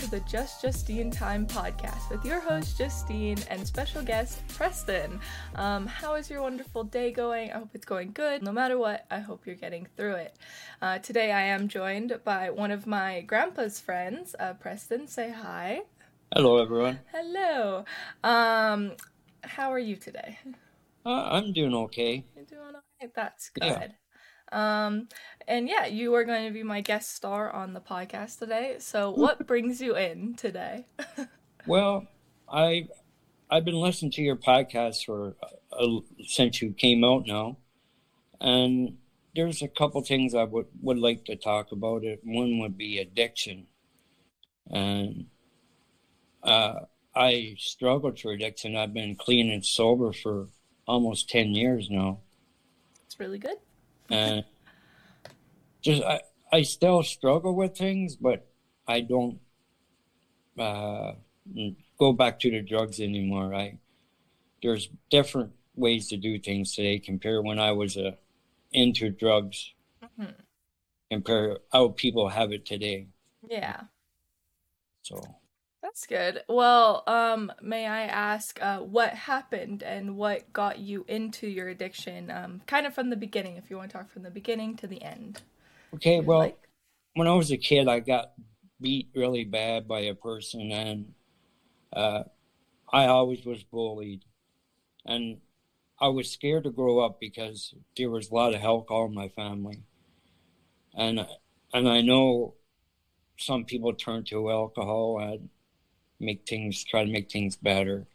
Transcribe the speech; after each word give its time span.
to 0.00 0.10
the 0.10 0.20
Just 0.20 0.62
Justine 0.62 1.10
Time 1.10 1.46
podcast 1.46 2.08
with 2.10 2.24
your 2.24 2.40
host, 2.40 2.78
Justine, 2.78 3.36
and 3.50 3.66
special 3.66 4.02
guest, 4.02 4.40
Preston. 4.48 5.20
Um, 5.56 5.86
how 5.86 6.14
is 6.14 6.30
your 6.30 6.40
wonderful 6.40 6.84
day 6.84 7.12
going? 7.12 7.52
I 7.52 7.58
hope 7.58 7.68
it's 7.74 7.84
going 7.84 8.12
good. 8.12 8.42
No 8.42 8.50
matter 8.50 8.78
what, 8.78 9.04
I 9.10 9.18
hope 9.18 9.44
you're 9.44 9.56
getting 9.56 9.86
through 9.98 10.14
it. 10.14 10.36
Uh, 10.80 11.00
today, 11.00 11.32
I 11.32 11.42
am 11.42 11.68
joined 11.68 12.18
by 12.24 12.48
one 12.48 12.70
of 12.70 12.86
my 12.86 13.20
grandpa's 13.20 13.78
friends, 13.78 14.34
uh, 14.40 14.54
Preston. 14.54 15.06
Say 15.06 15.32
hi. 15.32 15.82
Hello, 16.34 16.62
everyone. 16.62 17.00
Hello. 17.12 17.84
Um, 18.24 18.92
how 19.42 19.70
are 19.70 19.78
you 19.78 19.96
today? 19.96 20.38
Uh, 21.04 21.28
I'm 21.30 21.52
doing 21.52 21.74
okay. 21.74 22.24
You're 22.34 22.46
doing 22.46 22.62
all 22.62 22.82
right. 23.02 23.10
That's 23.14 23.50
good. 23.50 23.64
Yeah. 23.64 23.88
Um, 24.52 25.08
and 25.50 25.68
yeah, 25.68 25.86
you 25.86 26.14
are 26.14 26.24
going 26.24 26.46
to 26.46 26.54
be 26.54 26.62
my 26.62 26.80
guest 26.80 27.14
star 27.14 27.50
on 27.50 27.74
the 27.74 27.80
podcast 27.80 28.38
today. 28.38 28.76
So, 28.78 29.10
what 29.10 29.46
brings 29.46 29.82
you 29.82 29.96
in 29.96 30.34
today? 30.34 30.86
well, 31.66 32.06
I 32.48 32.86
I've 33.50 33.64
been 33.64 33.80
listening 33.80 34.12
to 34.12 34.22
your 34.22 34.36
podcast 34.36 35.04
for 35.04 35.34
uh, 35.72 35.86
since 36.24 36.62
you 36.62 36.72
came 36.72 37.02
out 37.02 37.24
now, 37.26 37.58
and 38.40 38.96
there's 39.34 39.60
a 39.60 39.68
couple 39.68 40.00
things 40.02 40.34
I 40.34 40.44
would 40.44 40.66
would 40.80 40.98
like 40.98 41.24
to 41.24 41.34
talk 41.34 41.72
about. 41.72 42.04
It 42.04 42.20
one 42.22 42.60
would 42.60 42.78
be 42.78 42.98
addiction, 42.98 43.66
and 44.70 45.26
uh, 46.44 46.74
I 47.14 47.56
struggled 47.58 48.18
through 48.18 48.34
addiction. 48.34 48.76
I've 48.76 48.94
been 48.94 49.16
clean 49.16 49.50
and 49.50 49.66
sober 49.66 50.12
for 50.12 50.46
almost 50.86 51.28
ten 51.28 51.56
years 51.56 51.90
now. 51.90 52.20
It's 53.04 53.18
really 53.18 53.38
good 53.38 53.56
and 54.10 54.44
just 55.80 56.02
I, 56.02 56.20
I 56.52 56.62
still 56.62 57.02
struggle 57.02 57.54
with 57.54 57.76
things, 57.76 58.16
but 58.16 58.46
I 58.86 59.00
don't 59.00 59.38
uh, 60.58 61.12
go 61.98 62.12
back 62.12 62.40
to 62.40 62.50
the 62.50 62.62
drugs 62.62 63.00
anymore. 63.00 63.54
I 63.54 63.78
there's 64.62 64.88
different 65.10 65.52
ways 65.74 66.08
to 66.08 66.16
do 66.16 66.38
things 66.38 66.74
today 66.74 66.98
compared 66.98 67.44
when 67.44 67.58
I 67.58 67.72
was 67.72 67.96
uh, 67.96 68.12
into 68.72 69.10
drugs. 69.10 69.72
Mm-hmm. 70.02 70.32
Compare 71.10 71.58
how 71.72 71.88
people 71.88 72.28
have 72.28 72.52
it 72.52 72.66
today. 72.66 73.08
Yeah. 73.48 73.80
So 75.02 75.22
that's 75.82 76.06
good. 76.06 76.42
Well, 76.48 77.02
um, 77.06 77.50
may 77.62 77.86
I 77.86 78.02
ask 78.02 78.60
uh, 78.62 78.78
what 78.78 79.10
happened 79.10 79.82
and 79.82 80.16
what 80.16 80.52
got 80.52 80.78
you 80.78 81.04
into 81.08 81.48
your 81.48 81.68
addiction? 81.68 82.30
Um, 82.30 82.62
kind 82.66 82.86
of 82.86 82.94
from 82.94 83.10
the 83.10 83.16
beginning, 83.16 83.56
if 83.56 83.70
you 83.70 83.76
want 83.76 83.90
to 83.90 83.96
talk 83.96 84.10
from 84.10 84.22
the 84.22 84.30
beginning 84.30 84.76
to 84.76 84.86
the 84.86 85.02
end. 85.02 85.42
Okay, 85.94 86.20
well, 86.20 86.38
like. 86.40 86.58
when 87.14 87.26
I 87.28 87.34
was 87.34 87.50
a 87.50 87.56
kid, 87.56 87.88
I 87.88 88.00
got 88.00 88.32
beat 88.80 89.10
really 89.14 89.44
bad 89.44 89.88
by 89.88 90.00
a 90.00 90.14
person, 90.14 90.70
and 90.72 91.14
uh, 91.92 92.24
I 92.92 93.06
always 93.06 93.44
was 93.44 93.62
bullied, 93.64 94.24
and 95.04 95.38
I 96.00 96.08
was 96.08 96.30
scared 96.30 96.64
to 96.64 96.70
grow 96.70 97.00
up 97.00 97.20
because 97.20 97.74
there 97.96 98.10
was 98.10 98.30
a 98.30 98.34
lot 98.34 98.54
of 98.54 98.62
alcohol 98.62 99.06
in 99.06 99.14
my 99.14 99.28
family, 99.28 99.82
and 100.94 101.26
and 101.72 101.88
I 101.88 102.00
know 102.00 102.54
some 103.38 103.64
people 103.64 103.92
turn 103.94 104.24
to 104.24 104.50
alcohol 104.50 105.18
and 105.20 105.48
make 106.20 106.46
things 106.48 106.84
try 106.84 107.04
to 107.04 107.10
make 107.10 107.30
things 107.30 107.56
better. 107.56 108.06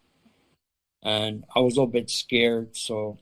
And 1.03 1.45
I 1.55 1.59
was 1.59 1.75
a 1.75 1.79
little 1.81 1.91
bit 1.91 2.09
scared, 2.09 2.75
so 2.75 3.19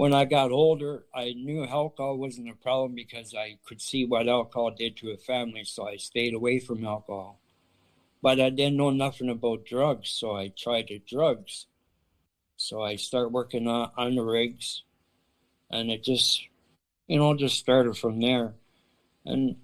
when 0.00 0.14
I 0.14 0.24
got 0.24 0.50
older, 0.50 1.04
I 1.14 1.34
knew 1.34 1.66
alcohol 1.66 2.16
wasn't 2.16 2.48
a 2.48 2.54
problem 2.54 2.94
because 2.94 3.34
I 3.34 3.58
could 3.66 3.82
see 3.82 4.06
what 4.06 4.30
alcohol 4.30 4.70
did 4.70 4.96
to 4.96 5.10
a 5.10 5.18
family, 5.18 5.62
so 5.64 5.86
I 5.86 5.96
stayed 5.96 6.32
away 6.32 6.58
from 6.58 6.86
alcohol. 6.86 7.38
But 8.22 8.40
I 8.40 8.48
didn't 8.48 8.78
know 8.78 8.88
nothing 8.88 9.28
about 9.28 9.66
drugs, 9.66 10.08
so 10.08 10.34
I 10.34 10.54
tried 10.56 10.86
the 10.88 11.02
drugs. 11.06 11.66
So 12.56 12.80
I 12.80 12.96
started 12.96 13.34
working 13.34 13.68
on, 13.68 13.90
on 13.94 14.14
the 14.14 14.22
rigs, 14.22 14.84
and 15.70 15.90
it 15.90 16.02
just, 16.02 16.48
you 17.06 17.18
know, 17.18 17.36
just 17.36 17.58
started 17.58 17.94
from 17.98 18.22
there. 18.22 18.54
And 19.26 19.56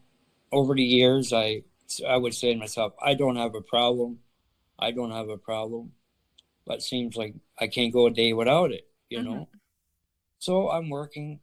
over 0.53 0.74
the 0.74 0.84
years, 0.84 1.32
I 1.32 1.62
I 2.06 2.18
would 2.18 2.34
say 2.34 2.53
to 2.53 2.60
myself, 2.60 2.92
I 3.03 3.14
don't 3.14 3.36
have 3.36 3.54
a 3.54 3.62
problem. 3.62 4.18
I 4.78 4.91
don't 4.91 5.12
have 5.12 5.30
a 5.30 5.38
problem. 5.38 5.92
But 6.66 6.80
it 6.80 6.82
seems 6.82 7.16
like 7.16 7.32
I 7.58 7.68
can't 7.68 7.91
go 7.91 8.06
a 8.06 8.10
day 8.10 8.34
without 8.34 8.70
it, 8.70 8.86
you 9.08 9.20
mm-hmm. 9.20 9.28
know? 9.30 9.48
So 10.38 10.70
I'm 10.70 10.91
working. 10.91 11.41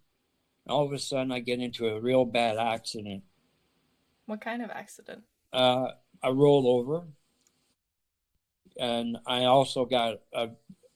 all 0.67 0.85
of 0.85 0.93
a 0.93 0.99
sudden, 0.99 1.31
I 1.31 1.39
get 1.39 1.59
into 1.59 1.87
a 1.87 1.99
real 1.99 2.25
bad 2.25 2.57
accident. 2.57 3.23
What 4.25 4.41
kind 4.41 4.61
of 4.61 4.69
accident? 4.69 5.23
Uh, 5.51 5.87
I 6.21 6.29
rolled 6.29 6.65
over. 6.65 7.03
And 8.79 9.17
I 9.27 9.43
also 9.43 9.85
got 9.85 10.21
a, 10.33 10.49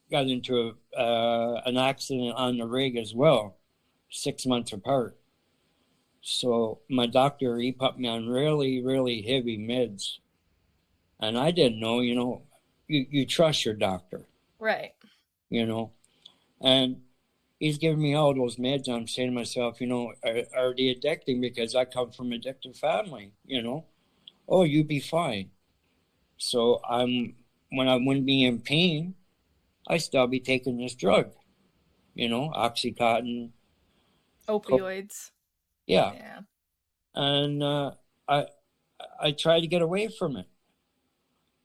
got 0.10 0.28
into 0.28 0.74
a, 0.96 1.00
uh, 1.00 1.62
an 1.66 1.78
accident 1.78 2.34
on 2.36 2.58
the 2.58 2.66
rig 2.66 2.98
as 2.98 3.14
well, 3.14 3.58
six 4.10 4.46
months 4.46 4.74
apart. 4.74 5.18
So 6.22 6.80
my 6.90 7.06
doctor, 7.06 7.58
he 7.58 7.72
put 7.72 8.00
me 8.00 8.08
on 8.08 8.28
really, 8.28 8.82
really 8.82 9.22
heavy 9.22 9.58
meds. 9.58 10.18
And 11.20 11.38
I 11.38 11.52
didn't 11.52 11.80
know, 11.80 12.00
you 12.00 12.16
know, 12.16 12.44
you, 12.88 13.06
you 13.10 13.26
trust 13.26 13.66
your 13.66 13.76
doctor. 13.76 14.22
Right. 14.60 14.94
You 15.50 15.66
know, 15.66 15.92
and 16.60 17.02
he's 17.60 17.78
giving 17.78 18.02
me 18.02 18.14
all 18.14 18.34
those 18.34 18.58
meds. 18.58 18.88
I'm 18.88 19.08
saying 19.08 19.30
to 19.30 19.36
myself, 19.36 19.82
you 19.82 19.88
know, 19.88 20.14
are, 20.24 20.44
are 20.56 20.76
they 20.76 20.96
addicting? 20.96 21.42
Because 21.42 21.76
I 21.76 21.86
come 21.86 22.12
from 22.12 22.32
an 22.32 22.42
addictive 22.42 22.78
family, 22.78 23.34
you 23.46 23.62
know. 23.62 23.86
Oh, 24.48 24.64
you 24.64 24.84
be 24.84 25.00
fine. 25.00 25.52
So 26.38 26.80
I'm, 26.88 27.36
when 27.70 27.88
I 27.88 27.96
wouldn't 27.96 28.26
be 28.26 28.46
in 28.46 28.60
pain, 28.60 29.16
I 29.88 29.98
still 29.98 30.28
be 30.28 30.40
taking 30.40 30.78
this 30.78 30.96
drug, 30.96 31.32
you 32.14 32.30
know, 32.30 32.52
Oxycontin. 32.56 33.52
Opioids. 34.48 35.32
Yeah. 35.86 36.12
yeah. 36.14 36.40
And 37.16 37.64
uh, 37.64 37.92
I 38.28 38.48
I 39.20 39.32
tried 39.32 39.62
to 39.62 39.68
get 39.68 39.82
away 39.82 40.08
from 40.08 40.36
it, 40.38 40.48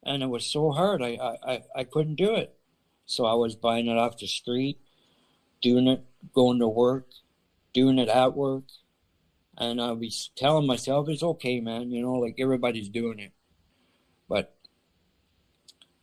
and 0.03 0.23
it 0.23 0.27
was 0.27 0.47
so 0.47 0.71
hard. 0.71 1.03
I, 1.03 1.37
I 1.47 1.63
I 1.77 1.85
couldn't 1.85 2.15
do 2.15 2.35
it. 2.35 2.55
So 3.05 3.27
I 3.27 3.35
was 3.35 3.57
buying 3.57 3.89
it 3.89 3.99
off 3.99 4.19
the 4.19 4.27
street, 4.27 4.79
doing 5.63 5.87
it, 5.87 6.05
going 6.35 6.59
to 6.59 6.69
work, 6.69 7.09
doing 7.73 7.99
it 7.99 8.09
at 8.09 8.37
work, 8.37 8.65
and 9.57 9.81
I 9.81 9.93
was 9.93 10.31
telling 10.37 10.67
myself 10.67 11.09
it's 11.09 11.23
okay, 11.23 11.61
man. 11.61 11.91
You 11.91 12.03
know, 12.03 12.15
like 12.15 12.37
everybody's 12.39 12.89
doing 12.89 13.19
it, 13.19 13.33
but 14.29 14.55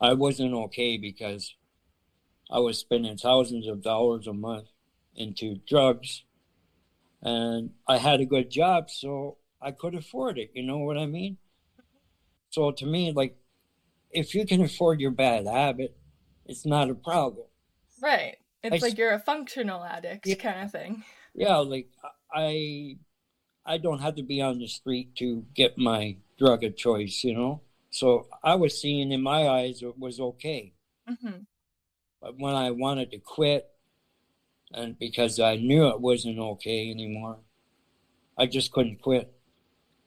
I 0.01 0.13
wasn't 0.13 0.53
okay 0.53 0.97
because 0.97 1.55
I 2.49 2.59
was 2.59 2.79
spending 2.79 3.17
thousands 3.17 3.67
of 3.67 3.83
dollars 3.83 4.25
a 4.25 4.33
month 4.33 4.69
into 5.15 5.59
drugs 5.67 6.23
and 7.21 7.71
I 7.87 7.97
had 7.97 8.21
a 8.21 8.25
good 8.25 8.49
job, 8.49 8.89
so 8.89 9.37
I 9.61 9.71
could 9.71 9.93
afford 9.93 10.37
it. 10.37 10.51
You 10.53 10.63
know 10.63 10.77
what 10.77 10.97
I 10.97 11.05
mean? 11.05 11.37
So 12.49 12.71
to 12.71 12.85
me, 12.85 13.11
like, 13.11 13.37
if 14.11 14.33
you 14.33 14.45
can 14.45 14.61
afford 14.61 15.01
your 15.01 15.11
bad 15.11 15.45
habit, 15.45 15.97
it's 16.45 16.65
not 16.65 16.89
a 16.89 16.95
problem. 16.95 17.45
Right. 18.01 18.37
It's 18.63 18.83
I, 18.83 18.87
like 18.87 18.97
you're 18.97 19.13
a 19.13 19.19
functional 19.19 19.83
addict 19.83 20.27
yeah, 20.27 20.35
kind 20.35 20.63
of 20.63 20.71
thing. 20.71 21.03
Yeah, 21.33 21.57
like 21.57 21.87
I 22.33 22.97
I 23.65 23.77
don't 23.77 23.99
have 24.01 24.15
to 24.15 24.23
be 24.23 24.41
on 24.41 24.59
the 24.59 24.67
street 24.67 25.15
to 25.17 25.45
get 25.53 25.77
my 25.77 26.17
drug 26.37 26.63
of 26.63 26.75
choice, 26.75 27.23
you 27.23 27.33
know. 27.33 27.61
So 27.91 28.27
I 28.43 28.55
was 28.55 28.79
seeing 28.79 29.11
in 29.11 29.21
my 29.21 29.47
eyes 29.47 29.81
it 29.81 29.97
was 29.97 30.19
okay. 30.19 30.73
Mm-hmm. 31.09 31.43
But 32.21 32.37
when 32.37 32.55
I 32.55 32.71
wanted 32.71 33.11
to 33.11 33.19
quit, 33.19 33.69
and 34.73 34.99
because 34.99 35.39
I 35.39 35.55
knew 35.55 35.87
it 35.87 36.01
wasn't 36.01 36.39
okay 36.39 36.91
anymore, 36.91 37.37
I 38.37 38.45
just 38.45 38.71
couldn't 38.71 39.01
quit. 39.01 39.33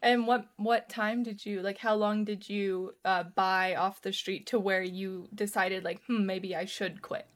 And 0.02 0.26
what 0.26 0.46
what 0.56 0.88
time 0.88 1.22
did 1.22 1.46
you 1.46 1.62
like? 1.62 1.78
How 1.78 1.94
long 1.94 2.24
did 2.24 2.48
you 2.48 2.94
uh, 3.04 3.22
buy 3.22 3.76
off 3.76 4.02
the 4.02 4.12
street 4.12 4.46
to 4.48 4.58
where 4.58 4.82
you 4.82 5.28
decided 5.34 5.84
like, 5.84 6.02
hmm, 6.06 6.26
maybe 6.26 6.54
I 6.54 6.64
should 6.64 7.02
quit? 7.02 7.26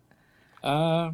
Uh, 0.67 1.13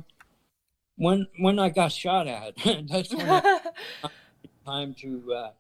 when 0.96 1.26
when 1.38 1.58
I 1.58 1.69
got 1.69 1.93
shot 1.93 2.26
at, 2.26 2.54
that's 2.88 3.14
when 3.14 3.28
I, 3.28 3.60
time 4.64 4.94
to 5.00 5.32
uh, 5.32 5.50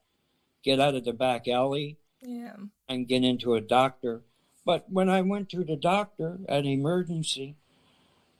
get 0.62 0.80
out 0.80 0.94
of 0.94 1.04
the 1.04 1.12
back 1.12 1.48
alley. 1.48 1.98
Yeah. 2.20 2.56
And 2.88 3.08
get 3.08 3.24
into 3.24 3.54
a 3.54 3.60
doctor. 3.60 4.22
But 4.64 4.86
when 4.88 5.08
I 5.08 5.22
went 5.22 5.48
to 5.50 5.64
the 5.64 5.74
doctor 5.74 6.38
at 6.48 6.64
emergency, 6.64 7.56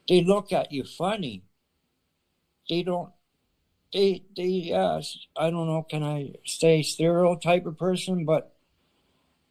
they 0.08 0.22
look 0.22 0.52
at 0.52 0.70
you 0.70 0.84
funny 0.84 1.42
they 2.68 2.82
don't 2.82 3.10
they 3.92 4.24
they 4.36 4.72
uh 4.72 5.00
I 5.36 5.50
don't 5.50 5.66
know 5.66 5.82
can 5.88 6.02
I 6.02 6.34
say 6.44 6.82
stereotype 6.82 7.66
of 7.66 7.78
person, 7.78 8.24
but 8.24 8.54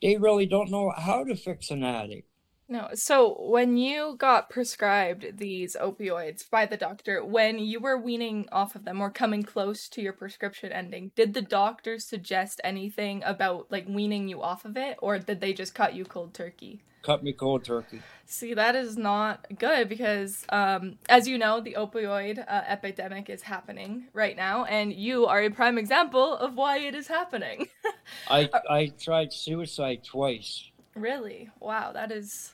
they 0.01 0.17
really 0.17 0.45
don't 0.45 0.71
know 0.71 0.91
how 0.95 1.23
to 1.23 1.35
fix 1.35 1.69
an 1.69 1.83
addict. 1.83 2.27
No. 2.71 2.87
So 2.93 3.35
when 3.37 3.75
you 3.75 4.15
got 4.17 4.49
prescribed 4.49 5.39
these 5.39 5.75
opioids 5.75 6.49
by 6.49 6.65
the 6.65 6.77
doctor, 6.77 7.21
when 7.21 7.59
you 7.59 7.81
were 7.81 7.97
weaning 7.97 8.47
off 8.49 8.75
of 8.75 8.85
them 8.85 9.01
or 9.01 9.11
coming 9.11 9.43
close 9.43 9.89
to 9.89 10.01
your 10.01 10.13
prescription 10.13 10.71
ending, 10.71 11.11
did 11.13 11.33
the 11.33 11.41
doctor 11.41 11.99
suggest 11.99 12.61
anything 12.63 13.23
about 13.25 13.69
like 13.69 13.89
weaning 13.89 14.29
you 14.29 14.41
off 14.41 14.63
of 14.63 14.77
it 14.77 14.95
or 15.01 15.19
did 15.19 15.41
they 15.41 15.51
just 15.51 15.75
cut 15.75 15.95
you 15.95 16.05
cold 16.05 16.33
turkey? 16.33 16.81
Cut 17.01 17.25
me 17.25 17.33
cold 17.33 17.65
turkey. 17.65 18.01
See, 18.25 18.53
that 18.53 18.77
is 18.77 18.95
not 18.95 19.45
good 19.59 19.89
because, 19.89 20.45
um, 20.47 20.97
as 21.09 21.27
you 21.27 21.37
know, 21.37 21.59
the 21.59 21.75
opioid 21.77 22.39
uh, 22.39 22.61
epidemic 22.67 23.29
is 23.29 23.41
happening 23.41 24.05
right 24.13 24.37
now, 24.37 24.63
and 24.65 24.93
you 24.93 25.25
are 25.25 25.41
a 25.41 25.49
prime 25.49 25.79
example 25.79 26.37
of 26.37 26.53
why 26.53 26.77
it 26.77 26.93
is 26.93 27.07
happening. 27.07 27.67
I 28.29 28.49
I 28.69 28.93
tried 28.97 29.33
suicide 29.33 30.03
twice. 30.05 30.71
Really? 30.95 31.49
Wow, 31.59 31.91
that 31.93 32.11
is 32.11 32.53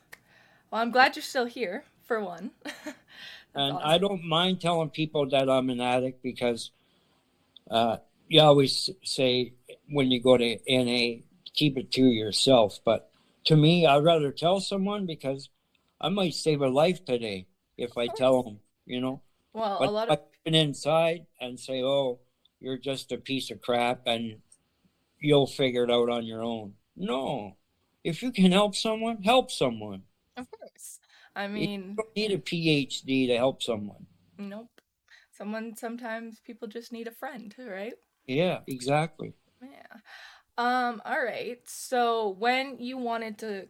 well, 0.72 0.82
I'm 0.82 0.92
glad 0.92 1.16
you're 1.16 1.24
still 1.24 1.46
here, 1.46 1.84
for 2.04 2.24
one. 2.24 2.52
and 3.56 3.74
awesome. 3.74 3.82
I 3.84 3.98
don't 3.98 4.24
mind 4.24 4.62
telling 4.62 4.90
people 4.90 5.30
that 5.30 5.50
I'm 5.50 5.70
an 5.70 5.82
addict 5.82 6.24
because 6.24 6.72
uh, 7.70 7.98
you 8.28 8.42
always 8.42 8.90
say 9.04 9.54
when 9.90 10.12
you 10.12 10.22
go 10.22 10.38
to 10.38 10.58
NA, 10.68 11.22
keep 11.54 11.78
it 11.78 11.92
to 11.94 12.02
yourself. 12.02 12.80
But 12.84 13.10
to 13.46 13.56
me, 13.56 13.86
I'd 13.86 14.04
rather 14.04 14.32
tell 14.32 14.60
someone 14.60 15.06
because 15.06 15.50
I 16.00 16.10
might 16.10 16.34
save 16.34 16.62
a 16.62 16.70
life 16.70 17.04
today 17.06 17.48
if 17.78 17.98
I 17.98 18.08
tell 18.08 18.44
them, 18.44 18.60
you 18.86 19.02
know. 19.02 19.22
Well, 19.54 19.78
but 19.80 19.90
a 19.90 19.92
lot 19.92 20.10
of 20.10 20.20
been 20.44 20.56
inside 20.56 21.26
and 21.42 21.60
say, 21.60 21.82
"Oh, 21.84 22.20
you're 22.60 22.78
just 22.78 23.12
a 23.12 23.18
piece 23.18 23.52
of 23.52 23.62
crap," 23.62 24.04
and 24.06 24.42
you'll 25.20 25.48
figure 25.48 25.84
it 25.84 25.92
out 25.92 26.10
on 26.10 26.26
your 26.26 26.44
own. 26.44 26.76
No, 26.96 27.58
if 28.04 28.24
you 28.24 28.32
can 28.32 28.52
help 28.52 28.76
someone, 28.76 29.24
help 29.24 29.52
someone. 29.52 30.04
Of 30.38 30.50
course. 30.52 31.00
I 31.36 31.48
mean, 31.48 31.82
you 31.90 31.96
don't 31.96 32.16
need 32.16 32.32
a 32.32 32.38
PhD 32.38 33.28
to 33.28 33.38
help 33.38 33.62
someone. 33.62 34.06
Nope. 34.38 34.82
Someone 35.32 35.76
sometimes 35.76 36.40
people 36.40 36.68
just 36.68 36.92
need 36.92 37.08
a 37.08 37.12
friend, 37.12 37.54
right? 37.60 37.94
Yeah, 38.26 38.60
exactly. 38.68 39.34
Yeah. 39.62 39.98
Um 40.58 41.02
all 41.06 41.24
right. 41.24 41.60
So 41.66 42.36
when 42.40 42.80
you 42.80 42.98
wanted 42.98 43.38
to 43.40 43.68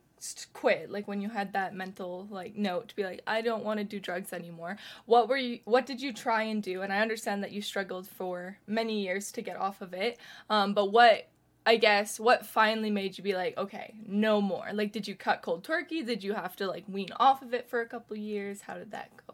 quit, 0.54 0.90
like 0.90 1.08
when 1.08 1.22
you 1.22 1.30
had 1.30 1.54
that 1.54 1.76
mental 1.76 2.28
like 2.32 2.56
note 2.56 2.90
to 2.90 2.96
be 2.96 3.04
like 3.04 3.22
I 3.28 3.42
don't 3.42 3.64
want 3.64 3.80
to 3.80 3.84
do 3.84 4.00
drugs 4.00 4.34
anymore. 4.34 4.78
What 5.06 5.30
were 5.30 5.38
you 5.38 5.60
what 5.66 5.86
did 5.86 6.02
you 6.02 6.14
try 6.14 6.44
and 6.44 6.64
do? 6.64 6.82
And 6.82 6.92
I 6.92 7.00
understand 7.00 7.44
that 7.44 7.52
you 7.52 7.62
struggled 7.62 8.08
for 8.08 8.58
many 8.66 9.02
years 9.02 9.32
to 9.34 9.42
get 9.42 9.58
off 9.58 9.82
of 9.82 9.94
it. 9.94 10.20
Um 10.50 10.74
but 10.74 10.92
what 10.92 11.30
I 11.68 11.76
guess 11.76 12.18
what 12.18 12.46
finally 12.46 12.90
made 12.90 13.18
you 13.18 13.26
be 13.26 13.36
like, 13.36 13.58
okay, 13.58 13.96
no 14.08 14.40
more? 14.40 14.70
Like, 14.72 14.94
did 14.94 15.06
you 15.06 15.16
cut 15.16 15.42
cold 15.42 15.66
turkey? 15.66 16.02
Did 16.02 16.24
you 16.24 16.34
have 16.34 16.56
to 16.56 16.66
like 16.66 16.86
wean 16.88 17.10
off 17.20 17.42
of 17.42 17.54
it 17.54 17.70
for 17.70 17.82
a 17.82 17.86
couple 17.86 18.16
years? 18.16 18.62
How 18.62 18.76
did 18.76 18.92
that 18.92 19.12
go? 19.28 19.34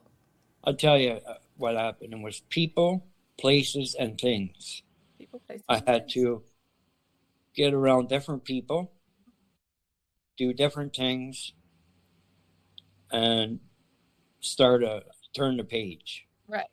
I'll 0.63 0.73
tell 0.73 0.97
you 0.97 1.11
uh, 1.11 1.35
what 1.57 1.75
happened. 1.75 2.11
It 2.11 2.19
was 2.19 2.39
people, 2.49 3.05
places, 3.39 3.95
and 3.99 4.19
things. 4.19 4.81
People, 5.19 5.41
places. 5.45 5.63
I 5.69 5.75
had 5.75 5.85
things. 5.85 6.13
to 6.13 6.43
get 7.53 7.71
around 7.71 8.09
different 8.09 8.45
people, 8.45 8.93
do 10.35 10.53
different 10.53 10.95
things, 10.95 11.53
and 13.11 13.59
start 14.39 14.83
a 14.83 15.03
turn 15.35 15.57
the 15.57 15.63
page. 15.63 16.25
Right. 16.47 16.65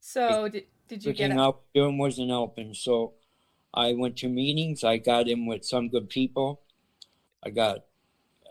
So 0.00 0.50
did 0.50 0.66
did 0.88 1.06
you 1.06 1.14
get? 1.14 1.34
Was 1.34 1.54
doing 1.74 1.96
wasn't 1.96 2.28
helping. 2.28 2.74
So 2.74 3.14
I 3.74 3.92
went 3.94 4.16
to 4.18 4.28
meetings. 4.28 4.84
I 4.84 4.98
got 4.98 5.28
in 5.28 5.46
with 5.46 5.64
some 5.64 5.88
good 5.88 6.08
people. 6.08 6.62
I 7.42 7.50
got 7.50 7.84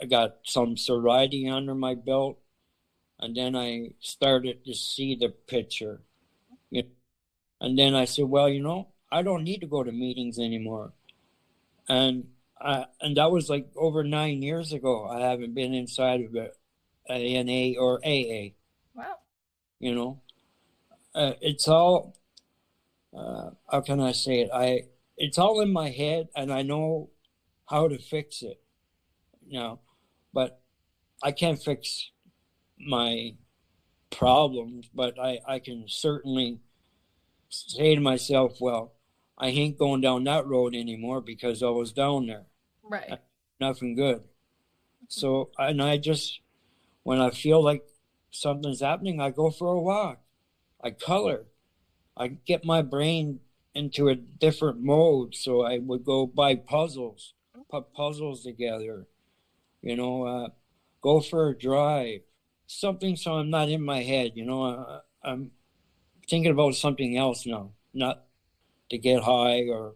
I 0.01 0.05
got 0.05 0.37
some 0.43 0.77
sobriety 0.77 1.47
under 1.47 1.75
my 1.75 1.95
belt, 1.95 2.39
and 3.19 3.35
then 3.35 3.55
I 3.55 3.91
started 3.99 4.65
to 4.65 4.73
see 4.73 5.15
the 5.15 5.29
picture. 5.29 6.01
And 7.61 7.77
then 7.77 7.95
I 7.95 8.05
said, 8.05 8.25
"Well, 8.25 8.49
you 8.49 8.61
know, 8.61 8.87
I 9.11 9.21
don't 9.21 9.43
need 9.43 9.61
to 9.61 9.67
go 9.67 9.83
to 9.83 9.91
meetings 9.91 10.39
anymore." 10.39 10.93
And 11.87 12.29
I, 12.59 12.85
and 13.01 13.17
that 13.17 13.31
was 13.31 13.49
like 13.49 13.69
over 13.75 14.03
nine 14.03 14.41
years 14.41 14.73
ago. 14.73 15.07
I 15.07 15.21
haven't 15.21 15.55
been 15.55 15.73
inside 15.73 16.21
of 16.21 16.35
a, 16.35 16.51
a 17.09 17.43
NA 17.43 17.79
or 17.79 17.99
AA. 18.05 18.55
Wow. 18.95 19.17
You 19.79 19.95
know, 19.95 20.21
uh, 21.15 21.33
it's 21.41 21.67
all. 21.67 22.15
Uh, 23.15 23.51
how 23.69 23.81
can 23.81 23.99
I 23.99 24.11
say 24.11 24.41
it? 24.41 24.49
I 24.53 24.83
it's 25.19 25.37
all 25.37 25.61
in 25.61 25.71
my 25.71 25.89
head 25.89 26.29
and 26.35 26.51
I 26.51 26.63
know 26.63 27.11
how 27.69 27.87
to 27.87 27.99
fix 27.99 28.41
it. 28.41 28.59
You 29.45 29.59
know, 29.59 29.79
but 30.33 30.61
I 31.21 31.31
can't 31.31 31.61
fix 31.61 32.11
my 32.79 33.35
problems, 34.09 34.89
but 34.93 35.19
I, 35.19 35.39
I 35.47 35.59
can 35.59 35.85
certainly 35.87 36.61
say 37.49 37.95
to 37.95 38.01
myself, 38.01 38.57
well, 38.61 38.93
I 39.37 39.47
ain't 39.47 39.77
going 39.77 40.01
down 40.01 40.23
that 40.25 40.47
road 40.47 40.75
anymore 40.75 41.21
because 41.21 41.61
I 41.61 41.69
was 41.69 41.91
down 41.91 42.27
there. 42.27 42.45
Right. 42.83 43.19
Nothing 43.59 43.95
good. 43.95 44.17
Mm-hmm. 44.17 45.05
So, 45.09 45.49
and 45.57 45.81
I 45.81 45.97
just, 45.97 46.39
when 47.03 47.19
I 47.19 47.31
feel 47.31 47.63
like 47.63 47.83
something's 48.31 48.81
happening, 48.81 49.19
I 49.19 49.31
go 49.31 49.49
for 49.49 49.73
a 49.73 49.79
walk. 49.79 50.21
I 50.81 50.91
color. 50.91 51.45
I 52.15 52.27
get 52.27 52.65
my 52.65 52.81
brain 52.81 53.39
into 53.73 54.07
a 54.07 54.15
different 54.15 54.81
mode. 54.81 55.35
So 55.35 55.63
I 55.63 55.77
would 55.79 56.03
go 56.03 56.25
buy 56.25 56.55
puzzles, 56.55 57.33
put 57.69 57.93
puzzles 57.93 58.43
together, 58.43 59.07
you 59.81 59.95
know, 59.95 60.25
uh, 60.25 60.49
go 61.01 61.21
for 61.21 61.49
a 61.49 61.57
drive, 61.57 62.21
something 62.67 63.15
so 63.15 63.33
I'm 63.33 63.49
not 63.49 63.69
in 63.69 63.81
my 63.81 64.03
head, 64.03 64.33
you 64.35 64.45
know, 64.45 64.63
uh, 64.63 65.01
I'm 65.23 65.51
thinking 66.29 66.51
about 66.51 66.75
something 66.75 67.17
else 67.17 67.45
now, 67.45 67.71
not 67.93 68.25
to 68.89 68.97
get 68.97 69.23
high 69.23 69.67
or 69.69 69.95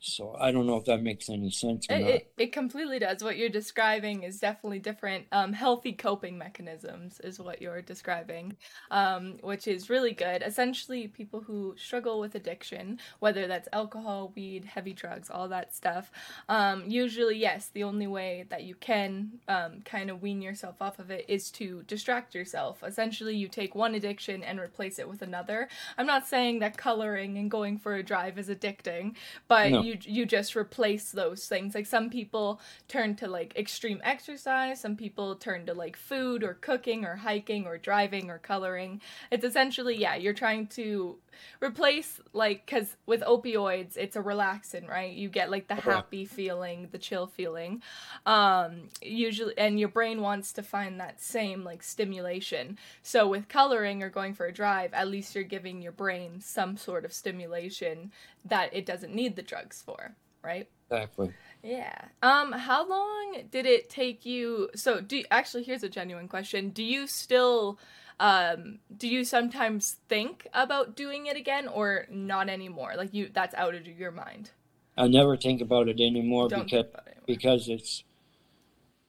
so 0.00 0.36
I 0.38 0.52
don't 0.52 0.66
know 0.66 0.76
if 0.76 0.84
that 0.84 1.02
makes 1.02 1.28
any 1.28 1.50
sense 1.50 1.86
it, 1.90 2.00
it, 2.00 2.32
it, 2.38 2.52
completely 2.52 3.00
does. 3.00 3.22
What 3.22 3.36
you're 3.36 3.48
describing 3.48 4.22
is 4.22 4.38
definitely 4.38 4.78
different. 4.78 5.26
Um, 5.32 5.52
healthy 5.52 5.92
coping 5.92 6.38
mechanisms 6.38 7.20
is 7.24 7.40
what 7.40 7.60
you're 7.60 7.82
describing, 7.82 8.56
um, 8.92 9.38
which 9.42 9.66
is 9.66 9.90
really 9.90 10.12
good. 10.12 10.42
Essentially, 10.46 11.08
people 11.08 11.40
who 11.40 11.74
struggle 11.76 12.20
with 12.20 12.36
addiction, 12.36 13.00
whether 13.18 13.48
that's 13.48 13.68
alcohol, 13.72 14.32
weed, 14.36 14.64
heavy 14.64 14.92
drugs, 14.92 15.30
all 15.30 15.48
that 15.48 15.74
stuff, 15.74 16.12
um, 16.48 16.84
usually, 16.86 17.36
yes, 17.36 17.70
the 17.72 17.82
only 17.82 18.06
way 18.06 18.44
that 18.50 18.62
you 18.62 18.76
can 18.76 19.40
um, 19.48 19.80
kind 19.84 20.10
of 20.10 20.22
wean 20.22 20.40
yourself 20.40 20.80
off 20.80 21.00
of 21.00 21.10
it 21.10 21.24
is 21.26 21.50
to 21.52 21.82
distract 21.88 22.36
yourself. 22.36 22.84
Essentially, 22.86 23.34
you 23.34 23.48
take 23.48 23.74
one 23.74 23.96
addiction 23.96 24.44
and 24.44 24.60
replace 24.60 25.00
it 25.00 25.08
with 25.08 25.22
another. 25.22 25.68
I'm 25.96 26.06
not 26.06 26.28
saying 26.28 26.60
that 26.60 26.76
coloring 26.76 27.36
and 27.36 27.50
going 27.50 27.78
for 27.78 27.96
a 27.96 28.02
drive 28.04 28.38
is 28.38 28.48
addicting, 28.48 29.16
but 29.48 29.72
no 29.72 29.87
you 29.87 29.87
you 29.88 29.98
you 30.02 30.26
just 30.26 30.54
replace 30.56 31.10
those 31.10 31.46
things. 31.46 31.74
Like 31.74 31.86
some 31.86 32.10
people 32.10 32.60
turn 32.86 33.16
to 33.16 33.26
like 33.28 33.56
extreme 33.56 34.00
exercise, 34.04 34.80
some 34.80 34.96
people 34.96 35.34
turn 35.36 35.66
to 35.66 35.74
like 35.74 35.96
food 35.96 36.42
or 36.44 36.54
cooking 36.54 37.04
or 37.04 37.16
hiking 37.16 37.66
or 37.66 37.78
driving 37.78 38.30
or 38.30 38.38
coloring. 38.38 39.00
It's 39.30 39.44
essentially 39.44 39.96
yeah, 39.96 40.16
you're 40.16 40.34
trying 40.34 40.66
to 40.68 41.16
replace 41.62 42.20
like 42.32 42.66
cuz 42.66 42.96
with 43.06 43.20
opioids 43.22 43.96
it's 43.96 44.16
a 44.16 44.22
relaxant, 44.22 44.88
right? 44.88 45.12
You 45.12 45.28
get 45.28 45.50
like 45.50 45.68
the 45.68 45.76
happy 45.76 46.24
feeling, 46.24 46.88
the 46.90 46.98
chill 46.98 47.26
feeling. 47.26 47.82
Um 48.26 48.88
usually 49.02 49.56
and 49.56 49.80
your 49.80 49.88
brain 49.88 50.20
wants 50.20 50.52
to 50.54 50.62
find 50.62 51.00
that 51.00 51.20
same 51.20 51.64
like 51.64 51.82
stimulation. 51.82 52.78
So 53.02 53.26
with 53.28 53.48
coloring 53.48 54.02
or 54.02 54.10
going 54.10 54.34
for 54.34 54.46
a 54.46 54.52
drive, 54.52 54.92
at 54.92 55.08
least 55.08 55.34
you're 55.34 55.44
giving 55.44 55.80
your 55.80 55.92
brain 55.92 56.40
some 56.40 56.76
sort 56.76 57.04
of 57.04 57.12
stimulation 57.12 58.12
that 58.44 58.74
it 58.74 58.86
doesn't 58.86 59.14
need 59.14 59.36
the 59.36 59.42
drugs 59.42 59.82
for, 59.84 60.14
right? 60.42 60.68
Exactly. 60.90 61.32
Yeah. 61.62 61.96
Um 62.22 62.52
how 62.52 62.88
long 62.88 63.42
did 63.50 63.66
it 63.66 63.90
take 63.90 64.24
you 64.24 64.70
so 64.74 65.00
do 65.00 65.18
you, 65.18 65.24
actually 65.30 65.64
here's 65.64 65.82
a 65.82 65.88
genuine 65.88 66.28
question. 66.28 66.70
Do 66.70 66.82
you 66.82 67.06
still 67.06 67.78
um 68.20 68.78
do 68.96 69.08
you 69.08 69.24
sometimes 69.24 69.96
think 70.08 70.46
about 70.54 70.96
doing 70.96 71.26
it 71.26 71.36
again 71.36 71.68
or 71.68 72.06
not 72.10 72.48
anymore? 72.48 72.94
Like 72.96 73.12
you 73.12 73.30
that's 73.32 73.54
out 73.54 73.74
of 73.74 73.86
your 73.86 74.12
mind. 74.12 74.50
I 74.96 75.08
never 75.08 75.36
think 75.36 75.60
about 75.60 75.88
it 75.88 76.00
anymore 76.00 76.48
because 76.48 76.72
it 76.72 76.74
anymore. 76.74 77.24
because 77.26 77.68
it's 77.68 78.04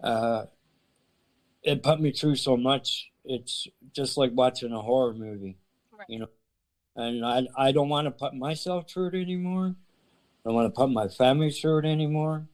uh 0.04 0.46
it 1.64 1.84
put 1.84 2.00
me 2.00 2.12
through 2.12 2.36
so 2.36 2.58
much. 2.58 3.12
It's 3.26 3.68
just 3.94 4.18
like 4.18 4.32
watching 4.34 4.72
a 4.72 4.82
horror 4.82 5.14
movie. 5.14 5.58
Right. 5.92 6.10
You 6.10 6.20
know, 6.20 6.28
and 7.00 7.26
I 7.26 7.48
I 7.58 7.72
don't 7.72 7.90
want 7.90 8.06
to 8.06 8.12
put 8.12 8.34
myself 8.34 8.90
through 8.90 9.10
it 9.10 9.16
anymore. 9.16 9.76
I 9.78 10.50
don't 10.50 10.56
want 10.56 10.74
to 10.74 10.78
put 10.78 10.90
my 10.90 11.08
family 11.08 11.52
through 11.52 11.80
it 11.80 11.86
anymore. 11.86 12.48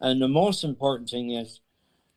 And 0.00 0.20
the 0.20 0.28
most 0.28 0.62
important 0.64 1.08
thing 1.08 1.30
is, 1.30 1.60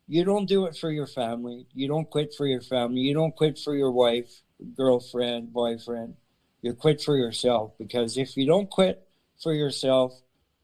you 0.08 0.26
don't 0.26 0.48
do 0.48 0.66
it 0.66 0.76
for 0.76 0.92
your 0.92 1.08
family. 1.08 1.68
You 1.74 1.88
don't 1.88 2.10
quit 2.10 2.34
for 2.36 2.46
your 2.46 2.62
family. 2.62 3.02
You 3.02 3.14
don't 3.14 3.36
quit 3.36 3.58
for 3.58 3.76
your 3.76 3.92
wife, 3.92 4.42
girlfriend, 4.76 5.54
boyfriend. 5.54 6.16
You 6.62 6.74
quit 6.74 7.02
for 7.02 7.16
yourself 7.16 7.72
because 7.78 8.18
if 8.18 8.36
you 8.36 8.46
don't 8.46 8.70
quit 8.70 9.08
for 9.42 9.54
yourself, 9.54 10.14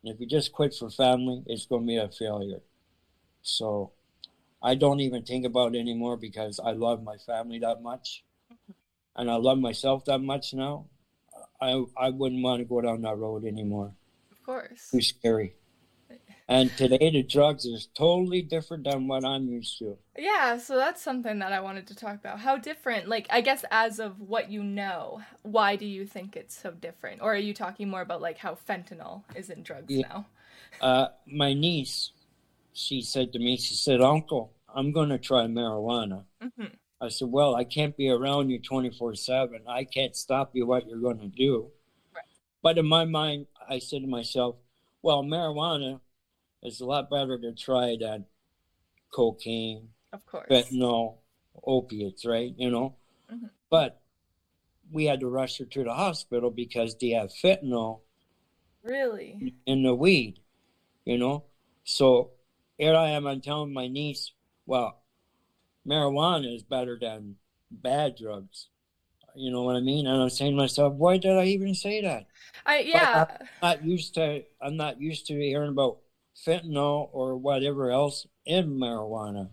if 0.04 0.20
you 0.20 0.28
just 0.28 0.52
quit 0.52 0.74
for 0.74 0.90
family, 0.90 1.42
it's 1.48 1.66
going 1.66 1.84
to 1.84 1.88
be 1.88 1.98
a 1.98 2.10
failure. 2.10 2.62
So 3.42 3.92
I 4.62 4.76
don't 4.76 5.00
even 5.00 5.24
think 5.24 5.46
about 5.46 5.76
it 5.76 5.80
anymore 5.80 6.18
because 6.18 6.60
I 6.60 6.72
love 6.72 7.02
my 7.04 7.18
family 7.18 7.60
that 7.60 7.82
much, 7.82 8.25
and 9.16 9.30
I 9.30 9.36
love 9.36 9.58
myself 9.58 10.06
that 10.06 10.20
much 10.20 10.54
now. 10.54 10.86
I 11.62 11.84
I 11.98 12.10
wouldn't 12.10 12.44
want 12.44 12.60
to 12.60 12.66
go 12.66 12.82
down 12.82 13.02
that 13.04 13.18
road 13.18 13.46
anymore. 13.46 13.94
Of 14.32 14.44
course. 14.44 14.90
Too 14.92 15.02
scary. 15.02 15.56
And 16.48 16.70
today 16.78 17.10
the 17.10 17.24
drugs 17.24 17.66
is 17.66 17.88
totally 17.96 18.44
different 18.44 18.84
than 18.84 19.08
what 19.08 19.26
I'm 19.26 19.48
used 19.48 19.80
to. 19.80 19.98
Yeah, 20.16 20.58
so 20.60 20.76
that's 20.76 21.02
something 21.02 21.40
that 21.40 21.52
I 21.52 21.60
wanted 21.60 21.88
to 21.88 21.96
talk 21.96 22.16
about. 22.16 22.40
How 22.40 22.58
different, 22.58 23.08
like, 23.08 23.26
I 23.32 23.42
guess 23.42 23.66
as 23.72 24.00
of 24.00 24.22
what 24.22 24.52
you 24.52 24.62
know, 24.64 25.24
why 25.42 25.76
do 25.76 25.88
you 25.88 26.06
think 26.06 26.36
it's 26.36 26.56
so 26.56 26.70
different? 26.70 27.24
Or 27.24 27.34
are 27.34 27.38
you 27.38 27.56
talking 27.56 27.90
more 27.90 28.02
about, 28.02 28.22
like, 28.22 28.38
how 28.38 28.56
fentanyl 28.70 29.24
is 29.36 29.50
in 29.50 29.64
drugs 29.64 29.92
yeah. 29.92 30.08
now? 30.08 30.26
Uh, 30.80 31.08
my 31.26 31.56
niece, 31.56 32.12
she 32.74 33.02
said 33.02 33.34
to 33.34 33.40
me, 33.40 33.58
she 33.58 33.74
said, 33.74 34.00
Uncle, 34.00 34.54
I'm 34.72 34.92
going 34.92 35.10
to 35.10 35.18
try 35.18 35.48
marijuana. 35.48 36.26
Mm-hmm. 36.44 36.76
I 37.02 37.10
said, 37.10 37.30
Well, 37.30 37.56
I 37.56 37.64
can't 37.64 37.96
be 37.98 38.10
around 38.10 38.50
you 38.50 38.60
24 38.60 39.16
7. 39.16 39.62
I 39.68 39.84
can't 39.84 40.16
stop 40.16 40.52
you 40.54 40.66
what 40.66 40.88
you're 40.88 41.00
going 41.00 41.20
to 41.20 41.28
do. 41.28 41.68
Right. 42.14 42.24
But 42.62 42.78
in 42.78 42.86
my 42.86 43.06
mind, 43.06 43.48
I 43.70 43.80
said 43.80 44.02
to 44.02 44.08
myself, 44.08 44.56
Well, 45.02 45.24
marijuana 45.24 46.00
is 46.64 46.80
a 46.80 46.86
lot 46.86 47.10
better 47.10 47.38
to 47.38 47.54
try 47.54 47.98
than 48.00 48.26
cocaine, 49.12 49.90
of 50.14 50.26
course, 50.26 50.48
fentanyl, 50.50 51.16
opiates, 51.66 52.26
right? 52.26 52.54
You 52.58 52.72
know, 52.72 52.96
mm-hmm. 53.32 53.48
but 53.70 54.02
we 54.92 55.06
had 55.06 55.20
to 55.22 55.28
rush 55.28 55.58
her 55.60 55.66
to 55.66 55.84
the 55.84 55.94
hospital 55.94 56.52
because 56.52 56.96
they 56.96 57.10
have 57.10 57.32
fentanyl. 57.32 58.02
Really? 58.84 59.54
In 59.66 59.84
the 59.84 59.96
weed, 59.96 60.40
you 61.06 61.18
know. 61.18 61.46
So 61.84 62.32
here 62.78 62.96
I 62.96 63.10
am. 63.10 63.26
I'm 63.26 63.42
telling 63.42 63.74
my 63.74 63.88
niece, 63.88 64.32
well, 64.66 65.02
marijuana 65.88 66.56
is 66.56 66.64
better 66.64 66.98
than 67.00 67.36
bad 67.72 68.16
drugs. 68.18 68.68
You 69.36 69.52
know 69.52 69.64
what 69.64 69.76
I 69.76 69.82
mean? 69.82 70.08
And 70.08 70.22
I'm 70.22 70.30
saying 70.30 70.54
to 70.54 70.58
myself, 70.58 70.94
why 70.94 71.18
did 71.18 71.38
I 71.38 71.46
even 71.46 71.76
say 71.76 72.02
that? 72.02 72.26
I 72.66 72.80
yeah. 72.80 73.26
I'm 73.30 73.48
not 73.62 73.86
used 73.86 74.14
to. 74.16 74.44
I'm 74.62 74.78
not 74.78 75.02
used 75.02 75.28
to 75.28 75.34
hearing 75.34 75.70
about 75.70 75.98
fentanyl 76.36 77.10
or 77.12 77.36
whatever 77.36 77.92
else 77.92 78.28
in 78.46 78.78
marijuana. 78.78 79.50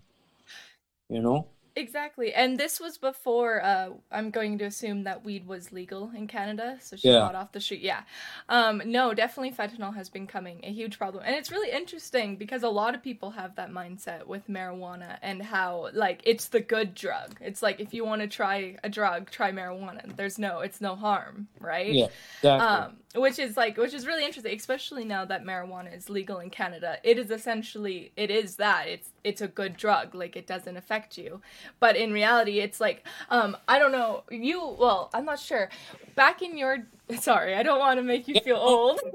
You 1.09 1.21
know? 1.21 1.49
Exactly. 1.75 2.35
And 2.35 2.59
this 2.59 2.81
was 2.81 2.99
before 2.99 3.65
uh 3.65 3.91
I'm 4.11 4.31
going 4.31 4.59
to 4.59 4.65
assume 4.65 5.05
that 5.05 5.25
weed 5.25 5.47
was 5.47 5.73
legal 5.73 6.11
in 6.15 6.27
Canada, 6.27 6.77
so 6.81 6.97
she 6.97 7.09
yeah. 7.09 7.21
got 7.21 7.35
off 7.35 7.53
the 7.53 7.61
street. 7.61 7.81
Yeah. 7.81 8.03
Um 8.49 8.83
no, 8.85 9.15
definitely 9.15 9.53
fentanyl 9.53 9.95
has 9.95 10.11
been 10.11 10.27
coming 10.27 10.61
a 10.65 10.73
huge 10.73 10.99
problem. 10.99 11.25
And 11.27 11.35
it's 11.35 11.51
really 11.51 11.71
interesting 11.71 12.37
because 12.37 12.63
a 12.63 12.69
lot 12.69 12.95
of 12.95 13.03
people 13.03 13.31
have 13.31 13.57
that 13.57 13.71
mindset 13.71 14.27
with 14.27 14.49
marijuana 14.49 15.17
and 15.23 15.43
how 15.43 15.89
like 15.95 16.21
it's 16.25 16.49
the 16.49 16.61
good 16.61 16.95
drug. 16.95 17.37
It's 17.41 17.63
like 17.63 17.81
if 17.81 17.95
you 17.95 18.05
want 18.05 18.21
to 18.23 18.29
try 18.29 18.77
a 18.85 18.91
drug, 18.91 19.31
try 19.31 19.51
marijuana. 19.51 20.15
There's 20.17 20.39
no 20.39 20.61
it's 20.61 20.81
no 20.81 20.95
harm, 20.95 21.49
right? 21.59 21.93
Yeah. 21.93 22.09
Exactly. 22.39 22.67
Um 22.69 22.97
which 23.15 23.39
is 23.39 23.57
like 23.57 23.77
which 23.77 23.93
is 23.93 24.07
really 24.07 24.25
interesting 24.25 24.57
especially 24.57 25.05
now 25.05 25.25
that 25.25 25.45
marijuana 25.45 25.95
is 25.97 26.11
legal 26.11 26.39
in 26.39 26.51
Canada. 26.51 26.99
It 27.03 27.19
is 27.19 27.31
essentially 27.31 28.13
it 28.17 28.31
is 28.31 28.57
that. 28.57 28.89
It's 28.89 29.09
it's 29.25 29.41
a 29.41 29.49
good 29.49 29.77
drug 29.77 30.15
like 30.15 30.37
it 30.37 30.47
doesn't 30.47 30.77
affect 30.77 31.17
you 31.17 31.41
but 31.81 31.97
in 31.97 32.13
reality 32.13 32.61
it's 32.61 32.81
like 32.81 33.07
um 33.31 33.57
i 33.69 33.79
don't 33.79 33.93
know 33.93 34.23
you 34.31 34.77
well 34.79 35.11
i'm 35.15 35.25
not 35.25 35.39
sure. 35.39 35.69
Back 36.15 36.43
in 36.43 36.59
your 36.59 36.79
sorry 37.21 37.55
i 37.55 37.63
don't 37.63 37.79
want 37.79 37.99
to 37.99 38.03
make 38.03 38.29
you 38.29 38.41
feel 38.41 38.57
old. 38.57 39.01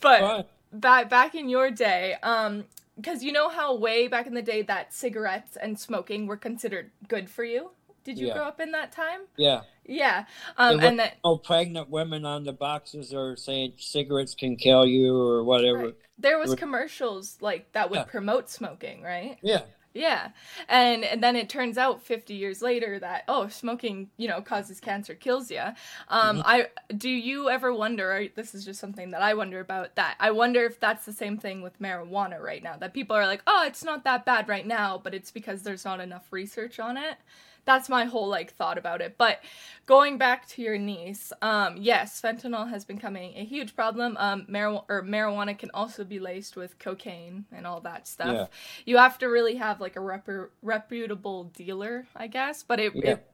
But 0.00 0.48
back 0.72 1.08
back 1.08 1.34
in 1.34 1.48
your 1.48 1.70
day 1.70 2.16
um 2.22 2.64
because 2.96 3.22
you 3.22 3.32
know 3.32 3.48
how 3.48 3.74
way 3.74 4.08
back 4.08 4.26
in 4.26 4.34
the 4.34 4.42
day 4.42 4.62
that 4.62 4.94
cigarettes 4.94 5.56
and 5.56 5.78
smoking 5.78 6.26
were 6.26 6.36
considered 6.36 6.90
good 7.08 7.28
for 7.28 7.44
you? 7.44 7.70
Did 8.04 8.18
you 8.18 8.28
yeah. 8.28 8.34
grow 8.34 8.44
up 8.44 8.60
in 8.60 8.70
that 8.72 8.92
time? 8.92 9.20
Yeah. 9.36 9.62
Yeah 9.84 10.24
um 10.56 10.80
and 10.80 10.98
that 10.98 11.14
oh, 11.24 11.38
pregnant 11.38 11.88
women 11.88 12.24
on 12.24 12.44
the 12.44 12.52
boxes 12.52 13.12
are 13.14 13.36
saying 13.36 13.74
cigarettes 13.78 14.34
can 14.34 14.56
kill 14.56 14.86
you 14.86 15.16
or 15.16 15.44
whatever. 15.44 15.78
Right. 15.78 15.94
there 16.18 16.38
was 16.38 16.54
commercials 16.54 17.38
like 17.40 17.72
that 17.72 17.90
would 17.90 17.96
yeah. 17.96 18.04
promote 18.04 18.50
smoking 18.50 19.02
right? 19.02 19.38
Yeah 19.42 19.62
yeah. 19.96 20.28
And, 20.68 21.04
and 21.04 21.22
then 21.22 21.36
it 21.36 21.48
turns 21.48 21.78
out 21.78 22.02
50 22.02 22.34
years 22.34 22.62
later 22.62 22.98
that, 22.98 23.24
oh, 23.28 23.48
smoking, 23.48 24.10
you 24.16 24.28
know, 24.28 24.40
causes 24.40 24.80
cancer, 24.80 25.14
kills 25.14 25.50
you. 25.50 25.60
Um, 26.08 26.38
mm-hmm. 26.38 26.42
I, 26.44 26.66
do 26.96 27.10
you 27.10 27.48
ever 27.48 27.72
wonder, 27.72 28.12
or 28.12 28.26
this 28.34 28.54
is 28.54 28.64
just 28.64 28.80
something 28.80 29.10
that 29.10 29.22
I 29.22 29.34
wonder 29.34 29.60
about, 29.60 29.94
that 29.96 30.16
I 30.20 30.30
wonder 30.30 30.64
if 30.64 30.78
that's 30.78 31.04
the 31.04 31.12
same 31.12 31.38
thing 31.38 31.62
with 31.62 31.80
marijuana 31.80 32.40
right 32.40 32.62
now, 32.62 32.76
that 32.76 32.94
people 32.94 33.16
are 33.16 33.26
like, 33.26 33.42
oh, 33.46 33.64
it's 33.66 33.84
not 33.84 34.04
that 34.04 34.24
bad 34.24 34.48
right 34.48 34.66
now, 34.66 35.00
but 35.02 35.14
it's 35.14 35.30
because 35.30 35.62
there's 35.62 35.84
not 35.84 36.00
enough 36.00 36.26
research 36.30 36.78
on 36.78 36.96
it 36.96 37.16
that's 37.66 37.88
my 37.88 38.04
whole 38.04 38.28
like 38.28 38.54
thought 38.54 38.78
about 38.78 39.02
it. 39.02 39.16
But 39.18 39.40
going 39.84 40.16
back 40.16 40.48
to 40.50 40.62
your 40.62 40.78
niece, 40.78 41.32
um, 41.42 41.76
yes, 41.76 42.20
fentanyl 42.22 42.70
has 42.70 42.84
been 42.84 42.96
becoming 42.96 43.34
a 43.36 43.44
huge 43.44 43.76
problem. 43.76 44.16
Um, 44.18 44.46
marijuana 44.48 44.84
or 44.88 45.02
marijuana 45.02 45.58
can 45.58 45.70
also 45.74 46.04
be 46.04 46.18
laced 46.18 46.56
with 46.56 46.78
cocaine 46.78 47.44
and 47.52 47.66
all 47.66 47.80
that 47.80 48.08
stuff. 48.08 48.32
Yeah. 48.32 48.46
You 48.86 48.96
have 48.96 49.18
to 49.18 49.26
really 49.26 49.56
have 49.56 49.80
like 49.80 49.96
a 49.96 50.00
rep- 50.00 50.50
reputable 50.62 51.44
dealer, 51.44 52.06
I 52.16 52.28
guess. 52.28 52.62
But 52.62 52.80
it, 52.80 52.92
yeah. 52.94 53.10
it 53.10 53.30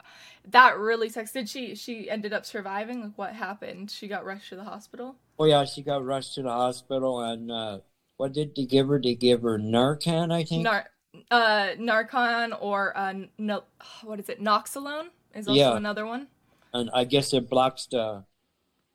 that 0.48 0.76
really 0.78 1.08
sucks. 1.08 1.32
Did 1.32 1.48
she 1.48 1.76
she 1.76 2.10
ended 2.10 2.32
up 2.32 2.44
surviving? 2.44 3.02
Like 3.02 3.18
what 3.18 3.34
happened? 3.34 3.90
She 3.90 4.08
got 4.08 4.24
rushed 4.24 4.48
to 4.48 4.56
the 4.56 4.64
hospital. 4.64 5.14
Oh 5.38 5.44
yeah, 5.44 5.64
she 5.64 5.82
got 5.82 6.04
rushed 6.04 6.34
to 6.34 6.42
the 6.42 6.50
hospital 6.50 7.20
and. 7.20 7.50
uh 7.52 7.78
what 8.22 8.34
did 8.34 8.54
they 8.54 8.66
give 8.66 8.86
her? 8.86 9.00
They 9.02 9.16
give 9.16 9.42
her 9.42 9.58
Narcan, 9.58 10.32
I 10.32 10.44
think. 10.44 10.62
Nar- 10.62 10.88
uh, 11.31 11.71
Narcan 11.78 12.57
or 12.61 12.97
uh, 12.97 13.14
no, 13.38 13.64
what 14.02 14.19
is 14.21 14.28
it? 14.28 14.42
Noxalone 14.42 15.09
is 15.35 15.49
also 15.49 15.59
yeah. 15.59 15.76
another 15.76 16.07
one. 16.07 16.28
And 16.73 16.90
I 16.95 17.04
guess 17.04 17.33
it 17.33 17.50
blocks 17.50 17.87
the. 17.87 18.25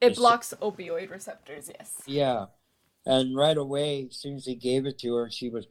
It 0.00 0.16
blocks 0.16 0.54
opioid 0.62 1.10
receptors. 1.10 1.70
Yes. 1.72 2.02
Yeah, 2.06 2.46
and 3.04 3.36
right 3.36 3.56
away, 3.56 4.06
as 4.10 4.16
soon 4.16 4.36
as 4.36 4.44
he 4.44 4.54
gave 4.54 4.86
it 4.86 4.98
to 5.00 5.14
her, 5.14 5.30
she 5.30 5.48
was 5.48 5.66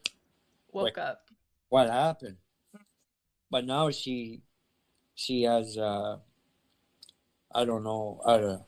woke 0.72 0.84
like, 0.84 0.98
up. 0.98 1.30
What 1.70 1.90
happened? 1.90 2.38
But 3.50 3.66
now 3.66 3.92
she, 3.92 4.42
she 5.16 5.44
has. 5.44 5.78
uh 5.78 6.18
I 7.54 7.66
don't 7.66 7.84
know. 7.84 8.22
I 8.26 8.38
don't. 8.38 8.64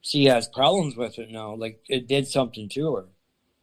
She 0.00 0.24
has 0.26 0.48
problems 0.48 0.96
with 0.96 1.18
it 1.18 1.30
now. 1.30 1.54
Like 1.54 1.82
it 1.88 2.08
did 2.08 2.26
something 2.26 2.68
to 2.70 2.94
her. 2.94 3.04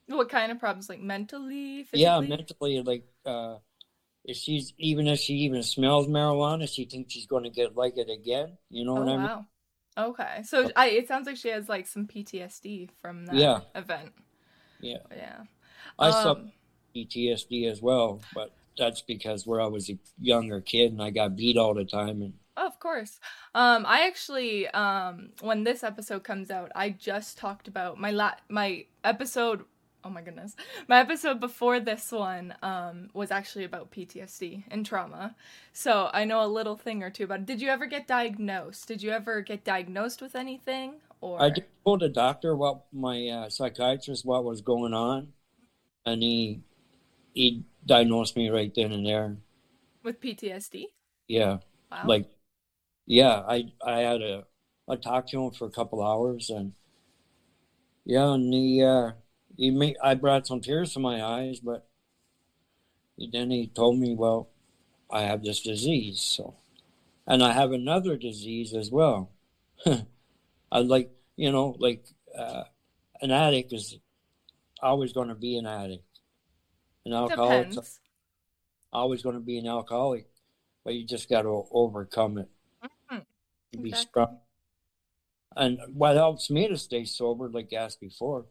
What 0.08 0.30
kind 0.30 0.52
of 0.52 0.60
problems? 0.60 0.90
Like 0.90 1.02
mentally? 1.02 1.84
Physically? 1.84 2.02
Yeah, 2.02 2.20
mentally. 2.22 2.82
Like, 2.82 3.06
uh, 3.26 3.58
if 4.24 4.38
she's 4.38 4.74
even 4.78 5.08
if 5.08 5.20
she 5.20 5.34
even 5.34 5.64
smells 5.64 6.08
marijuana, 6.08 6.72
she 6.72 6.86
thinks 6.86 7.14
she's 7.14 7.28
going 7.28 7.44
to 7.44 7.50
get 7.50 7.76
like 7.76 7.98
it 7.98 8.10
again. 8.10 8.58
You 8.70 8.86
know 8.86 8.98
oh, 8.98 9.02
what 9.02 9.10
I 9.10 9.18
mean? 9.18 9.26
Wow. 9.26 9.46
Okay, 9.98 10.44
so 10.44 10.70
I, 10.76 10.90
it 10.90 11.08
sounds 11.08 11.26
like 11.26 11.38
she 11.38 11.50
has 11.50 11.68
like 11.68 11.88
some 11.88 12.06
PTSD 12.06 12.90
from 13.02 13.26
that 13.26 13.36
yeah. 13.36 13.62
event. 13.74 14.14
Yeah. 14.80 14.98
Yeah. 15.16 15.42
I 15.98 16.10
um, 16.10 16.52
PTSD 16.96 17.70
as 17.72 17.82
well, 17.82 18.22
but 18.36 18.52
that's 18.78 19.02
because 19.02 19.48
where 19.48 19.60
I 19.60 19.66
was 19.66 19.90
a 19.90 19.98
younger 20.20 20.62
kid 20.62 20.92
and 20.92 21.02
I 21.02 21.10
got 21.10 21.36
beat 21.36 21.58
all 21.58 21.74
the 21.74 21.84
time 21.84 22.22
and 22.22 22.34
of 22.56 22.80
course. 22.80 23.20
Um, 23.54 23.86
I 23.88 24.08
actually, 24.08 24.68
um, 24.70 25.30
when 25.42 25.64
this 25.64 25.84
episode 25.84 26.24
comes 26.24 26.50
out, 26.50 26.72
I 26.74 26.90
just 26.90 27.38
talked 27.38 27.68
about 27.68 28.00
my 28.00 28.10
la- 28.10 28.32
my 28.50 28.86
episode 29.04 29.64
oh 30.04 30.10
my 30.10 30.22
goodness. 30.22 30.56
My 30.88 31.00
episode 31.00 31.40
before 31.40 31.80
this 31.80 32.12
one 32.12 32.54
um, 32.62 33.10
was 33.14 33.32
actually 33.32 33.66
about 33.66 33.92
ptsd 33.92 34.64
and 34.70 34.86
trauma. 34.86 35.36
So 35.74 36.10
i 36.14 36.24
know 36.26 36.44
a 36.44 36.48
little 36.48 36.76
thing 36.76 37.04
or 37.04 37.10
two 37.10 37.26
about 37.26 37.40
it. 37.40 37.46
Did 37.46 37.62
you 37.62 37.70
ever 37.70 37.86
get 37.86 38.08
diagnosed? 38.08 38.88
Did 38.88 39.02
you 39.02 39.12
ever 39.12 39.42
get 39.42 39.64
diagnosed 39.64 40.22
with 40.22 40.36
anything 40.36 40.96
or? 41.22 41.42
I 41.42 41.54
told 41.86 42.02
the 42.02 42.10
doctor 42.10 42.56
what 42.56 42.86
my 42.94 43.28
uh, 43.28 43.50
psychiatrist 43.50 44.26
what 44.26 44.44
was 44.44 44.62
going 44.62 44.94
on 44.94 45.34
and 46.06 46.22
he 46.24 46.62
he 47.34 47.66
diagnosed 47.86 48.36
me 48.36 48.50
right 48.50 48.74
then 48.74 48.92
and 48.92 49.06
there. 49.06 49.38
With 50.04 50.22
ptsd 50.22 50.86
yeah. 51.28 51.58
Wow. 51.92 52.04
like 52.06 52.26
yeah 53.06 53.44
i 53.48 53.66
i 53.86 54.00
had 54.00 54.22
a 54.22 54.46
i 54.90 54.96
talked 54.96 55.30
to 55.30 55.42
him 55.42 55.52
for 55.52 55.66
a 55.66 55.72
couple 55.72 56.04
hours 56.04 56.50
and 56.50 56.74
yeah 58.06 58.34
and 58.34 58.54
he 58.54 58.84
uh 58.84 59.12
he 59.58 59.72
made, 59.72 59.98
I 60.02 60.14
brought 60.14 60.48
some 60.48 60.62
tears 60.62 60.94
to 60.94 61.00
my 61.00 61.24
eyes, 61.24 61.60
but 61.60 61.88
he, 63.18 63.30
then 63.32 63.52
he 63.52 63.68
told 63.68 64.00
me, 64.00 64.16
well, 64.16 64.50
I 65.12 65.24
have 65.24 65.44
this 65.44 65.62
disease. 65.62 66.20
So, 66.22 66.56
and 67.26 67.44
I 67.44 67.52
have 67.54 67.72
another 67.72 68.16
disease 68.16 68.74
as 68.74 68.92
well. 68.92 69.32
I 69.86 70.80
like, 70.80 71.12
you 71.36 71.52
know, 71.52 71.76
like 71.80 72.06
uh, 72.38 72.64
an 73.22 73.32
addict 73.32 73.74
is 73.74 73.98
always 74.82 75.12
going 75.12 75.30
to 75.30 75.36
be 75.36 75.58
an 75.58 75.66
addict. 75.66 76.04
An 77.06 77.14
alcoholic 77.14 77.74
always 78.92 79.22
going 79.22 79.36
to 79.36 79.42
be 79.42 79.58
an 79.58 79.68
alcoholic, 79.68 80.28
but 80.84 80.94
you 80.94 81.06
just 81.06 81.30
got 81.30 81.44
to 81.44 81.66
overcome 81.72 82.38
it. 82.38 82.50
Mm-hmm. 83.12 83.82
Be 83.84 83.92
strong. 83.92 84.40
And 85.56 85.80
what 85.94 86.16
helps 86.16 86.50
me 86.50 86.68
to 86.68 86.78
stay 86.78 87.06
sober, 87.06 87.50
like 87.50 87.70
I 87.74 87.78
asked 87.78 88.00
before, 88.00 88.46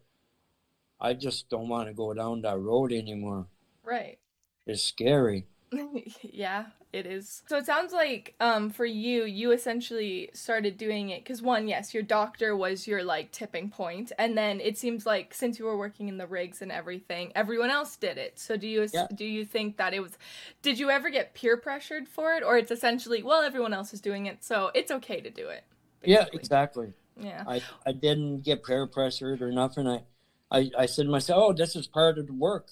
I 0.99 1.13
just 1.13 1.49
don't 1.49 1.69
want 1.69 1.87
to 1.87 1.93
go 1.93 2.13
down 2.13 2.41
that 2.41 2.59
road 2.59 2.91
anymore. 2.91 3.47
Right. 3.83 4.19
It's 4.65 4.83
scary. 4.83 5.47
yeah, 6.21 6.65
it 6.93 7.05
is. 7.05 7.43
So 7.47 7.57
it 7.57 7.65
sounds 7.65 7.91
like 7.91 8.35
um 8.39 8.69
for 8.69 8.85
you, 8.85 9.25
you 9.25 9.51
essentially 9.51 10.29
started 10.33 10.77
doing 10.77 11.09
it 11.09 11.25
cuz 11.25 11.41
one, 11.41 11.67
yes, 11.67 11.93
your 11.93 12.03
doctor 12.03 12.55
was 12.55 12.87
your 12.87 13.03
like 13.03 13.31
tipping 13.31 13.69
point 13.69 14.11
and 14.17 14.37
then 14.37 14.61
it 14.61 14.77
seems 14.77 15.05
like 15.05 15.33
since 15.33 15.59
you 15.59 15.65
were 15.65 15.77
working 15.77 16.07
in 16.07 16.17
the 16.17 16.25
rigs 16.27 16.61
and 16.61 16.71
everything, 16.71 17.31
everyone 17.35 17.69
else 17.69 17.97
did 17.97 18.17
it. 18.17 18.39
So 18.39 18.55
do 18.55 18.67
you 18.67 18.87
Yeah. 18.93 19.07
do 19.13 19.25
you 19.25 19.43
think 19.45 19.75
that 19.77 19.93
it 19.93 19.99
was 19.99 20.17
did 20.61 20.79
you 20.79 20.89
ever 20.89 21.09
get 21.09 21.33
peer 21.33 21.57
pressured 21.57 22.07
for 22.07 22.33
it 22.35 22.43
or 22.43 22.57
it's 22.57 22.71
essentially 22.71 23.21
well 23.21 23.41
everyone 23.41 23.73
else 23.73 23.93
is 23.93 23.99
doing 24.01 24.25
it, 24.25 24.43
so 24.43 24.71
it's 24.73 24.91
okay 24.91 25.19
to 25.19 25.29
do 25.29 25.49
it. 25.49 25.63
Yeah, 26.03 26.27
exactly. 26.31 26.93
Yeah. 27.19 27.43
I, 27.45 27.61
I 27.85 27.91
didn't 27.91 28.41
get 28.41 28.63
peer 28.63 28.87
pressured 28.87 29.41
or 29.41 29.51
nothing. 29.51 29.87
I, 29.87 30.03
I, 30.51 30.71
I 30.77 30.85
said 30.85 31.05
to 31.05 31.11
myself, 31.11 31.43
oh, 31.43 31.53
this 31.53 31.75
is 31.75 31.87
part 31.87 32.17
of 32.17 32.27
the 32.27 32.33
work. 32.33 32.67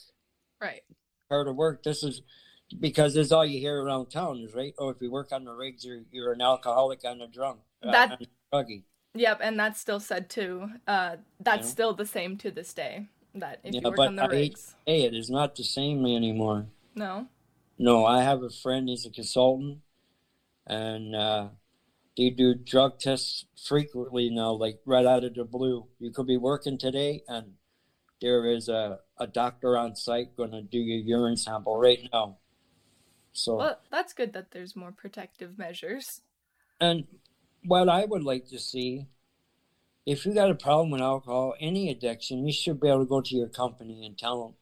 Right. 0.62 0.82
Part 1.30 1.48
of 1.48 1.56
work. 1.56 1.84
This 1.84 2.04
is 2.04 2.22
because 2.80 3.14
this 3.14 3.28
is 3.28 3.32
all 3.32 3.46
you 3.46 3.60
hear 3.60 3.82
around 3.84 4.08
town 4.08 4.40
is 4.40 4.54
right. 4.56 4.74
Oh, 4.80 4.90
if 4.90 4.98
you 5.02 5.12
work 5.12 5.32
on 5.32 5.44
the 5.46 5.54
rigs, 5.54 5.84
you're 5.86 6.02
you're 6.12 6.32
an 6.34 6.42
alcoholic 6.42 7.04
and 7.04 7.22
a 7.22 7.28
drunk. 7.28 7.60
uh, 7.84 7.92
That- 7.92 8.22
a 8.22 8.28
druggie. 8.56 8.84
Yep, 9.18 9.40
and 9.42 9.58
that's 9.60 9.80
still 9.80 10.00
said 10.02 10.30
too. 10.30 10.70
Uh 10.88 11.16
that's 11.40 11.70
still 11.70 11.94
the 11.94 12.06
same 12.06 12.38
to 12.38 12.52
this 12.52 12.74
day. 12.74 13.08
That 13.34 13.60
if 13.64 13.74
Yeah, 13.74 13.82
you 13.82 13.88
work 13.90 13.98
but 13.98 14.08
on 14.10 14.16
the 14.18 14.24
I- 14.24 14.28
rigs. 14.28 14.76
Hey, 14.86 15.04
it 15.04 15.14
is 15.14 15.30
not 15.30 15.56
the 15.56 15.64
same 15.64 16.06
anymore. 16.06 16.68
No. 16.96 17.28
No, 17.78 18.06
I 18.06 18.24
have 18.24 18.42
a 18.44 18.50
friend. 18.50 18.88
He's 18.90 19.06
a 19.06 19.10
consultant, 19.10 19.80
and 20.68 21.16
uh, 21.16 21.50
they 22.18 22.30
do 22.30 22.56
drug 22.56 23.00
tests 23.00 23.46
frequently 23.68 24.30
now, 24.30 24.52
like 24.52 24.80
right 24.86 25.06
out 25.06 25.24
of 25.26 25.34
the 25.36 25.44
blue. 25.44 25.88
You 26.00 26.12
could 26.12 26.28
be 26.28 26.38
working 26.38 26.78
today, 26.78 27.24
and 27.28 27.54
there 28.22 28.46
is 28.46 28.70
a, 28.70 29.00
a 29.20 29.28
doctor 29.28 29.78
on 29.78 29.96
site 29.96 30.36
going 30.36 30.52
to 30.52 30.62
do 30.62 30.80
your 30.80 31.00
urine 31.00 31.38
sample 31.38 31.78
right 31.78 32.08
now. 32.14 32.38
So, 33.34 33.58
Well, 33.58 33.80
that's 33.92 34.14
good 34.14 34.34
that 34.34 34.52
there's 34.52 34.76
more 34.76 34.92
protective 34.92 35.58
measures. 35.58 36.22
and 36.80 37.06
what 37.66 37.90
I 37.90 38.06
would 38.06 38.24
like 38.24 38.48
to 38.50 38.60
see, 38.60 39.08
if 40.06 40.26
you 40.26 40.34
got 40.34 40.52
a 40.52 40.56
problem 40.56 40.92
with 40.92 41.02
alcohol, 41.02 41.56
any 41.60 41.90
addiction, 41.90 42.46
you 42.46 42.54
should 42.54 42.80
be 42.80 42.88
able 42.88 43.00
to 43.00 43.06
go 43.06 43.22
to 43.22 43.36
your 43.36 43.50
company 43.50 44.06
and 44.06 44.18
tell 44.18 44.44
them. 44.44 44.54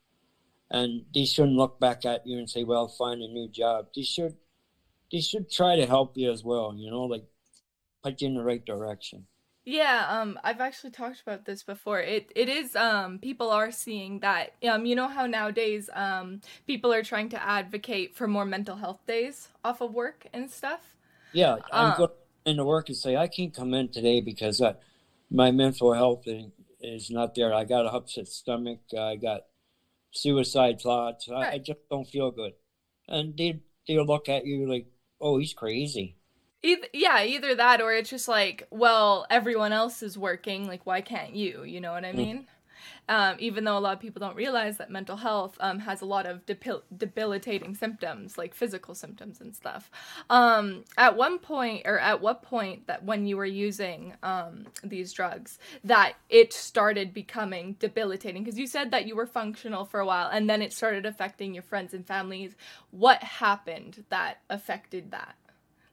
And 0.71 1.05
they 1.13 1.25
shouldn't 1.25 1.57
look 1.57 1.79
back 1.79 2.05
at 2.05 2.25
you 2.25 2.39
and 2.39 2.49
say, 2.49 2.63
"Well, 2.63 2.87
find 2.87 3.21
a 3.21 3.27
new 3.27 3.47
job." 3.47 3.89
They 3.95 4.01
should, 4.01 4.37
they 5.11 5.19
should 5.19 5.51
try 5.51 5.75
to 5.75 5.85
help 5.85 6.17
you 6.17 6.31
as 6.31 6.43
well. 6.43 6.73
You 6.75 6.89
know, 6.89 7.03
like 7.03 7.25
put 8.01 8.21
you 8.21 8.29
in 8.29 8.35
the 8.35 8.43
right 8.43 8.65
direction. 8.65 9.27
Yeah, 9.65 10.05
um 10.09 10.39
I've 10.43 10.59
actually 10.59 10.91
talked 10.91 11.21
about 11.21 11.45
this 11.45 11.63
before. 11.63 12.01
It 12.01 12.31
it 12.35 12.49
is 12.49 12.75
um 12.75 13.19
people 13.19 13.49
are 13.49 13.71
seeing 13.71 14.19
that 14.19 14.53
um 14.67 14.85
you 14.85 14.95
know 14.95 15.07
how 15.07 15.25
nowadays 15.25 15.89
um 15.93 16.41
people 16.67 16.91
are 16.93 17.03
trying 17.03 17.29
to 17.29 17.41
advocate 17.41 18.13
for 18.15 18.27
more 18.27 18.45
mental 18.45 18.75
health 18.75 18.99
days 19.07 19.47
off 19.63 19.79
of 19.81 19.93
work 19.93 20.27
and 20.33 20.51
stuff. 20.51 20.95
Yeah, 21.31 21.57
I'm 21.71 21.91
Uh. 21.91 21.93
going 21.93 22.11
into 22.45 22.63
work 22.65 22.89
and 22.89 22.97
say 22.97 23.15
I 23.15 23.27
can't 23.27 23.53
come 23.53 23.73
in 23.73 23.89
today 23.89 24.21
because 24.21 24.61
uh, 24.61 24.73
my 25.31 25.51
mental 25.51 25.93
health 25.93 26.23
is, 26.81 27.09
not 27.09 27.35
there. 27.35 27.53
I 27.53 27.63
got 27.63 27.85
a 27.85 27.91
upset 27.93 28.27
stomach. 28.27 28.79
I 28.97 29.15
got 29.15 29.41
suicide 30.11 30.81
thoughts. 30.81 31.29
I, 31.29 31.47
I 31.53 31.59
just 31.59 31.79
don't 31.89 32.05
feel 32.07 32.31
good, 32.31 32.53
and 33.07 33.37
they 33.37 33.61
they 33.87 33.99
look 33.99 34.29
at 34.29 34.45
you 34.45 34.69
like, 34.69 34.87
oh, 35.21 35.37
he's 35.39 35.53
crazy. 35.53 36.17
Either, 36.63 36.87
yeah, 36.93 37.23
either 37.23 37.55
that 37.55 37.81
or 37.81 37.93
it's 37.93 38.09
just 38.09 38.27
like, 38.27 38.67
well, 38.71 39.25
everyone 39.29 39.73
else 39.73 40.01
is 40.01 40.17
working, 40.17 40.65
like 40.65 40.85
why 40.85 41.01
can't 41.01 41.35
you? 41.35 41.63
You 41.63 41.81
know 41.81 41.91
what 41.91 42.05
I 42.05 42.13
Mm. 42.13 42.17
mean? 42.17 42.47
Um, 43.09 43.35
even 43.39 43.65
though 43.65 43.77
a 43.77 43.79
lot 43.79 43.93
of 43.93 43.99
people 43.99 44.21
don't 44.21 44.35
realize 44.35 44.77
that 44.77 44.89
mental 44.89 45.17
health 45.17 45.57
um, 45.59 45.79
has 45.79 46.01
a 46.01 46.05
lot 46.05 46.25
of 46.25 46.45
debil- 46.45 46.83
debilitating 46.95 47.75
symptoms, 47.75 48.37
like 48.37 48.53
physical 48.53 48.95
symptoms 48.95 49.41
and 49.41 49.53
stuff. 49.53 49.91
Um, 50.29 50.85
at 50.97 51.17
one 51.17 51.39
point, 51.39 51.81
or 51.85 51.99
at 51.99 52.21
what 52.21 52.43
point 52.43 52.87
that 52.87 53.03
when 53.03 53.25
you 53.25 53.35
were 53.35 53.45
using 53.45 54.13
um, 54.23 54.67
these 54.83 55.11
drugs, 55.11 55.59
that 55.83 56.13
it 56.29 56.53
started 56.53 57.13
becoming 57.13 57.75
debilitating? 57.79 58.43
Because 58.43 58.57
you 58.59 58.67
said 58.67 58.91
that 58.91 59.05
you 59.05 59.15
were 59.17 59.27
functional 59.27 59.83
for 59.83 59.99
a 59.99 60.05
while, 60.05 60.29
and 60.29 60.49
then 60.49 60.61
it 60.61 60.71
started 60.71 61.05
affecting 61.05 61.53
your 61.53 61.63
friends 61.63 61.93
and 61.93 62.07
families. 62.07 62.55
What 62.91 63.21
happened 63.21 64.05
that 64.09 64.39
affected 64.49 65.11
that? 65.11 65.35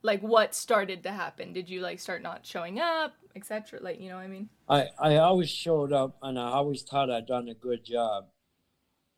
Like 0.03 0.21
what 0.23 0.55
started 0.55 1.03
to 1.03 1.11
happen 1.11 1.53
did 1.53 1.69
you 1.69 1.81
like 1.81 1.99
start 2.01 2.23
not 2.23 2.45
showing 2.47 2.81
up 2.81 3.13
etc 3.37 3.79
like 3.83 4.01
you 4.01 4.09
know 4.09 4.17
what 4.17 4.25
i 4.25 4.29
mean 4.29 4.49
I 4.69 4.89
I 4.99 5.17
always 5.17 5.51
showed 5.51 5.93
up, 5.93 6.17
and 6.23 6.39
I 6.39 6.49
always 6.53 6.83
thought 6.83 7.11
I'd 7.11 7.27
done 7.27 7.49
a 7.49 7.55
good 7.55 7.85
job, 7.85 8.27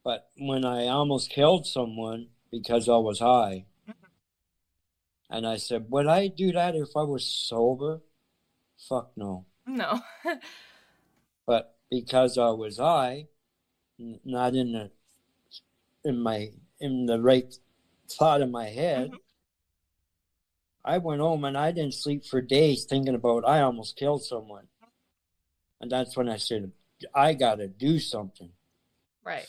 but 0.03 0.31
when 0.39 0.65
I 0.65 0.87
almost 0.89 1.31
killed 1.31 1.67
someone 1.67 2.29
because 2.51 2.89
I 2.89 2.97
was 2.97 3.21
high, 3.21 3.67
and 5.29 5.47
I 5.47 5.57
said, 5.59 5.87
would 5.91 6.07
I 6.07 6.29
do 6.29 6.53
that 6.53 6.75
if 6.75 6.97
I 6.97 7.03
was 7.03 7.25
sober? 7.27 8.01
Fuck 8.89 9.13
no. 9.17 9.45
no 9.67 10.01
but 11.47 11.77
because 11.91 12.37
I 12.39 12.51
was 12.51 12.79
high, 12.79 13.29
n- 14.01 14.21
not 14.25 14.55
in 14.55 14.73
the 14.73 14.91
in 16.05 16.21
my 16.21 16.51
in 16.81 17.07
the 17.07 17.21
right 17.21 17.55
thought 18.11 18.41
in 18.41 18.51
my 18.51 18.69
head, 18.69 19.11
Mhm. 19.11 19.19
I 20.85 20.99
went 20.99 21.21
home 21.21 21.45
and 21.45 21.57
I 21.57 21.71
didn't 21.71 21.95
sleep 21.95 22.25
for 22.25 22.41
days 22.41 22.85
thinking 22.85 23.15
about 23.15 23.47
I 23.47 23.61
almost 23.61 23.97
killed 23.97 24.25
someone, 24.25 24.67
and 25.81 25.91
that's 25.91 26.17
when 26.17 26.29
I 26.29 26.37
said 26.37 26.73
I 27.15 27.35
got 27.35 27.57
to 27.57 27.69
do 27.69 27.99
something. 27.99 28.51
right 29.25 29.47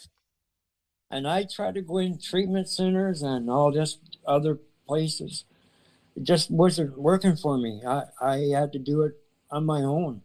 And 1.09 1.27
I 1.27 1.43
tried 1.43 1.75
to 1.75 1.81
go 1.81 1.99
in 1.99 2.19
treatment 2.19 2.69
centers 2.69 3.21
and 3.21 3.49
all 3.49 3.71
this 3.71 3.97
other 4.25 4.59
places. 4.87 5.45
It 6.15 6.23
just 6.23 6.49
wasn't 6.51 6.97
working 6.97 7.35
for 7.35 7.57
me. 7.57 7.81
I, 7.85 8.03
I 8.21 8.37
had 8.55 8.71
to 8.73 8.79
do 8.79 9.03
it 9.03 9.13
on 9.51 9.65
my 9.65 9.81
own. 9.81 10.21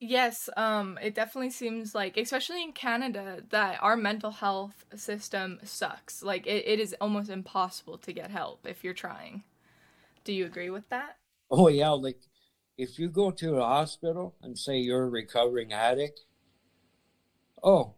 Yes 0.00 0.48
um 0.56 0.98
it 1.02 1.14
definitely 1.14 1.50
seems 1.50 1.94
like 1.94 2.16
especially 2.16 2.62
in 2.62 2.72
canada 2.72 3.42
that 3.50 3.78
our 3.82 3.96
mental 3.96 4.30
health 4.30 4.84
system 4.94 5.58
sucks. 5.62 6.22
Like 6.22 6.46
it, 6.46 6.66
it 6.66 6.80
is 6.80 6.94
almost 7.00 7.30
impossible 7.30 7.98
to 7.98 8.12
get 8.12 8.30
help 8.30 8.66
if 8.66 8.82
you're 8.82 8.94
trying. 8.94 9.42
Do 10.24 10.32
you 10.32 10.46
agree 10.46 10.70
with 10.70 10.88
that? 10.88 11.16
Oh 11.50 11.68
yeah, 11.68 11.90
like 11.90 12.20
if 12.78 12.98
you 12.98 13.08
go 13.08 13.30
to 13.30 13.56
a 13.56 13.62
hospital 13.62 14.34
and 14.42 14.58
say 14.58 14.78
you're 14.78 15.04
a 15.04 15.08
recovering 15.08 15.72
addict, 15.72 16.20
oh, 17.62 17.94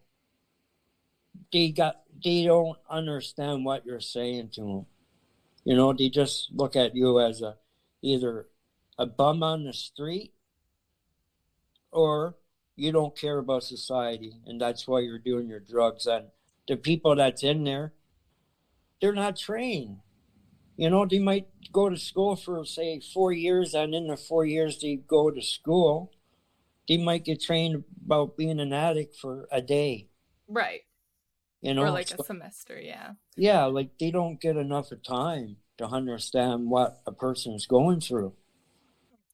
they 1.51 1.69
got 1.69 2.01
they 2.23 2.43
don't 2.43 2.77
understand 2.89 3.65
what 3.65 3.85
you're 3.85 3.99
saying 3.99 4.49
to 4.55 4.61
them. 4.61 4.85
You 5.65 5.75
know, 5.75 5.93
they 5.93 6.09
just 6.09 6.51
look 6.53 6.75
at 6.75 6.95
you 6.95 7.19
as 7.19 7.41
a 7.41 7.55
either 8.01 8.47
a 8.97 9.05
bum 9.05 9.43
on 9.43 9.63
the 9.63 9.73
street 9.73 10.32
or 11.93 12.35
you 12.75 12.91
don't 12.91 13.17
care 13.17 13.37
about 13.37 13.63
society 13.63 14.33
and 14.45 14.59
that's 14.59 14.87
why 14.87 14.99
you're 14.99 15.19
doing 15.19 15.47
your 15.47 15.59
drugs 15.59 16.05
and 16.07 16.25
the 16.67 16.75
people 16.75 17.15
that's 17.15 17.43
in 17.43 17.63
there 17.63 17.93
they're 18.99 19.13
not 19.13 19.37
trained 19.37 19.97
you 20.75 20.89
know, 20.89 21.05
they 21.05 21.19
might 21.19 21.47
go 21.71 21.87
to 21.89 21.97
school 21.97 22.35
for 22.35 22.65
say 22.65 22.99
four 22.99 23.31
years, 23.31 23.75
and 23.75 23.93
in 23.93 24.07
the 24.07 24.17
four 24.17 24.43
years 24.43 24.81
they 24.81 24.95
go 24.95 25.29
to 25.29 25.39
school, 25.39 26.11
they 26.87 26.97
might 26.97 27.25
get 27.25 27.41
trained 27.43 27.83
about 28.03 28.35
being 28.37 28.59
an 28.59 28.73
addict 28.73 29.15
for 29.15 29.47
a 29.51 29.61
day. 29.61 30.07
right 30.47 30.81
You 31.61 31.75
know, 31.75 31.83
or 31.83 31.91
like 31.91 32.07
So- 32.07 32.15
a 32.19 32.23
semester 32.23 32.79
yeah 32.81 33.13
yeah, 33.37 33.65
like 33.65 33.97
they 33.99 34.09
don't 34.11 34.41
get 34.41 34.57
enough 34.57 34.91
of 34.91 35.03
time 35.03 35.57
to 35.77 35.85
understand 35.85 36.69
what 36.69 37.01
a 37.05 37.11
person's 37.11 37.67
going 37.67 38.01
through. 38.01 38.33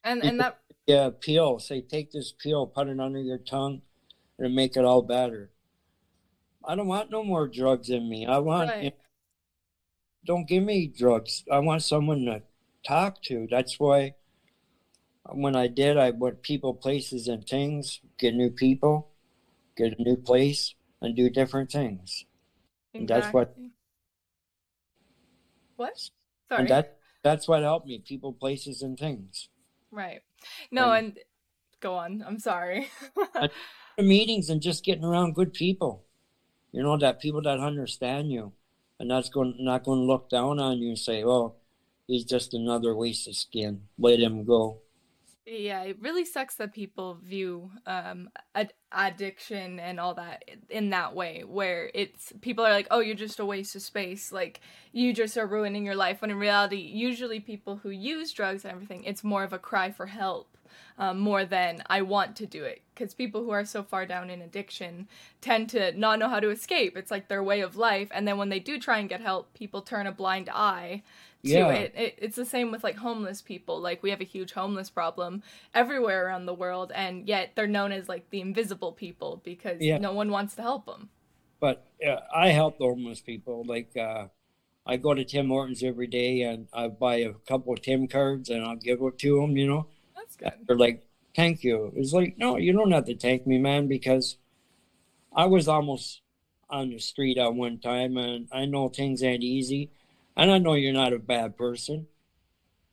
and 0.04 0.24
and 0.24 0.39
that 0.41 0.60
Yeah, 0.89 1.12
pill. 1.12 1.60
Say, 1.60 1.82
take 1.82 2.12
this 2.12 2.32
peel, 2.32 2.65
put 2.65 2.88
it 2.88 2.99
under 2.99 3.21
your 3.21 3.38
tongue, 3.38 3.84
and 4.39 4.47
it'll 4.47 4.56
make 4.56 4.75
it 4.75 4.84
all 4.84 5.04
better. 5.04 5.52
I 6.65 6.73
don't 6.73 6.88
want 6.88 7.12
no 7.12 7.23
more 7.23 7.47
drugs 7.47 7.91
in 7.91 8.10
me. 8.10 8.25
I 8.25 8.39
want. 8.39 8.71
Right. 8.71 8.95
Don't 10.25 10.47
give 10.47 10.63
me 10.63 10.88
drugs. 10.88 11.43
I 11.52 11.60
want 11.60 11.84
someone 11.84 12.25
to 12.25 12.41
talk 12.84 13.21
to. 13.25 13.47
That's 13.52 13.80
why 13.80 14.15
when 15.32 15.56
I 15.56 15.67
did, 15.67 15.95
I 15.95 16.10
went 16.10 16.41
people, 16.41 16.73
places, 16.73 17.28
and 17.28 17.45
things, 17.47 17.99
get 18.17 18.34
new 18.34 18.49
people, 18.49 19.12
get 19.78 19.99
a 19.99 20.02
new 20.02 20.17
place, 20.17 20.73
and 21.04 21.15
do 21.15 21.30
different 21.30 21.71
things. 21.71 22.25
And 22.95 23.08
that's 23.08 23.32
what- 23.32 23.49
exactly. 23.49 23.71
what 25.75 25.99
sorry 25.99 26.62
And 26.62 26.67
that 26.69 26.97
that's 27.21 27.47
what 27.47 27.62
helped 27.62 27.86
me. 27.86 27.99
People, 27.99 28.34
places, 28.34 28.82
and 28.82 28.97
things. 28.97 29.49
right 29.91 30.23
no 30.71 30.91
and- 30.91 31.08
and 31.08 31.19
go 31.80 31.93
on 31.95 32.23
i'm 32.28 32.39
sorry 32.39 32.89
meetings 34.02 34.49
and 34.49 34.62
just 34.62 34.84
getting 34.84 35.04
around 35.04 35.36
good 35.36 35.54
people. 35.54 36.06
You 36.71 36.84
know 36.84 36.97
that 36.97 37.19
people 37.19 37.41
that 37.43 37.60
understand 37.60 38.32
you, 38.32 38.54
and 38.99 39.10
that's 39.12 39.30
going 39.30 39.56
not 39.60 39.84
going 39.84 39.99
to 39.99 40.06
look 40.06 40.30
down 40.30 40.60
on 40.60 40.78
you 40.80 40.89
and 40.89 40.99
say, 40.99 41.23
"Oh, 41.23 41.56
he's 42.08 42.23
just 42.25 42.54
another 42.54 42.95
waste 42.95 43.28
of 43.28 43.36
skin. 43.36 43.88
Let 43.97 44.19
him 44.19 44.45
go." 44.45 44.82
Yeah, 45.45 45.82
it 45.84 45.97
really 45.99 46.25
sucks 46.25 46.56
that 46.56 46.73
people 46.73 47.15
view 47.23 47.71
um 47.88 48.30
ad- 48.54 48.73
addiction 48.91 49.80
and 49.80 49.99
all 49.99 50.13
that 50.13 50.43
in 50.69 50.91
that 50.91 51.15
way 51.15 51.43
where 51.43 51.89
it's 51.95 52.32
people 52.41 52.63
are 52.65 52.71
like, 52.71 52.88
"Oh, 52.91 52.99
you're 52.99 53.15
just 53.15 53.39
a 53.39 53.45
waste 53.45 53.75
of 53.75 53.82
space." 53.82 54.32
Like 54.32 54.62
you 54.91 55.12
just 55.13 55.38
are 55.38 55.47
ruining 55.47 55.86
your 55.86 55.95
life 55.95 56.21
when 56.21 56.30
in 56.30 56.38
reality, 56.38 56.78
usually 56.78 57.39
people 57.39 57.78
who 57.78 57.89
use 57.89 58.32
drugs 58.32 58.63
and 58.63 58.71
everything, 58.73 59.04
it's 59.06 59.23
more 59.23 59.43
of 59.43 59.52
a 59.54 59.60
cry 59.60 59.91
for 59.91 60.06
help. 60.08 60.56
Um, 60.99 61.17
more 61.19 61.45
than 61.45 61.82
I 61.88 62.02
want 62.02 62.36
to 62.38 62.45
do 62.45 62.63
it. 62.65 62.82
Because 62.93 63.13
people 63.13 63.41
who 63.43 63.52
are 63.52 63.63
so 63.65 63.82
far 63.84 64.06
down 64.06 64.30
in 64.30 64.41
addiction 64.41 65.08
tend 65.41 65.69
to 65.69 65.97
not 65.97 66.19
know 66.19 66.28
how 66.28 66.41
to 66.41 66.49
escape. 66.49 66.97
It's 66.97 67.10
like 67.10 67.28
their 67.30 67.41
way 67.41 67.62
of 67.62 67.78
life. 67.78 68.10
And 68.12 68.28
then 68.28 68.38
when 68.38 68.49
they 68.49 68.60
do 68.60 68.78
try 68.78 68.99
and 68.99 69.08
get 69.10 69.21
help, 69.21 69.54
people 69.54 69.82
turn 69.82 70.08
a 70.08 70.12
blind 70.12 70.49
eye 70.54 71.02
to 71.43 71.49
Yeah. 71.49 71.69
it. 71.71 71.93
it. 71.95 72.15
It's 72.17 72.36
the 72.36 72.45
same 72.45 72.71
with 72.71 72.84
like 72.84 72.97
homeless 72.97 73.41
people. 73.41 73.80
Like 73.80 74.04
we 74.04 74.10
have 74.10 74.21
a 74.21 74.25
huge 74.25 74.52
homeless 74.54 74.89
problem 74.89 75.43
everywhere 75.73 76.25
around 76.25 76.45
the 76.45 76.54
world, 76.54 76.91
and 76.93 77.28
yet 77.28 77.52
they're 77.56 77.67
known 77.67 77.91
as 77.91 78.10
like 78.10 78.30
the 78.30 78.41
invisible 78.41 78.91
people 78.91 79.41
because 79.43 79.82
Yeah. 79.82 79.97
no 79.97 80.13
one 80.13 80.32
wants 80.32 80.56
to 80.56 80.62
help 80.62 80.86
them. 80.86 81.10
But 81.60 81.88
uh, 82.06 82.17
I 82.34 82.49
help 82.49 82.78
the 82.78 82.86
homeless 82.86 83.21
people. 83.21 83.63
Like 83.65 83.95
uh, 83.97 84.28
I 84.86 84.97
go 84.97 85.13
to 85.13 85.23
Tim 85.25 85.49
Hortons 85.49 85.84
every 85.84 86.08
day 86.08 86.41
and 86.41 86.67
I 86.73 86.88
buy 86.88 87.17
a 87.17 87.34
couple 87.34 87.73
of 87.73 87.82
Tim 87.82 88.08
cards 88.08 88.49
and 88.49 88.63
I'll 88.63 88.75
give 88.78 89.02
it 89.02 89.17
to 89.19 89.41
them. 89.41 89.58
You 89.58 89.67
know, 89.67 89.88
That's 90.15 90.36
good. 90.36 90.54
they're 90.67 90.78
like, 90.78 91.06
"Thank 91.36 91.63
you." 91.63 91.91
It's 91.95 92.13
like, 92.13 92.38
no, 92.38 92.58
you 92.58 92.73
don't 92.73 92.91
have 92.91 93.06
to 93.06 93.15
thank 93.17 93.45
me, 93.47 93.58
man, 93.58 93.88
because 93.88 94.38
I 95.34 95.45
was 95.45 95.67
almost 95.67 96.21
on 96.69 96.89
the 96.91 96.99
street 96.99 97.38
at 97.38 97.54
one 97.56 97.80
time, 97.80 98.15
and 98.17 98.47
I 98.52 98.65
know 98.65 98.89
things 98.89 99.23
ain't 99.23 99.43
easy, 99.43 99.91
and 100.39 100.52
I 100.52 100.58
know 100.58 100.73
you're 100.73 100.93
not 100.93 101.13
a 101.13 101.19
bad 101.19 101.58
person. 101.58 102.08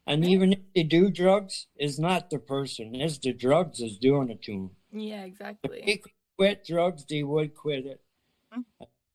And 0.06 0.24
even 0.24 0.52
if 0.52 0.58
they 0.74 0.82
do 0.84 1.10
drugs, 1.10 1.66
it's 1.76 1.98
not 1.98 2.30
the 2.30 2.38
person; 2.38 2.94
it's 2.94 3.18
the 3.18 3.32
drugs 3.32 3.80
that's 3.80 3.98
doing 3.98 4.30
it 4.30 4.42
to 4.42 4.52
them. 4.52 4.70
Yeah, 4.92 5.22
If 5.22 5.26
exactly. 5.26 5.82
they 5.84 5.96
could 5.96 6.12
quit 6.36 6.64
drugs, 6.64 7.04
they 7.08 7.22
would 7.22 7.54
quit 7.54 7.86
it. 7.86 8.00
Mm. 8.54 8.64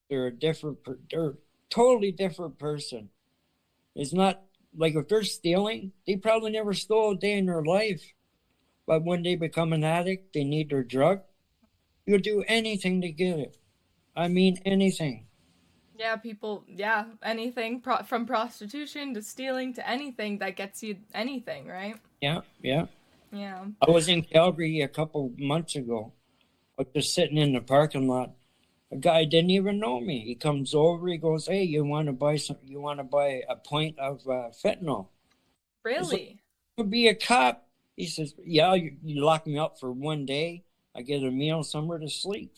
They're 0.10 0.28
a 0.28 0.32
different, 0.32 0.80
they're 1.10 1.30
a 1.30 1.38
totally 1.70 2.12
different 2.12 2.60
person. 2.60 3.10
It's 3.96 4.14
not 4.14 4.42
like 4.76 4.96
if 4.96 5.08
they're 5.08 5.24
stealing, 5.24 5.94
they 6.06 6.18
probably 6.18 6.52
never 6.52 6.74
stole 6.74 7.12
a 7.12 7.18
day 7.18 7.38
in 7.38 7.46
their 7.46 7.64
life. 7.64 8.04
But 8.86 9.06
when 9.06 9.24
they 9.24 9.36
become 9.36 9.72
an 9.74 9.84
addict, 9.84 10.34
they 10.34 10.44
need 10.44 10.70
their 10.70 10.84
drug. 10.84 11.22
You'll 12.06 12.20
do 12.20 12.44
anything 12.48 13.02
to 13.02 13.12
get 13.12 13.40
it. 13.40 13.58
I 14.16 14.28
mean, 14.28 14.58
anything. 14.66 15.28
Yeah, 16.02 16.16
people. 16.16 16.64
Yeah, 16.68 17.06
anything 17.22 17.80
pro- 17.80 18.02
from 18.02 18.26
prostitution 18.26 19.14
to 19.14 19.22
stealing 19.22 19.72
to 19.76 19.88
anything 19.88 20.40
that 20.40 20.56
gets 20.56 20.82
you 20.82 20.98
anything, 21.14 21.68
right? 21.68 21.96
Yeah, 22.22 22.42
yeah. 22.64 22.88
Yeah. 23.32 23.66
I 23.80 23.92
was 23.92 24.08
in 24.10 24.24
Calgary 24.24 24.82
a 24.82 24.88
couple 24.88 25.32
months 25.38 25.76
ago. 25.76 26.12
I 26.80 26.82
was 26.82 26.88
just 26.96 27.14
sitting 27.14 27.38
in 27.38 27.54
the 27.54 27.62
parking 27.62 28.08
lot. 28.08 28.32
A 28.92 28.98
guy 28.98 29.26
didn't 29.26 29.52
even 29.52 29.78
know 29.78 30.00
me. 30.00 30.22
He 30.22 30.34
comes 30.34 30.74
over. 30.74 31.08
He 31.08 31.18
goes, 31.18 31.46
"Hey, 31.46 31.62
you 31.62 31.86
want 31.86 32.08
to 32.08 32.14
buy 32.14 32.38
some? 32.38 32.58
You 32.66 32.82
want 32.82 33.00
to 33.00 33.04
buy 33.04 33.44
a 33.48 33.56
pint 33.56 34.00
of 34.00 34.28
uh, 34.28 34.50
fentanyl?" 34.50 35.10
Really? 35.84 36.40
Could 36.78 36.90
be 36.90 37.10
a 37.10 37.14
cop. 37.14 37.68
He 37.96 38.08
says, 38.08 38.34
"Yeah, 38.44 38.74
you, 38.74 38.98
you 39.04 39.24
lock 39.24 39.46
me 39.46 39.60
up 39.60 39.80
for 39.80 39.92
one 39.92 40.26
day. 40.26 40.64
I 40.96 41.04
get 41.04 41.22
a 41.22 41.30
meal, 41.30 41.62
somewhere 41.62 42.00
to 42.00 42.10
sleep." 42.10 42.56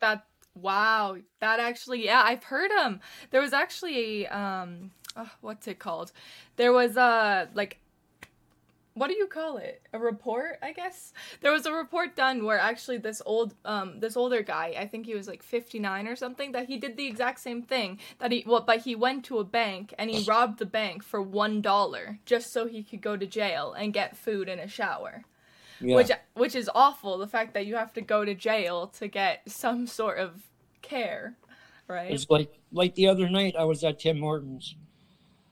That 0.00 0.24
wow. 0.60 1.16
That 1.40 1.60
actually, 1.60 2.04
yeah, 2.04 2.22
I've 2.24 2.44
heard 2.44 2.70
him. 2.70 3.00
There 3.30 3.40
was 3.40 3.52
actually 3.52 4.24
a 4.24 4.36
um, 4.36 4.90
oh, 5.16 5.30
what's 5.40 5.68
it 5.68 5.78
called? 5.78 6.12
There 6.56 6.72
was 6.72 6.96
a 6.96 7.48
like 7.54 7.80
what 8.94 9.08
do 9.08 9.14
you 9.14 9.26
call 9.26 9.56
it 9.56 9.80
a 9.92 9.98
report 9.98 10.58
i 10.62 10.72
guess 10.72 11.12
there 11.40 11.52
was 11.52 11.64
a 11.64 11.72
report 11.72 12.16
done 12.16 12.44
where 12.44 12.58
actually 12.58 12.98
this 12.98 13.22
old 13.24 13.54
um 13.64 14.00
this 14.00 14.16
older 14.16 14.42
guy 14.42 14.74
i 14.78 14.86
think 14.86 15.06
he 15.06 15.14
was 15.14 15.28
like 15.28 15.42
59 15.42 16.06
or 16.06 16.16
something 16.16 16.52
that 16.52 16.66
he 16.66 16.76
did 16.76 16.96
the 16.96 17.06
exact 17.06 17.40
same 17.40 17.62
thing 17.62 17.98
that 18.18 18.32
he 18.32 18.44
well 18.46 18.60
but 18.60 18.80
he 18.80 18.94
went 18.94 19.24
to 19.24 19.38
a 19.38 19.44
bank 19.44 19.94
and 19.98 20.10
he 20.10 20.24
robbed 20.24 20.58
the 20.58 20.66
bank 20.66 21.02
for 21.02 21.22
one 21.22 21.60
dollar 21.60 22.18
just 22.26 22.52
so 22.52 22.66
he 22.66 22.82
could 22.82 23.00
go 23.00 23.16
to 23.16 23.26
jail 23.26 23.72
and 23.72 23.94
get 23.94 24.16
food 24.16 24.48
and 24.48 24.60
a 24.60 24.68
shower 24.68 25.22
Yeah, 25.80 25.96
which 25.96 26.10
which 26.34 26.54
is 26.54 26.70
awful 26.74 27.16
the 27.16 27.26
fact 27.26 27.54
that 27.54 27.66
you 27.66 27.76
have 27.76 27.92
to 27.94 28.00
go 28.00 28.24
to 28.24 28.34
jail 28.34 28.88
to 28.98 29.06
get 29.06 29.48
some 29.48 29.86
sort 29.86 30.18
of 30.18 30.49
care 30.90 31.36
right 31.88 32.10
it's 32.10 32.26
like 32.28 32.50
like 32.72 32.94
the 32.94 33.08
other 33.08 33.28
night. 33.28 33.54
I 33.58 33.64
was 33.64 33.82
at 33.84 34.00
Tim 34.00 34.20
Hortons, 34.20 34.76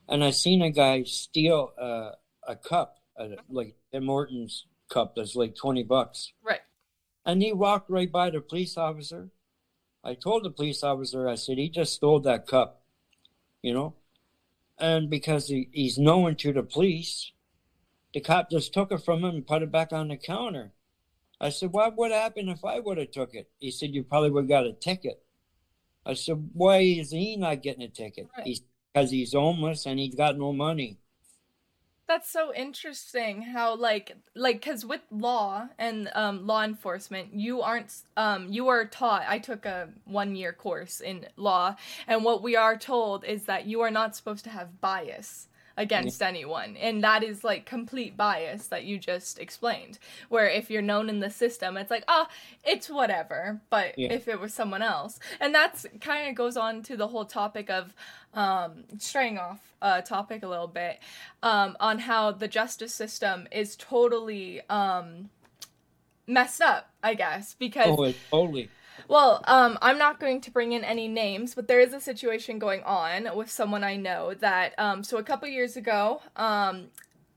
and 0.09 0.23
I 0.23 0.31
seen 0.31 0.63
a 0.63 0.71
guy 0.71 1.05
steal 1.05 1.73
uh, 1.81 2.11
a 2.47 2.57
cup, 2.57 2.99
uh, 3.19 3.29
like 3.49 3.77
Tim 3.93 4.07
Hortons 4.07 4.67
cup 4.93 5.15
that's 5.15 5.37
like 5.37 5.55
twenty 5.55 5.83
bucks. 5.83 6.33
right 6.43 6.61
And 7.25 7.43
he 7.43 7.53
walked 7.53 7.91
right 7.91 8.11
by 8.11 8.31
the 8.31 8.41
police 8.41 8.77
officer. 8.77 9.31
I 10.05 10.15
told 10.15 10.45
the 10.45 10.51
police 10.51 10.83
officer, 10.83 11.29
I 11.29 11.35
said, 11.35 11.59
he 11.59 11.69
just 11.69 11.93
stole 11.95 12.21
that 12.21 12.47
cup, 12.47 12.83
you 13.63 13.75
know? 13.75 13.95
And 14.79 15.11
because 15.11 15.49
he, 15.49 15.69
he's 15.73 15.99
known 15.99 16.37
to 16.37 16.53
the 16.53 16.63
police, 16.63 17.33
the 18.15 18.21
cop 18.21 18.49
just 18.49 18.73
took 18.73 18.93
it 18.93 19.05
from 19.05 19.25
him 19.25 19.35
and 19.35 19.47
put 19.47 19.63
it 19.63 19.73
back 19.73 19.93
on 19.93 20.09
the 20.09 20.17
counter. 20.17 20.73
I 21.41 21.51
said, 21.51 21.73
what 21.73 21.97
would 21.99 22.13
happen 22.13 22.49
if 22.49 22.65
I 22.65 22.79
would 22.79 22.97
have 22.99 23.11
took 23.11 23.35
it? 23.35 23.51
He 23.59 23.71
said, 23.71 23.95
you 23.95 24.05
probably 24.05 24.31
would 24.31 24.45
have 24.45 24.49
got 24.49 24.67
a 24.67 24.73
ticket. 24.73 25.23
I 26.07 26.15
said, 26.15 26.51
why 26.53 26.79
is 26.79 27.11
he 27.11 27.37
not 27.37 27.63
getting 27.63 27.83
a 27.83 27.89
ticket? 27.89 28.29
Right. 28.37 28.47
He's 28.47 28.63
because 28.93 29.11
he's 29.11 29.33
homeless 29.33 29.87
and 29.87 29.99
he's 29.99 30.15
got 30.15 30.39
no 30.39 30.53
money. 30.53 30.99
That's 32.07 32.31
so 32.31 32.55
interesting 32.55 33.43
how 33.43 33.77
like 33.77 34.17
like 34.35 34.63
cuz 34.63 34.87
with 34.87 35.03
law 35.11 35.69
and 35.79 36.11
um 36.15 36.47
law 36.47 36.65
enforcement 36.65 37.35
you 37.35 37.61
aren't 37.61 37.93
um 38.17 38.51
you 38.51 38.69
are 38.69 38.87
taught 38.87 39.25
I 39.29 39.39
took 39.39 39.67
a 39.67 39.91
1 40.07 40.35
year 40.35 40.55
course 40.55 41.01
in 41.03 41.27
law 41.37 41.77
and 42.07 42.25
what 42.25 42.43
we 42.43 42.57
are 42.57 42.79
told 42.79 43.25
is 43.27 43.45
that 43.45 43.67
you 43.67 43.83
are 43.83 43.91
not 43.91 44.17
supposed 44.17 44.45
to 44.45 44.51
have 44.51 44.81
bias 44.81 45.49
against 45.79 46.21
anyone 46.23 46.77
and 46.77 47.05
that 47.05 47.23
is 47.23 47.45
like 47.45 47.65
complete 47.65 48.17
bias 48.17 48.67
that 48.67 48.85
you 48.85 48.99
just 48.99 49.39
explained 49.39 49.99
where 50.29 50.49
if 50.49 50.69
you're 50.71 50.83
known 50.83 51.09
in 51.09 51.21
the 51.21 51.31
system 51.31 51.77
it's 51.77 51.91
like 51.91 52.03
oh 52.09 52.27
it's 52.65 52.91
whatever 52.91 53.61
but 53.71 53.97
Yeah. 53.97 54.13
if 54.13 54.27
it 54.27 54.41
was 54.41 54.53
someone 54.53 54.83
else 54.83 55.21
and 55.41 55.55
that's 55.55 55.87
kind 56.01 56.29
of 56.29 56.35
goes 56.35 56.57
on 56.57 56.83
to 56.83 56.97
the 56.97 57.07
whole 57.07 57.25
topic 57.25 57.71
of 57.71 57.95
um 58.35 58.85
straying 58.99 59.39
off 59.39 59.61
uh 59.81 60.01
topic 60.01 60.43
a 60.43 60.49
little 60.49 60.67
bit 60.67 60.99
um 61.45 61.77
on 61.79 62.01
how 62.01 62.33
the 62.33 62.49
justice 62.49 62.93
system 62.93 63.47
is 63.53 63.77
totally 63.77 64.61
um 64.69 65.31
messed 66.27 66.61
up 66.61 66.91
i 67.05 67.15
guess 67.15 67.55
because 67.55 67.97
Oh, 67.97 68.03
it, 68.03 68.17
totally. 68.33 68.69
Well, 69.07 69.43
um, 69.47 69.79
I'm 69.81 69.99
not 69.99 70.19
going 70.19 70.41
to 70.43 70.51
bring 70.51 70.73
in 70.73 70.83
any 70.83 71.07
names, 71.09 71.55
but 71.55 71.69
there 71.69 71.81
is 71.81 71.93
a 71.93 72.01
situation 72.01 72.59
going 72.59 72.83
on 72.83 73.37
with 73.37 73.51
someone 73.51 73.85
I 73.85 73.97
know 73.97 74.35
that, 74.35 74.75
um, 74.79 75.05
so 75.05 75.19
a 75.19 75.23
couple 75.23 75.49
years 75.49 75.77
ago, 75.77 76.23
um, 76.37 76.87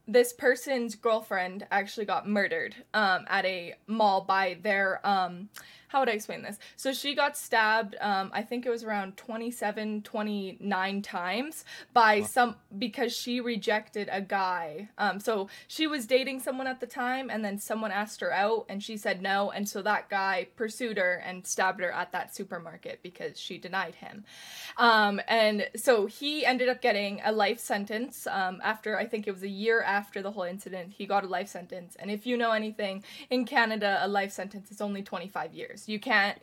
this 0.07 0.33
person's 0.33 0.95
girlfriend 0.95 1.67
actually 1.71 2.05
got 2.05 2.27
murdered, 2.27 2.75
um, 2.93 3.25
at 3.27 3.45
a 3.45 3.75
mall 3.87 4.21
by 4.21 4.57
their, 4.61 5.05
um, 5.05 5.49
how 5.91 5.99
would 5.99 6.07
I 6.07 6.13
explain 6.13 6.41
this? 6.41 6.57
So 6.77 6.93
she 6.93 7.13
got 7.15 7.35
stabbed, 7.35 7.97
um, 7.99 8.31
I 8.33 8.43
think 8.43 8.65
it 8.65 8.69
was 8.69 8.85
around 8.85 9.17
27, 9.17 10.03
29 10.03 11.01
times 11.01 11.65
by 11.91 12.21
some, 12.21 12.55
because 12.77 13.13
she 13.13 13.41
rejected 13.41 14.07
a 14.09 14.21
guy. 14.21 14.87
Um, 14.97 15.19
so 15.19 15.49
she 15.67 15.87
was 15.87 16.05
dating 16.05 16.39
someone 16.39 16.65
at 16.65 16.79
the 16.79 16.87
time, 16.87 17.29
and 17.29 17.43
then 17.43 17.59
someone 17.59 17.91
asked 17.91 18.21
her 18.21 18.31
out, 18.31 18.67
and 18.69 18.81
she 18.81 18.95
said 18.95 19.21
no, 19.21 19.51
and 19.51 19.67
so 19.67 19.81
that 19.81 20.07
guy 20.07 20.47
pursued 20.55 20.97
her 20.97 21.21
and 21.25 21.45
stabbed 21.45 21.81
her 21.81 21.91
at 21.91 22.13
that 22.13 22.33
supermarket 22.33 23.01
because 23.03 23.37
she 23.37 23.57
denied 23.57 23.95
him. 23.95 24.23
Um, 24.77 25.19
and 25.27 25.67
so 25.75 26.05
he 26.05 26.45
ended 26.45 26.69
up 26.69 26.81
getting 26.81 27.19
a 27.25 27.33
life 27.33 27.59
sentence 27.59 28.27
um, 28.27 28.61
after, 28.63 28.97
I 28.97 29.05
think 29.05 29.27
it 29.27 29.31
was 29.31 29.43
a 29.43 29.49
year 29.49 29.81
after 29.81 30.21
the 30.21 30.31
whole 30.31 30.43
incident, 30.43 30.93
he 30.93 31.05
got 31.05 31.25
a 31.25 31.27
life 31.27 31.49
sentence. 31.49 31.97
And 31.99 32.09
if 32.09 32.25
you 32.25 32.37
know 32.37 32.53
anything, 32.53 33.03
in 33.29 33.43
Canada, 33.43 33.99
a 34.01 34.07
life 34.07 34.31
sentence 34.31 34.71
is 34.71 34.79
only 34.79 35.01
25 35.01 35.53
years. 35.53 35.80
You 35.87 35.99
can't, 35.99 36.37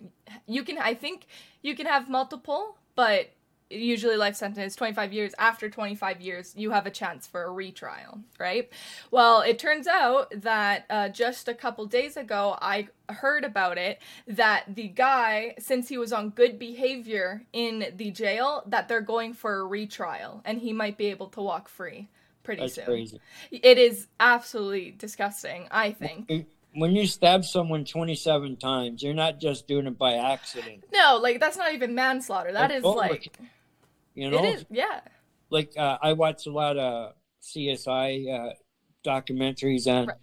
you 0.46 0.62
can, 0.64 0.78
I 0.78 0.94
think 0.94 1.26
you 1.62 1.74
can 1.74 1.86
have 1.86 2.08
multiple, 2.08 2.76
but 2.94 3.30
usually 3.70 4.16
life 4.16 4.34
sentence 4.34 4.74
25 4.76 5.12
years. 5.12 5.34
After 5.38 5.68
25 5.68 6.20
years 6.22 6.54
you 6.56 6.70
have 6.70 6.86
a 6.86 6.90
chance 6.90 7.26
for 7.26 7.44
a 7.44 7.50
retrial 7.52 8.20
right? 8.38 8.70
Well 9.10 9.42
it 9.42 9.58
turns 9.58 9.86
out 9.86 10.32
that 10.42 10.86
uh, 10.88 11.08
just 11.10 11.48
a 11.48 11.54
couple 11.54 11.84
days 11.86 12.16
ago 12.16 12.56
i 12.62 12.88
heard 13.10 13.44
about 13.44 13.76
it 13.78 14.00
that 14.26 14.64
the 14.74 14.88
guy 14.88 15.54
since 15.58 15.88
he 15.88 15.98
was 15.98 16.12
on 16.12 16.30
good 16.30 16.58
behavior 16.58 17.42
in 17.52 17.86
the 17.96 18.10
jail 18.10 18.62
that 18.66 18.88
they're 18.88 19.00
going 19.00 19.34
for 19.34 19.60
a 19.60 19.66
retrial 19.66 20.40
and 20.44 20.60
he 20.60 20.72
might 20.72 20.96
be 20.96 21.06
able 21.06 21.28
to 21.28 21.40
walk 21.42 21.68
free 21.68 22.08
pretty 22.42 22.62
That's 22.62 22.74
soon. 22.74 22.84
crazy. 22.86 23.20
it 23.50 23.78
is 23.78 24.06
absolutely 24.20 24.94
disgusting 24.96 25.68
i 25.70 25.90
think 25.92 26.46
When 26.74 26.94
you 26.94 27.06
stab 27.06 27.44
someone 27.44 27.84
27 27.84 28.56
times, 28.56 29.02
you're 29.02 29.14
not 29.14 29.40
just 29.40 29.66
doing 29.66 29.86
it 29.86 29.98
by 29.98 30.14
accident. 30.14 30.84
no 30.92 31.18
like 31.22 31.40
that's 31.40 31.56
not 31.56 31.72
even 31.74 31.94
manslaughter 31.94 32.52
that 32.52 32.68
That's 32.68 32.84
is 32.84 32.94
like 32.94 33.36
You 34.14 34.30
know, 34.30 34.44
it 34.44 34.54
is 34.54 34.64
yeah 34.70 35.00
like 35.50 35.72
uh, 35.76 35.96
I 36.02 36.12
watch 36.12 36.46
a 36.46 36.50
lot 36.50 36.76
of 36.76 37.14
CSI 37.42 38.50
uh, 38.50 38.52
documentaries 39.04 39.86
and 39.86 40.08
Right. 40.08 40.16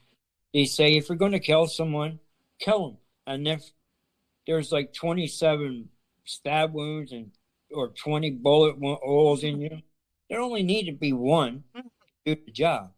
they 0.54 0.66
say 0.66 0.96
if 0.98 1.10
you're 1.10 1.18
going 1.18 1.32
to 1.32 1.40
kill 1.40 1.66
someone, 1.68 2.20
kill 2.60 2.88
them. 2.90 2.98
And 3.26 3.48
if 3.48 3.72
there's 4.46 4.72
like 4.72 4.94
27 4.94 5.90
stab 6.26 6.74
wounds 6.74 7.12
and 7.12 7.32
or 7.74 7.90
20 7.90 8.30
bullet 8.32 8.76
holes 8.80 9.44
in 9.44 9.60
you, 9.62 9.82
there 10.30 10.40
only 10.40 10.62
need 10.64 10.86
to 10.86 10.92
be 10.92 11.12
one 11.12 11.64
to 11.76 11.82
do 12.26 12.42
the 12.46 12.52
job. 12.52 12.92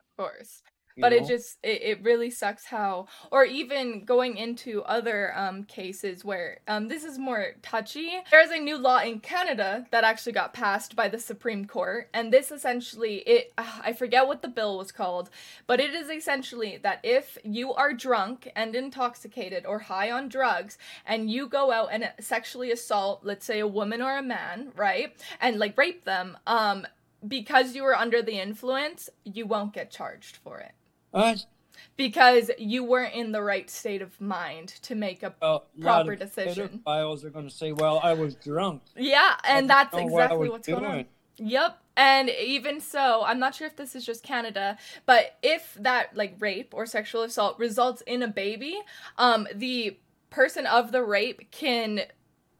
of 0.00 0.16
course. 0.16 0.62
But 0.98 1.12
it 1.12 1.26
just 1.26 1.58
it, 1.62 1.82
it 1.82 2.02
really 2.02 2.30
sucks 2.30 2.66
how 2.66 3.06
or 3.30 3.44
even 3.44 4.04
going 4.04 4.36
into 4.36 4.82
other 4.82 5.36
um, 5.36 5.64
cases 5.64 6.24
where 6.24 6.60
um, 6.68 6.88
this 6.88 7.04
is 7.04 7.18
more 7.18 7.54
touchy. 7.62 8.12
There's 8.30 8.50
a 8.50 8.58
new 8.58 8.76
law 8.76 8.98
in 8.98 9.20
canada 9.20 9.86
that 9.90 10.04
actually 10.04 10.32
got 10.32 10.54
passed 10.54 10.96
by 10.96 11.08
the 11.08 11.18
supreme 11.18 11.66
court 11.66 12.08
and 12.12 12.32
this 12.32 12.50
essentially 12.50 13.16
it 13.18 13.52
ah, 13.58 13.80
i 13.84 13.92
forget 13.92 14.26
what 14.26 14.42
the 14.42 14.48
bill 14.48 14.78
was 14.78 14.92
called 14.92 15.30
but 15.66 15.80
it 15.80 15.94
is 15.94 16.08
essentially 16.08 16.78
that 16.82 17.00
if 17.02 17.38
you 17.44 17.72
are 17.74 17.92
drunk 17.92 18.50
and 18.56 18.74
intoxicated 18.74 19.66
or 19.66 19.78
high 19.80 20.10
on 20.10 20.28
drugs 20.28 20.78
and 21.06 21.30
you 21.30 21.46
go 21.46 21.70
out 21.70 21.88
and 21.92 22.10
sexually 22.20 22.70
assault 22.70 23.20
let's 23.22 23.44
say 23.44 23.58
a 23.58 23.66
woman 23.66 24.00
or 24.00 24.16
a 24.16 24.22
man 24.22 24.72
right 24.76 25.14
and 25.40 25.58
like 25.58 25.76
rape 25.76 26.04
them 26.04 26.36
um 26.46 26.86
because 27.26 27.74
you 27.74 27.82
were 27.82 27.96
under 27.96 28.22
the 28.22 28.38
influence 28.38 29.10
you 29.24 29.46
won't 29.46 29.74
get 29.74 29.90
charged 29.90 30.36
for 30.36 30.58
it 30.58 30.72
Uh, 31.12 31.36
because 31.96 32.50
you 32.58 32.84
weren't 32.84 33.14
in 33.14 33.32
the 33.32 33.42
right 33.42 33.68
state 33.70 34.02
of 34.02 34.20
mind 34.20 34.68
to 34.82 34.94
make 34.94 35.22
a 35.22 35.34
well, 35.40 35.66
Proper 35.80 36.16
decision. 36.16 36.82
pedophiles 36.86 37.24
are 37.24 37.30
going 37.30 37.48
to 37.48 37.54
say, 37.54 37.72
"Well, 37.72 38.00
I 38.02 38.14
was 38.14 38.34
drunk." 38.34 38.82
yeah 38.96 39.36
and 39.44 39.68
that's 39.68 39.92
know 39.94 40.04
what 40.04 40.24
exactly 40.24 40.48
what's 40.48 40.68
going 40.68 40.84
on. 40.84 41.04
Yep 41.36 41.78
and 41.96 42.30
even 42.30 42.80
so 42.80 43.22
i'm 43.26 43.40
not 43.40 43.54
sure 43.54 43.66
if 43.66 43.76
this 43.76 43.94
is 43.96 44.06
just 44.06 44.22
canada 44.22 44.78
but 45.04 45.36
if 45.42 45.76
that 45.80 46.16
like 46.16 46.34
rape 46.38 46.72
or 46.72 46.86
sexual 46.86 47.22
assault 47.22 47.58
results 47.58 48.02
in 48.06 48.22
a 48.22 48.28
baby 48.28 48.80
um 49.18 49.46
the 49.54 49.96
person 50.30 50.66
of 50.66 50.92
the 50.92 51.02
rape 51.02 51.50
can 51.50 52.02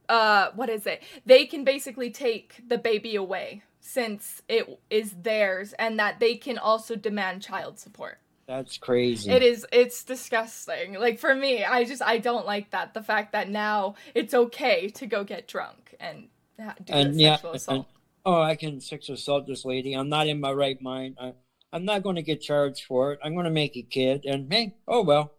uh 0.09 0.49
what 0.55 0.69
is 0.69 0.87
it? 0.87 1.03
They 1.27 1.45
can 1.47 1.65
basically 1.65 2.11
take 2.11 2.63
the 2.67 2.79
baby 2.79 3.15
away 3.15 3.63
since 3.81 4.43
it 4.49 4.81
is 4.91 5.13
theirs 5.23 5.73
and 5.79 5.99
that 5.99 6.19
they 6.19 6.35
can 6.35 6.59
also 6.59 6.97
demand 6.97 7.43
child 7.43 7.79
support 7.79 8.19
That's 8.49 8.79
crazy. 8.79 9.31
It 9.31 9.43
is 9.43 9.67
it's 9.71 10.03
disgusting. 10.05 10.95
Like 10.95 11.19
for 11.19 11.35
me, 11.35 11.65
I 11.65 11.85
just 11.85 12.01
I 12.03 12.17
don't 12.17 12.47
like 12.47 12.71
that. 12.71 12.95
The 12.95 13.03
fact 13.03 13.33
that 13.33 13.51
now 13.51 13.95
it's 14.15 14.33
okay 14.33 14.89
to 14.89 15.07
go 15.07 15.23
get 15.23 15.47
drunk 15.47 15.95
and 16.01 16.29
do 16.59 16.93
and 16.93 17.21
yeah, 17.21 17.35
sexual 17.37 17.51
and, 17.51 17.57
assault. 17.57 17.87
oh, 18.25 18.41
I 18.41 18.57
can 18.57 18.81
sexual 18.81 19.15
assault 19.15 19.47
this 19.47 19.67
lady. 19.67 19.93
I'm 19.93 20.09
not 20.09 20.27
in 20.29 20.41
my 20.41 20.51
right 20.53 20.81
mind. 20.81 21.17
I, 21.21 21.35
I'm 21.75 21.85
not 21.85 22.03
going 22.03 22.17
to 22.17 22.23
get 22.23 22.41
charged 22.41 22.85
for 22.87 23.13
it. 23.13 23.21
I'm 23.23 23.35
going 23.35 23.45
to 23.45 23.51
make 23.51 23.77
a 23.77 23.83
kid, 23.83 24.25
and 24.25 24.51
hey, 24.51 24.75
oh 24.89 25.03
well. 25.03 25.33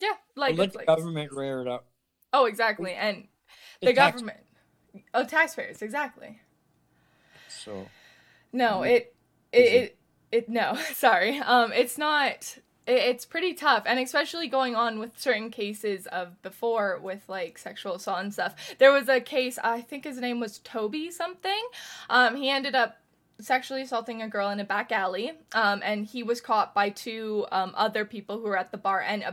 yeah, 0.00 0.14
like 0.34 0.58
let 0.58 0.72
the 0.72 0.78
like 0.78 0.88
government 0.88 1.30
rear 1.32 1.60
it 1.62 1.68
up. 1.68 1.86
oh 2.32 2.46
exactly, 2.46 2.92
and 2.92 3.28
The 3.80 3.86
the 3.86 3.92
tax- 3.92 4.14
government, 4.16 4.40
oh 5.14 5.24
taxpayers 5.24 5.80
exactly. 5.80 6.40
So 7.48 7.86
No, 8.52 8.80
Mm. 8.80 8.90
it 8.90 9.14
it, 9.52 9.58
it- 9.58 9.97
it 10.32 10.48
no, 10.48 10.76
sorry. 10.92 11.38
Um 11.38 11.72
it's 11.72 11.98
not 11.98 12.58
it, 12.86 12.92
it's 12.92 13.24
pretty 13.24 13.54
tough 13.54 13.84
and 13.86 13.98
especially 13.98 14.48
going 14.48 14.74
on 14.74 14.98
with 14.98 15.18
certain 15.18 15.50
cases 15.50 16.06
of 16.06 16.40
before 16.42 16.98
with 17.02 17.22
like 17.28 17.58
sexual 17.58 17.94
assault 17.94 18.20
and 18.20 18.32
stuff. 18.32 18.74
There 18.78 18.92
was 18.92 19.08
a 19.08 19.20
case, 19.20 19.58
I 19.62 19.80
think 19.80 20.04
his 20.04 20.18
name 20.18 20.40
was 20.40 20.58
Toby 20.58 21.10
something. 21.10 21.62
Um 22.10 22.36
he 22.36 22.50
ended 22.50 22.74
up 22.74 22.98
sexually 23.40 23.82
assaulting 23.82 24.20
a 24.20 24.28
girl 24.28 24.50
in 24.50 24.58
a 24.58 24.64
back 24.64 24.90
alley 24.90 25.30
um 25.52 25.80
and 25.84 26.04
he 26.04 26.24
was 26.24 26.40
caught 26.40 26.74
by 26.74 26.90
two 26.90 27.46
um 27.52 27.72
other 27.76 28.04
people 28.04 28.38
who 28.38 28.42
were 28.42 28.58
at 28.58 28.72
the 28.72 28.76
bar 28.76 29.00
and 29.00 29.22
uh, 29.22 29.30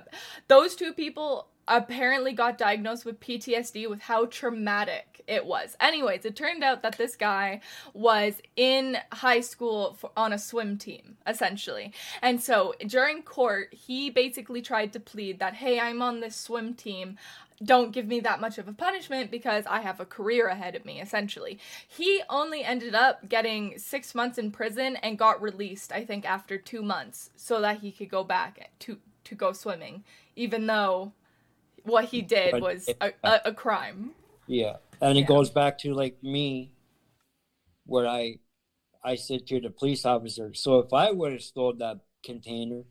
those 0.48 0.76
two 0.76 0.94
people 0.94 1.48
apparently 1.68 2.34
got 2.34 2.58
diagnosed 2.58 3.06
with 3.06 3.20
PTSD 3.20 3.90
with 3.90 4.02
how 4.02 4.26
traumatic 4.26 5.15
it 5.28 5.46
was. 5.46 5.76
Anyways, 5.80 6.26
it 6.26 6.36
turned 6.36 6.64
out 6.64 6.82
that 6.84 6.98
this 6.98 7.16
guy 7.16 7.62
was 7.94 8.36
in 8.56 8.98
high 9.12 9.42
school 9.42 9.94
for, 9.94 10.12
on 10.16 10.34
a 10.34 10.40
swim 10.40 10.78
team, 10.78 11.18
essentially. 11.28 11.94
And 12.22 12.42
so 12.42 12.74
during 12.88 13.24
court, 13.24 13.74
he 13.74 14.10
basically 14.10 14.62
tried 14.62 14.94
to 14.94 15.00
plead 15.00 15.40
that, 15.40 15.56
hey, 15.56 15.80
I'm 15.80 16.02
on 16.02 16.20
this 16.20 16.36
swim 16.36 16.74
team. 16.74 17.18
Don't 17.64 17.92
give 17.92 18.06
me 18.06 18.20
that 18.20 18.42
much 18.42 18.58
of 18.58 18.68
a 18.68 18.74
punishment 18.74 19.32
because 19.32 19.66
I 19.66 19.80
have 19.80 20.00
a 20.00 20.06
career 20.06 20.48
ahead 20.48 20.76
of 20.76 20.84
me, 20.84 21.00
essentially. 21.00 21.58
He 21.88 22.22
only 22.30 22.64
ended 22.64 22.94
up 22.94 23.30
getting 23.30 23.78
six 23.78 24.14
months 24.14 24.38
in 24.38 24.52
prison 24.52 24.98
and 24.98 25.18
got 25.18 25.42
released, 25.42 25.92
I 25.94 26.04
think, 26.04 26.26
after 26.26 26.58
two 26.58 26.84
months 26.84 27.30
so 27.36 27.62
that 27.62 27.80
he 27.80 27.92
could 27.92 28.10
go 28.10 28.24
back 28.24 28.72
to, 28.80 28.98
to 29.24 29.36
go 29.36 29.54
swimming, 29.54 30.04
even 30.36 30.68
though 30.68 31.14
what 31.84 32.06
he 32.06 32.22
did 32.22 32.62
was 32.62 32.90
a, 33.00 33.14
a, 33.24 33.42
a 33.46 33.54
crime. 33.54 34.12
yeah, 34.48 34.78
and 35.02 35.18
it 35.18 35.22
Yeah. 35.22 35.28
goes 35.28 35.50
back 35.50 35.78
to 35.80 35.94
like 35.94 36.22
me, 36.24 36.72
where 37.86 38.08
I, 38.08 38.40
I 39.04 39.16
said 39.16 39.46
to 39.48 39.60
the 39.60 39.70
police 39.70 40.06
officer, 40.06 40.54
so 40.54 40.80
if 40.80 40.94
I 40.94 41.12
would 41.12 41.32
have 41.34 41.42
stole 41.44 41.74
that 41.74 42.00
container, 42.24 42.84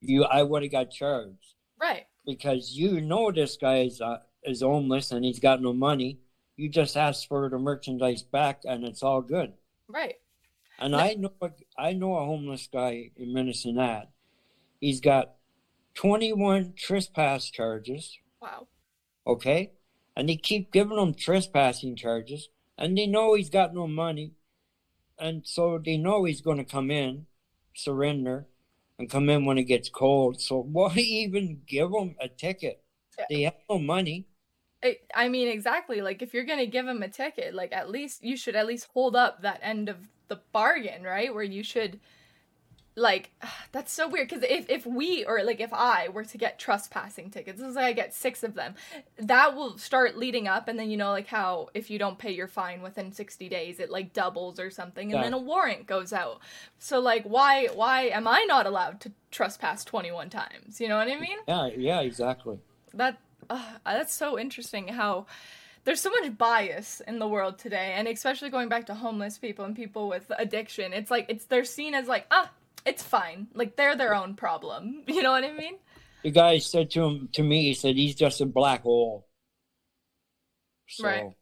you, 0.00 0.24
I 0.24 0.42
would 0.42 0.62
have 0.62 0.72
got 0.72 0.90
charged 0.90 1.54
Right. 1.80 2.06
because 2.24 2.72
you 2.76 3.00
know 3.00 3.30
this 3.32 3.56
guy 3.56 3.80
is 3.80 4.00
uh, 4.00 4.18
is 4.44 4.62
homeless 4.62 5.12
and 5.12 5.24
he's 5.24 5.38
got 5.40 5.60
no 5.62 5.72
money. 5.72 6.18
You 6.56 6.68
just 6.68 6.96
ask 6.96 7.26
for 7.26 7.48
the 7.48 7.58
merchandise 7.58 8.22
back, 8.22 8.62
and 8.64 8.84
it's 8.84 9.02
all 9.02 9.22
good. 9.22 9.52
Right. 9.88 10.16
And 10.78 10.92
No- 10.92 10.98
I 10.98 11.14
know 11.14 11.32
I 11.78 11.92
know 11.92 12.14
a 12.16 12.24
homeless 12.24 12.68
guy 12.72 13.10
in 13.16 13.32
Minnesota. 13.32 14.08
He's 14.80 15.00
got 15.00 15.34
21 15.94 16.74
trespass 16.76 17.50
charges, 17.50 18.18
Wow. 18.40 18.66
okay? 19.26 19.72
And 20.16 20.28
they 20.28 20.36
keep 20.36 20.72
giving 20.72 20.98
him 20.98 21.14
trespassing 21.14 21.96
charges, 21.96 22.48
and 22.76 22.96
they 22.96 23.06
know 23.06 23.34
he's 23.34 23.50
got 23.50 23.74
no 23.74 23.86
money. 23.86 24.32
And 25.18 25.46
so 25.46 25.78
they 25.78 25.96
know 25.96 26.24
he's 26.24 26.40
going 26.40 26.58
to 26.58 26.64
come 26.64 26.90
in, 26.90 27.26
surrender, 27.74 28.46
and 28.98 29.10
come 29.10 29.28
in 29.30 29.44
when 29.44 29.58
it 29.58 29.64
gets 29.64 29.88
cold. 29.88 30.40
So 30.40 30.60
why 30.62 30.94
even 30.96 31.62
give 31.66 31.90
him 31.92 32.16
a 32.20 32.28
ticket? 32.28 32.82
They 33.28 33.42
have 33.42 33.54
no 33.68 33.78
money. 33.78 34.26
I 34.82 34.98
I 35.14 35.28
mean, 35.28 35.48
exactly. 35.48 36.00
Like, 36.00 36.22
if 36.22 36.34
you're 36.34 36.44
gonna 36.44 36.66
give 36.66 36.86
him 36.86 37.02
a 37.02 37.08
ticket, 37.08 37.54
like 37.54 37.72
at 37.72 37.90
least 37.90 38.24
you 38.24 38.36
should 38.36 38.56
at 38.56 38.66
least 38.66 38.88
hold 38.92 39.14
up 39.16 39.42
that 39.42 39.60
end 39.62 39.88
of 39.88 39.96
the 40.28 40.40
bargain, 40.52 41.02
right? 41.02 41.32
Where 41.32 41.42
you 41.44 41.62
should, 41.62 42.00
like, 42.94 43.30
that's 43.72 43.92
so 43.92 44.08
weird. 44.08 44.28
Because 44.28 44.44
if 44.48 44.68
if 44.70 44.86
we 44.86 45.24
or 45.24 45.42
like 45.42 45.60
if 45.60 45.72
I 45.72 46.08
were 46.08 46.24
to 46.24 46.38
get 46.38 46.58
trespassing 46.58 47.30
tickets, 47.30 47.60
let's 47.60 47.74
say 47.74 47.84
I 47.86 47.92
get 47.92 48.14
six 48.14 48.42
of 48.42 48.54
them, 48.54 48.74
that 49.18 49.54
will 49.54 49.78
start 49.78 50.16
leading 50.18 50.48
up, 50.48 50.68
and 50.68 50.78
then 50.78 50.90
you 50.90 50.96
know, 50.96 51.10
like 51.10 51.26
how 51.28 51.68
if 51.74 51.90
you 51.90 51.98
don't 51.98 52.18
pay 52.18 52.32
your 52.32 52.48
fine 52.48 52.82
within 52.82 53.12
sixty 53.12 53.48
days, 53.48 53.80
it 53.80 53.90
like 53.90 54.12
doubles 54.12 54.58
or 54.60 54.70
something, 54.70 55.12
and 55.12 55.20
Yeah. 55.20 55.22
then 55.22 55.32
a 55.32 55.38
warrant 55.38 55.86
goes 55.86 56.12
out. 56.12 56.40
So 56.78 57.00
like, 57.00 57.24
why 57.24 57.66
why 57.74 58.02
am 58.04 58.26
I 58.28 58.44
not 58.48 58.66
allowed 58.66 59.00
to 59.02 59.12
trespass 59.30 59.84
twenty 59.84 60.10
one 60.12 60.30
times? 60.30 60.80
You 60.80 60.88
know 60.88 60.96
what 60.96 61.08
I 61.08 61.18
mean? 61.18 61.38
Yeah, 61.46 61.68
yeah, 61.76 62.00
exactly. 62.00 62.58
that 62.94 63.20
uh, 63.50 63.62
that's 63.84 64.14
so 64.14 64.38
interesting 64.38 64.88
how 64.88 65.26
there's 65.84 66.00
so 66.00 66.10
much 66.10 66.36
bias 66.38 67.02
in 67.08 67.18
the 67.18 67.26
world 67.28 67.58
today 67.58 67.94
and 67.96 68.06
especially 68.06 68.50
going 68.50 68.68
back 68.68 68.86
to 68.86 68.94
homeless 68.94 69.38
people 69.38 69.64
and 69.64 69.74
people 69.74 70.08
with 70.08 70.30
addiction 70.38 70.92
it's 70.92 71.10
like 71.10 71.26
it's 71.28 71.44
they're 71.46 71.64
seen 71.64 71.94
as 71.94 72.06
like 72.06 72.26
ah 72.30 72.50
it's 72.84 73.02
fine 73.02 73.46
like 73.54 73.76
they're 73.76 73.96
their 73.96 74.14
own 74.14 74.34
problem 74.34 75.02
you 75.08 75.22
know 75.22 75.30
what 75.32 75.44
i 75.44 75.52
mean 75.52 75.74
The 76.22 76.30
guy 76.30 76.58
said 76.58 76.90
to 76.92 77.02
him 77.04 77.28
to 77.32 77.42
me, 77.42 77.64
he 77.64 77.74
said 77.74 77.96
he's 77.96 78.14
just 78.14 78.40
a 78.40 78.46
black 78.46 78.82
hole. 78.82 79.26
So, 80.88 81.04
Right. 81.04 81.36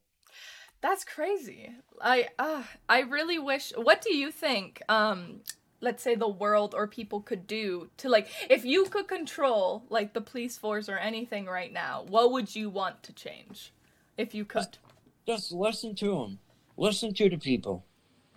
that's 0.81 1.05
crazy 1.05 1.71
i 2.01 2.29
uh, 2.39 2.63
i 2.89 3.01
really 3.01 3.39
wish 3.39 3.73
what 3.77 4.01
do 4.01 4.15
you 4.15 4.31
think 4.31 4.81
um 4.89 5.41
let's 5.81 6.03
say 6.03 6.15
the 6.15 6.29
world 6.29 6.75
or 6.75 6.87
people 6.87 7.21
could 7.21 7.47
do 7.47 7.91
to 7.99 8.09
like 8.09 8.29
if 8.49 8.65
you 8.65 8.85
could 8.87 9.07
control 9.09 9.85
like 9.91 10.15
the 10.15 10.21
police 10.21 10.57
force 10.59 10.89
or 10.89 10.97
anything 10.99 11.47
right 11.47 11.73
now 11.73 12.05
what 12.09 12.33
would 12.33 12.55
you 12.57 12.71
want 12.71 13.03
to 13.03 13.13
change 13.13 13.73
if 14.17 14.35
you 14.35 14.45
could 14.45 14.79
just 15.27 15.53
listen 15.53 15.95
to 15.97 16.07
them. 16.15 16.39
Listen 16.77 17.15
to 17.15 17.29
the 17.31 17.39
people. 17.39 17.87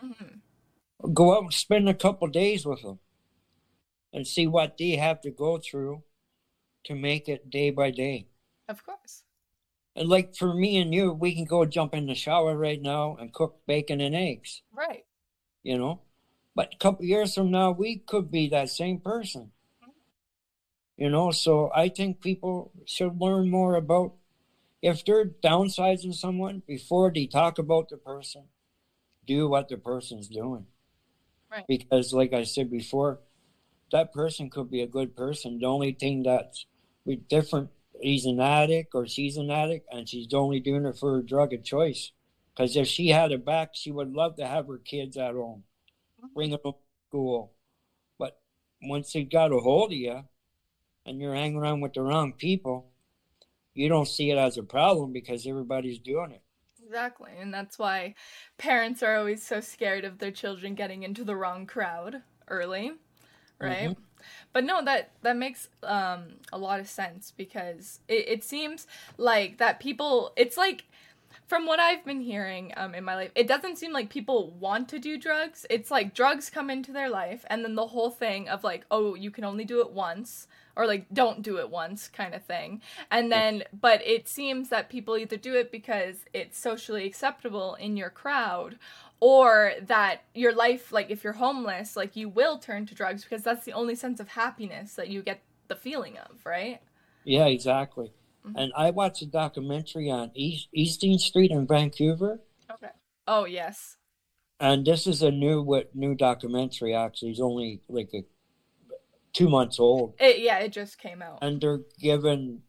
Mhm. 0.03 0.42
Go 1.11 1.35
out 1.35 1.43
and 1.43 1.53
spend 1.53 1.89
a 1.89 1.93
couple 1.93 2.27
days 2.27 2.65
with 2.65 2.81
them 2.81 2.99
and 4.13 4.27
see 4.27 4.47
what 4.47 4.77
they 4.77 4.91
have 4.91 5.21
to 5.21 5.31
go 5.31 5.57
through 5.57 6.03
to 6.85 6.95
make 6.95 7.27
it 7.27 7.49
day 7.49 7.71
by 7.71 7.91
day. 7.91 8.27
of 8.69 8.85
course 8.85 9.23
And 9.95 10.07
like 10.07 10.35
for 10.35 10.53
me 10.53 10.77
and 10.77 10.93
you, 10.93 11.11
we 11.11 11.35
can 11.35 11.45
go 11.45 11.65
jump 11.65 11.93
in 11.93 12.05
the 12.07 12.15
shower 12.15 12.55
right 12.57 12.81
now 12.81 13.17
and 13.19 13.33
cook 13.33 13.61
bacon 13.65 14.01
and 14.01 14.15
eggs, 14.15 14.61
right 14.71 15.05
you 15.63 15.77
know? 15.77 16.01
But 16.55 16.75
a 16.75 16.77
couple 16.77 17.05
years 17.05 17.33
from 17.33 17.49
now, 17.49 17.71
we 17.71 17.97
could 17.97 18.29
be 18.29 18.47
that 18.49 18.69
same 18.69 18.99
person. 18.99 19.51
You 20.95 21.09
know, 21.09 21.31
so 21.31 21.71
I 21.73 21.89
think 21.89 22.21
people 22.21 22.71
should 22.85 23.19
learn 23.19 23.49
more 23.49 23.75
about 23.75 24.13
if 24.81 25.03
they're 25.03 25.25
downsizing 25.25 26.13
someone 26.13 26.61
before 26.67 27.11
they 27.11 27.25
talk 27.25 27.57
about 27.57 27.89
the 27.89 27.97
person, 27.97 28.43
do 29.25 29.49
what 29.49 29.69
the 29.69 29.77
person's 29.77 30.27
doing. 30.27 30.67
Right. 31.53 31.65
Because, 31.67 32.13
like 32.13 32.33
I 32.33 32.43
said 32.43 32.71
before, 32.71 33.19
that 33.91 34.11
person 34.11 34.49
could 34.49 34.71
be 34.71 34.81
a 34.81 34.87
good 34.87 35.15
person. 35.15 35.59
The 35.59 35.67
only 35.67 35.93
thing 35.93 36.23
that's 36.23 36.65
different, 37.29 37.69
he's 38.01 38.25
an 38.25 38.39
addict 38.39 38.95
or 38.95 39.07
she's 39.07 39.37
an 39.37 39.51
addict, 39.51 39.87
and 39.91 40.09
she's 40.09 40.33
only 40.33 40.59
doing 40.59 40.85
it 40.85 40.97
for 40.97 41.19
a 41.19 41.25
drug 41.25 41.53
of 41.53 41.63
choice. 41.63 42.11
Because 42.55 42.75
if 42.75 42.87
she 42.87 43.09
had 43.09 43.31
it 43.31 43.45
back, 43.45 43.71
she 43.73 43.91
would 43.91 44.13
love 44.13 44.35
to 44.37 44.47
have 44.47 44.67
her 44.67 44.77
kids 44.77 45.17
at 45.17 45.33
home, 45.33 45.63
mm-hmm. 46.19 46.33
bring 46.33 46.51
them 46.51 46.59
to 46.63 46.73
school. 47.09 47.53
But 48.17 48.39
once 48.81 49.11
they 49.11 49.23
got 49.23 49.51
a 49.51 49.57
hold 49.59 49.91
of 49.91 49.97
you, 49.97 50.23
and 51.05 51.19
you're 51.19 51.35
hanging 51.35 51.57
around 51.57 51.81
with 51.81 51.93
the 51.93 52.01
wrong 52.01 52.33
people, 52.33 52.91
you 53.73 53.89
don't 53.89 54.07
see 54.07 54.29
it 54.29 54.37
as 54.37 54.57
a 54.57 54.63
problem 54.63 55.11
because 55.11 55.47
everybody's 55.47 55.99
doing 55.99 56.31
it. 56.31 56.42
Exactly. 56.93 57.31
And 57.39 57.51
that's 57.51 57.79
why 57.79 58.13
parents 58.59 59.01
are 59.01 59.15
always 59.15 59.41
so 59.41 59.59
scared 59.61 60.05
of 60.05 60.19
their 60.19 60.29
children 60.29 60.75
getting 60.75 61.01
into 61.01 61.23
the 61.23 61.35
wrong 61.35 61.65
crowd 61.65 62.21
early, 62.47 62.91
right? 63.59 63.89
Mm-hmm. 63.89 64.01
But 64.53 64.63
no, 64.63 64.85
that 64.85 65.09
that 65.23 65.35
makes 65.35 65.69
um, 65.81 66.35
a 66.53 66.59
lot 66.59 66.79
of 66.79 66.87
sense 66.87 67.33
because 67.35 67.99
it, 68.07 68.27
it 68.27 68.43
seems 68.43 68.85
like 69.17 69.57
that 69.57 69.79
people. 69.79 70.33
It's 70.35 70.55
like 70.55 70.85
from 71.53 71.67
what 71.67 71.79
I've 71.79 72.03
been 72.03 72.21
hearing 72.21 72.73
um, 72.77 72.95
in 72.95 73.03
my 73.03 73.13
life, 73.13 73.29
it 73.35 73.47
doesn't 73.47 73.77
seem 73.77 73.93
like 73.93 74.09
people 74.09 74.49
want 74.59 74.89
to 74.89 74.97
do 74.97 75.19
drugs. 75.19 75.67
It's 75.69 75.91
like 75.91 76.15
drugs 76.15 76.49
come 76.49 76.71
into 76.71 76.91
their 76.91 77.11
life, 77.11 77.45
and 77.47 77.63
then 77.63 77.75
the 77.75 77.85
whole 77.85 78.09
thing 78.09 78.49
of 78.49 78.63
like, 78.63 78.85
oh, 78.89 79.13
you 79.13 79.29
can 79.29 79.43
only 79.43 79.63
do 79.63 79.79
it 79.81 79.91
once 79.91 80.47
or 80.75 80.87
like 80.87 81.05
don't 81.13 81.43
do 81.43 81.59
it 81.59 81.69
once 81.69 82.07
kind 82.07 82.33
of 82.33 82.43
thing. 82.43 82.81
And 83.11 83.31
then 83.31 83.65
but 83.71 84.01
it 84.03 84.27
seems 84.27 84.69
that 84.69 84.89
people 84.89 85.15
either 85.15 85.37
do 85.37 85.53
it 85.53 85.71
because 85.71 86.25
it's 86.33 86.59
socially 86.59 87.05
acceptable 87.05 87.75
in 87.75 87.97
your 87.97 88.09
crowd 88.09 88.79
or 89.19 89.73
that 89.79 90.23
your 90.33 90.55
life 90.55 90.91
like 90.91 91.11
if 91.11 91.23
you're 91.23 91.33
homeless, 91.33 91.95
like 91.95 92.15
you 92.15 92.29
will 92.29 92.57
turn 92.57 92.87
to 92.87 92.95
drugs 92.95 93.21
because 93.21 93.43
that's 93.43 93.63
the 93.63 93.73
only 93.73 93.93
sense 93.93 94.19
of 94.19 94.29
happiness 94.29 94.95
that 94.95 95.09
you 95.09 95.21
get 95.21 95.43
the 95.67 95.75
feeling 95.75 96.17
of, 96.17 96.43
right? 96.47 96.81
Yeah, 97.23 97.45
exactly. 97.45 98.11
Mm-hmm. 98.45 98.57
And 98.57 98.71
I 98.75 98.89
watched 98.91 99.21
a 99.21 99.25
documentary 99.25 100.09
on 100.09 100.31
East 100.35 100.67
Hastings 100.73 101.23
Street 101.23 101.51
in 101.51 101.67
Vancouver. 101.67 102.41
Okay. 102.71 102.91
Oh, 103.27 103.45
yes. 103.45 103.97
And 104.59 104.85
this 104.85 105.07
is 105.07 105.21
a 105.21 105.31
new 105.31 105.61
what 105.61 105.95
new 105.95 106.15
documentary 106.15 106.93
actually. 106.93 107.31
It's 107.31 107.39
only 107.39 107.81
like 107.89 108.09
a 108.13 108.23
two 109.33 109.49
months 109.49 109.79
old. 109.79 110.13
It, 110.19 110.39
yeah, 110.39 110.59
it 110.59 110.71
just 110.71 110.97
came 110.99 111.21
out. 111.21 111.39
And 111.41 111.59
they're 111.59 111.81
giving 111.99 112.61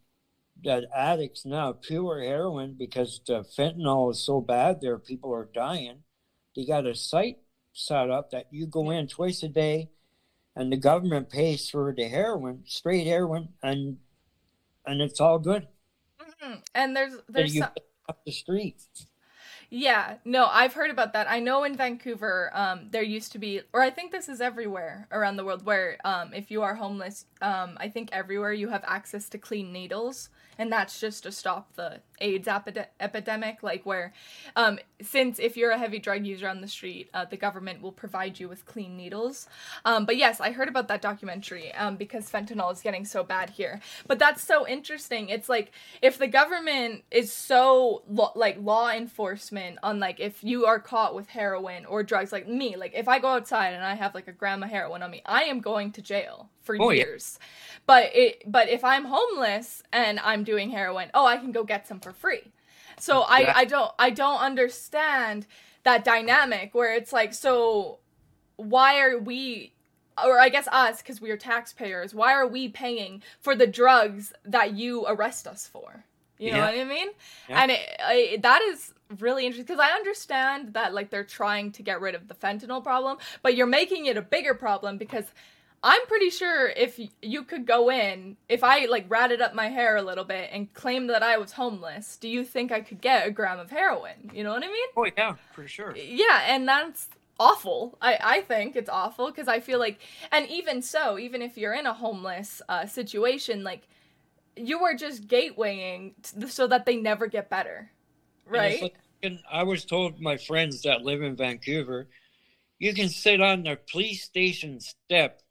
that 0.63 0.85
addicts 0.95 1.45
now 1.45 1.73
pure 1.73 2.21
heroin 2.21 2.75
because 2.77 3.21
the 3.27 3.43
fentanyl 3.57 4.11
is 4.11 4.25
so 4.25 4.41
bad 4.41 4.81
there, 4.81 4.97
people 4.97 5.33
are 5.33 5.49
dying. 5.53 6.03
They 6.55 6.65
got 6.65 6.87
a 6.87 6.95
site 6.95 7.37
set 7.73 8.09
up 8.09 8.31
that 8.31 8.47
you 8.51 8.65
go 8.65 8.89
in 8.89 9.07
twice 9.07 9.43
a 9.43 9.49
day 9.49 9.89
and 10.55 10.71
the 10.71 10.77
government 10.77 11.29
pays 11.29 11.69
for 11.69 11.93
the 11.95 12.07
heroin, 12.07 12.63
straight 12.65 13.05
heroin, 13.05 13.49
and 13.61 13.97
and 14.87 15.01
it's 15.01 15.19
all 15.19 15.39
good. 15.39 15.67
Mm-hmm. 16.21 16.53
And 16.73 16.95
there's 16.95 17.13
there's 17.27 17.51
and 17.51 17.55
you 17.55 17.61
some... 17.61 17.71
off 18.09 18.17
the 18.25 18.31
street. 18.31 18.81
Yeah, 19.71 20.17
no, 20.23 20.45
I've 20.45 20.73
heard 20.73 20.91
about 20.91 21.13
that. 21.13 21.29
I 21.29 21.39
know 21.39 21.63
in 21.63 21.75
Vancouver, 21.75 22.51
um, 22.53 22.87
there 22.91 23.01
used 23.01 23.31
to 23.31 23.39
be, 23.39 23.61
or 23.73 23.81
I 23.81 23.89
think 23.89 24.11
this 24.11 24.29
is 24.29 24.39
everywhere 24.39 25.07
around 25.11 25.37
the 25.37 25.43
world, 25.43 25.65
where 25.65 25.97
um, 26.05 26.33
if 26.33 26.51
you 26.51 26.61
are 26.61 26.75
homeless, 26.75 27.25
um, 27.41 27.75
I 27.77 27.89
think 27.89 28.09
everywhere 28.11 28.53
you 28.53 28.69
have 28.69 28.83
access 28.85 29.27
to 29.29 29.39
clean 29.39 29.73
needles 29.73 30.29
and 30.57 30.71
that's 30.71 30.99
just 30.99 31.23
to 31.23 31.31
stop 31.31 31.73
the 31.75 32.01
AIDS 32.19 32.47
epide- 32.47 32.87
epidemic. 32.99 33.63
Like 33.63 33.85
where, 33.85 34.13
um, 34.55 34.79
since 35.01 35.39
if 35.39 35.57
you're 35.57 35.71
a 35.71 35.77
heavy 35.77 35.99
drug 35.99 36.25
user 36.25 36.47
on 36.47 36.61
the 36.61 36.67
street, 36.67 37.09
uh, 37.13 37.25
the 37.25 37.37
government 37.37 37.81
will 37.81 37.91
provide 37.91 38.39
you 38.39 38.49
with 38.49 38.65
clean 38.65 38.97
needles. 38.97 39.47
Um, 39.83 40.05
but 40.05 40.17
yes, 40.17 40.39
I 40.39 40.51
heard 40.51 40.67
about 40.67 40.87
that 40.87 41.01
documentary 41.01 41.73
um, 41.73 41.95
because 41.95 42.29
fentanyl 42.29 42.71
is 42.71 42.81
getting 42.81 43.05
so 43.05 43.23
bad 43.23 43.51
here. 43.51 43.81
But 44.07 44.19
that's 44.19 44.43
so 44.43 44.67
interesting. 44.67 45.29
It's 45.29 45.49
like 45.49 45.71
if 46.01 46.17
the 46.17 46.27
government 46.27 47.03
is 47.11 47.31
so 47.31 48.03
lo- 48.09 48.31
like 48.35 48.57
law 48.59 48.89
enforcement 48.89 49.79
on 49.83 49.99
like 49.99 50.19
if 50.19 50.43
you 50.43 50.65
are 50.65 50.79
caught 50.79 51.15
with 51.15 51.27
heroin 51.27 51.85
or 51.85 52.03
drugs, 52.03 52.31
like 52.31 52.47
me, 52.47 52.75
like 52.75 52.93
if 52.95 53.07
I 53.07 53.19
go 53.19 53.29
outside 53.29 53.73
and 53.73 53.83
I 53.83 53.95
have 53.95 54.15
like 54.15 54.27
a 54.27 54.31
gram 54.31 54.63
of 54.63 54.69
heroin 54.69 55.03
on 55.03 55.11
me, 55.11 55.21
I 55.25 55.43
am 55.43 55.59
going 55.59 55.91
to 55.93 56.01
jail 56.01 56.49
for 56.61 56.75
oh, 56.79 56.89
years. 56.89 57.37
Yeah. 57.39 57.47
But 57.87 58.15
it 58.15 58.43
but 58.45 58.69
if 58.69 58.83
I'm 58.83 59.05
homeless 59.05 59.83
and 59.93 60.19
I'm 60.19 60.43
doing 60.43 60.71
heroin, 60.71 61.09
oh, 61.13 61.25
I 61.25 61.37
can 61.37 61.51
go 61.51 61.63
get 61.63 61.87
some 61.87 61.99
for 62.05 62.13
free. 62.13 62.51
So 62.99 63.21
I 63.21 63.61
I 63.61 63.65
don't 63.65 63.91
I 63.97 64.11
don't 64.11 64.39
understand 64.39 65.47
that 65.83 66.05
dynamic 66.05 66.73
where 66.73 66.93
it's 66.93 67.11
like 67.11 67.33
so 67.33 67.99
why 68.57 68.99
are 68.99 69.17
we 69.17 69.73
or 70.23 70.39
I 70.39 70.49
guess 70.49 70.67
us 70.71 71.01
because 71.01 71.19
we 71.19 71.31
are 71.31 71.37
taxpayers, 71.37 72.13
why 72.13 72.33
are 72.33 72.47
we 72.47 72.69
paying 72.69 73.23
for 73.41 73.55
the 73.55 73.67
drugs 73.67 74.33
that 74.45 74.73
you 74.75 75.05
arrest 75.07 75.47
us 75.47 75.67
for? 75.67 76.05
You 76.37 76.51
know 76.51 76.59
what 76.59 76.77
I 76.77 76.83
mean? 76.83 77.07
Yeah. 77.47 77.61
And 77.61 77.71
it, 77.71 77.79
it, 77.99 78.41
that 78.41 78.61
is 78.61 78.93
really 79.19 79.45
interesting 79.45 79.65
because 79.65 79.79
I 79.79 79.95
understand 79.95 80.73
that 80.73 80.93
like 80.93 81.09
they're 81.09 81.23
trying 81.23 81.71
to 81.73 81.83
get 81.83 82.01
rid 82.01 82.13
of 82.13 82.27
the 82.27 82.33
fentanyl 82.33 82.83
problem, 82.83 83.17
but 83.41 83.55
you're 83.55 83.67
making 83.67 84.07
it 84.07 84.17
a 84.17 84.21
bigger 84.21 84.53
problem 84.53 84.97
because 84.97 85.25
I'm 85.85 86.07
pretty 86.07 86.31
sure 86.31 86.67
if 86.69 86.99
you 87.21 87.43
could 87.43 87.67
go 87.67 87.91
in, 87.91 88.37
if 88.49 88.63
I 88.63 88.85
like 88.85 89.05
ratted 89.07 89.39
up 89.39 89.53
my 89.53 89.67
hair 89.67 89.97
a 89.97 90.01
little 90.01 90.23
bit 90.23 90.49
and 90.51 90.73
claimed 90.73 91.11
that 91.11 91.21
I 91.21 91.37
was 91.37 91.51
homeless, 91.51 92.17
do 92.17 92.27
you 92.27 92.43
think 92.43 92.71
I 92.71 92.81
could 92.81 93.01
get 93.01 93.27
a 93.27 93.29
gram 93.29 93.59
of 93.59 93.69
heroin? 93.69 94.31
You 94.33 94.43
know 94.43 94.49
what 94.49 94.63
I 94.63 94.67
mean? 94.67 94.87
Oh 94.97 95.07
yeah, 95.15 95.35
for 95.53 95.67
sure. 95.67 95.95
Yeah, 95.95 96.41
and 96.47 96.67
that's 96.67 97.09
awful. 97.39 97.99
I 98.01 98.17
I 98.19 98.41
think 98.41 98.75
it's 98.75 98.89
awful 98.89 99.27
because 99.27 99.47
I 99.47 99.59
feel 99.59 99.77
like, 99.77 99.99
and 100.31 100.49
even 100.49 100.81
so, 100.81 101.19
even 101.19 101.43
if 101.43 101.55
you're 101.55 101.75
in 101.75 101.85
a 101.85 101.93
homeless 101.93 102.63
uh, 102.67 102.87
situation, 102.87 103.63
like 103.63 103.83
you 104.55 104.83
are 104.83 104.95
just 104.95 105.27
gatewaying 105.27 106.15
t- 106.23 106.47
so 106.47 106.65
that 106.65 106.87
they 106.87 106.95
never 106.95 107.27
get 107.27 107.47
better, 107.47 107.91
right? 108.47 108.81
Like, 108.81 108.95
and 109.21 109.37
I 109.51 109.61
was 109.61 109.85
told 109.85 110.19
my 110.19 110.37
friends 110.37 110.81
that 110.81 111.03
live 111.03 111.21
in 111.21 111.35
Vancouver, 111.35 112.07
you 112.79 112.95
can 112.95 113.09
sit 113.09 113.39
on 113.39 113.61
the 113.61 113.77
police 113.91 114.23
station 114.23 114.79
step 114.79 115.41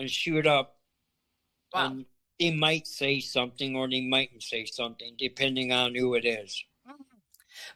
and 0.00 0.10
shoot 0.10 0.46
up. 0.46 0.76
Wow. 1.72 1.86
And 1.86 2.06
they 2.40 2.50
might 2.50 2.86
say 2.86 3.20
something 3.20 3.76
or 3.76 3.88
they 3.88 4.00
mightn't 4.00 4.42
say 4.42 4.64
something, 4.64 5.14
depending 5.18 5.70
on 5.70 5.94
who 5.94 6.14
it 6.14 6.24
is. 6.24 6.64
Mm-hmm. 6.88 7.02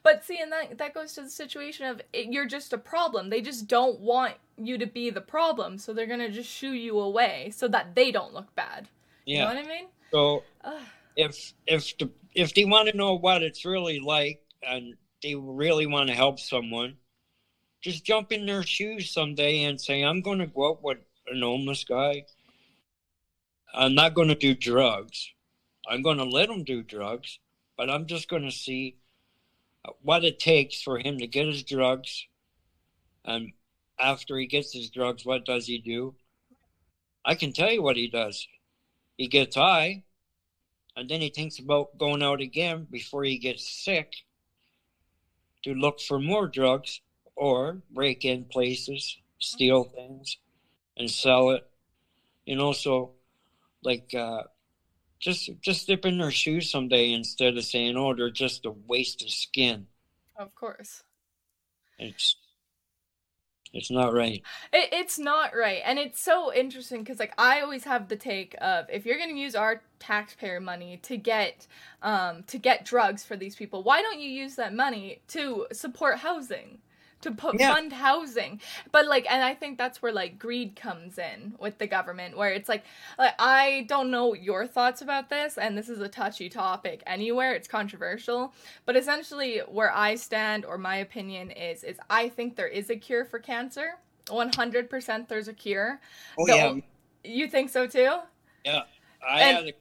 But 0.03 0.25
see, 0.25 0.41
and 0.41 0.51
that 0.51 0.79
that 0.79 0.95
goes 0.95 1.13
to 1.15 1.23
the 1.23 1.31
situation 1.31 1.87
of 1.87 2.01
it, 2.13 2.33
you're 2.33 2.47
just 2.47 2.73
a 2.73 2.79
problem. 2.79 3.29
They 3.29 3.43
just 3.43 3.69
don't 3.69 4.01
want 4.01 4.35
you 4.57 4.79
to 4.79 4.87
be 4.87 5.11
the 5.11 5.21
problem, 5.21 5.79
so 5.79 5.93
they're 5.93 6.07
gonna 6.07 6.31
just 6.31 6.51
shoo 6.51 6.73
you 6.73 6.99
away 6.99 7.53
so 7.55 7.69
that 7.69 7.95
they 7.95 8.11
don't 8.11 8.33
look 8.33 8.55
bad. 8.55 8.89
Yeah. 9.27 9.35
You 9.35 9.41
know 9.41 9.61
what 9.61 9.65
I 9.65 9.69
mean? 9.69 9.87
So 10.11 10.43
Ugh. 10.65 10.83
if 11.17 11.53
if 11.67 11.97
the 11.99 12.11
if 12.35 12.55
they 12.55 12.65
want 12.65 12.89
to 12.89 12.97
know 12.97 13.15
what 13.15 13.43
it's 13.43 13.65
really 13.65 14.01
like 14.01 14.41
and 14.67 14.95
they 15.23 15.35
really 15.35 15.87
want 15.87 16.09
to 16.09 16.15
help 16.15 16.41
someone, 16.41 16.97
just 17.83 18.05
jump 18.05 18.33
in 18.33 18.47
their 18.47 18.63
shoes 18.63 19.11
someday 19.11 19.65
and 19.65 19.81
say, 19.81 20.03
"I'm 20.03 20.23
going 20.23 20.39
to 20.39 20.47
go 20.47 20.71
out 20.71 20.83
with 20.83 20.99
an 21.27 21.43
homeless 21.43 21.85
guy. 21.85 22.25
I'm 23.73 23.95
not 23.95 24.15
going 24.15 24.29
to 24.29 24.35
do 24.35 24.55
drugs. 24.55 25.31
I'm 25.89 26.03
going 26.03 26.19
to 26.19 26.25
let 26.25 26.49
him 26.49 26.65
do 26.65 26.83
drugs, 26.83 27.39
but 27.77 27.91
I'm 27.91 28.07
just 28.07 28.29
going 28.29 28.45
to 28.45 28.51
see 28.51 28.97
what 30.03 30.25
it 30.25 30.39
takes 30.39 30.81
for 30.81 30.99
him 30.99 31.19
to 31.19 31.27
get 31.27 31.47
his 31.47 31.63
drugs. 31.63 32.27
And 33.25 33.53
after 33.99 34.39
he 34.39 34.47
gets 34.47 34.73
his 34.73 34.91
drugs, 34.91 35.25
what 35.25 35.45
does 35.45 35.67
he 35.67 35.79
do? 35.79 36.15
I 37.25 37.35
can 37.35 37.53
tell 37.53 37.73
you 37.73 37.83
what 37.83 37.97
he 37.97 38.09
does. 38.09 38.47
He 39.17 39.29
gets 39.29 39.57
high, 39.57 40.05
and 40.97 41.09
then 41.09 41.21
he 41.21 41.31
thinks 41.31 41.59
about 41.59 41.99
going 41.99 42.23
out 42.23 42.41
again 42.41 42.87
before 42.91 43.25
he 43.25 43.39
gets 43.39 43.69
sick 43.69 44.13
to 45.63 45.75
look 45.75 46.01
for 46.01 46.19
more 46.19 46.47
drugs 46.47 47.01
or 47.37 47.83
break 47.91 48.25
in 48.25 48.45
places, 48.45 49.17
steal 49.39 49.85
things 49.85 50.39
and 50.97 51.11
sell 51.11 51.51
it. 51.51 51.63
You 52.47 52.57
know, 52.57 52.73
so 52.73 53.13
like 53.83 54.13
uh, 54.15 54.43
just 55.19 55.51
just 55.61 55.87
dip 55.87 56.05
in 56.05 56.19
their 56.19 56.31
shoes 56.31 56.71
someday 56.71 57.13
instead 57.13 57.57
of 57.57 57.65
saying, 57.65 57.97
"Oh, 57.97 58.15
they're 58.15 58.31
just 58.31 58.67
a 58.67 58.71
waste 58.71 59.23
of 59.23 59.31
skin." 59.31 59.87
Of 60.37 60.55
course. 60.55 61.03
It's 61.99 62.37
it's 63.73 63.91
not 63.91 64.15
right. 64.15 64.43
It, 64.73 64.89
it's 64.93 65.19
not 65.19 65.57
right, 65.57 65.83
and 65.85 65.99
it's 65.99 66.23
so 66.23 66.53
interesting 66.53 67.03
because 67.03 67.19
like 67.19 67.35
I 67.37 67.61
always 67.61 67.85
have 67.85 68.09
the 68.09 68.17
take 68.17 68.55
of 68.61 68.87
if 68.89 69.05
you're 69.05 69.19
going 69.19 69.35
to 69.35 69.41
use 69.41 69.55
our 69.55 69.83
taxpayer 69.99 70.61
money 70.61 70.99
to 71.03 71.17
get 71.17 71.67
um 72.03 72.45
to 72.45 72.59
get 72.59 72.85
drugs 72.85 73.25
for 73.25 73.37
these 73.37 73.57
people, 73.57 73.83
why 73.83 74.01
don't 74.01 74.21
you 74.21 74.31
use 74.31 74.57
that 74.57 74.75
money 74.75 75.23
to 75.29 75.67
support 75.73 76.19
housing? 76.19 76.79
To 77.25 77.33
put 77.33 77.59
yeah. 77.59 77.75
fund 77.75 77.93
housing 77.93 78.61
but 78.93 79.07
like 79.07 79.27
and 79.31 79.43
i 79.43 79.53
think 79.53 79.77
that's 79.77 80.01
where 80.01 80.13
like 80.13 80.39
greed 80.39 80.77
comes 80.77 81.19
in 81.19 81.55
with 81.59 81.77
the 81.79 81.87
government 81.87 82.37
where 82.37 82.51
it's 82.51 82.69
like, 82.69 82.85
like 83.19 83.35
i 83.39 83.85
don't 83.89 84.11
know 84.11 84.35
your 84.35 84.67
thoughts 84.67 85.03
about 85.03 85.29
this 85.29 85.59
and 85.59 85.77
this 85.77 85.89
is 85.89 86.01
a 86.01 86.09
touchy 86.09 86.49
topic 86.49 87.03
anywhere 87.07 87.53
it's 87.55 87.69
controversial 87.69 88.55
but 88.87 88.97
essentially 88.97 89.59
where 89.69 89.93
i 89.93 90.15
stand 90.15 90.65
or 90.65 90.79
my 90.79 90.97
opinion 90.97 91.51
is 91.51 91.83
is 91.83 91.99
i 92.09 92.29
think 92.29 92.57
there 92.57 92.69
is 92.69 92.89
a 92.89 92.97
cure 92.97 93.25
for 93.25 93.39
cancer 93.39 93.99
100% 94.29 95.29
there's 95.29 95.49
a 95.49 95.53
cure 95.53 96.01
oh 96.39 96.47
the 96.47 96.55
yeah 96.55 96.75
You 97.25 97.49
think 97.49 97.71
so 97.71 97.87
too? 97.87 98.19
Yeah, 98.65 98.83
I 99.27 99.43
And- 99.43 99.57
had 99.57 99.67
a 99.69 99.73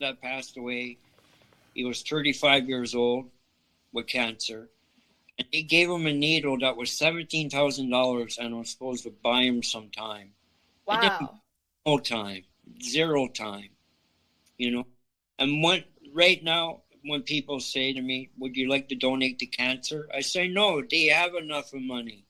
that 0.00 0.20
passed 0.20 0.56
away. 0.56 0.98
He 1.74 1.84
was 1.84 2.02
35 2.02 2.68
years 2.68 2.94
old 2.94 3.30
with 3.92 4.06
cancer. 4.06 4.68
And 5.38 5.46
he 5.52 5.62
gave 5.62 5.88
him 5.88 6.06
a 6.06 6.12
needle 6.12 6.58
that 6.58 6.76
was 6.76 6.90
$17,000 6.90 8.38
and 8.38 8.58
was 8.58 8.70
supposed 8.70 9.04
to 9.04 9.10
buy 9.22 9.42
him 9.42 9.62
some 9.62 9.88
time. 9.90 10.32
Wow. 10.86 11.40
No 11.86 11.98
time, 11.98 12.44
zero 12.82 13.28
time, 13.28 13.68
you 14.56 14.70
know. 14.70 14.86
And 15.38 15.62
when, 15.62 15.84
right 16.12 16.42
now, 16.42 16.82
when 17.04 17.22
people 17.22 17.60
say 17.60 17.92
to 17.92 18.02
me, 18.02 18.30
Would 18.38 18.56
you 18.56 18.68
like 18.68 18.88
to 18.88 18.94
donate 18.94 19.38
to 19.38 19.46
cancer? 19.46 20.08
I 20.14 20.20
say, 20.20 20.48
No, 20.48 20.82
they 20.82 21.06
have 21.06 21.34
enough 21.34 21.72
of 21.72 21.82
money. 21.82 22.24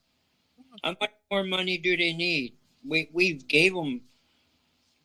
How 0.84 0.94
much 1.00 1.10
more 1.30 1.44
money 1.44 1.78
do 1.78 1.96
they 1.96 2.12
need? 2.12 2.54
We, 2.86 3.08
we 3.12 3.34
gave 3.34 3.74
them 3.74 4.02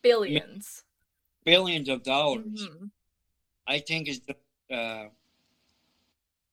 Billions. 0.01 0.83
billions 1.45 1.89
of 1.89 2.03
dollars. 2.03 2.67
Mhm. 2.67 2.91
I 3.65 3.79
think 3.79 4.09
is 4.09 4.19
the 4.21 4.75
uh, 4.75 5.09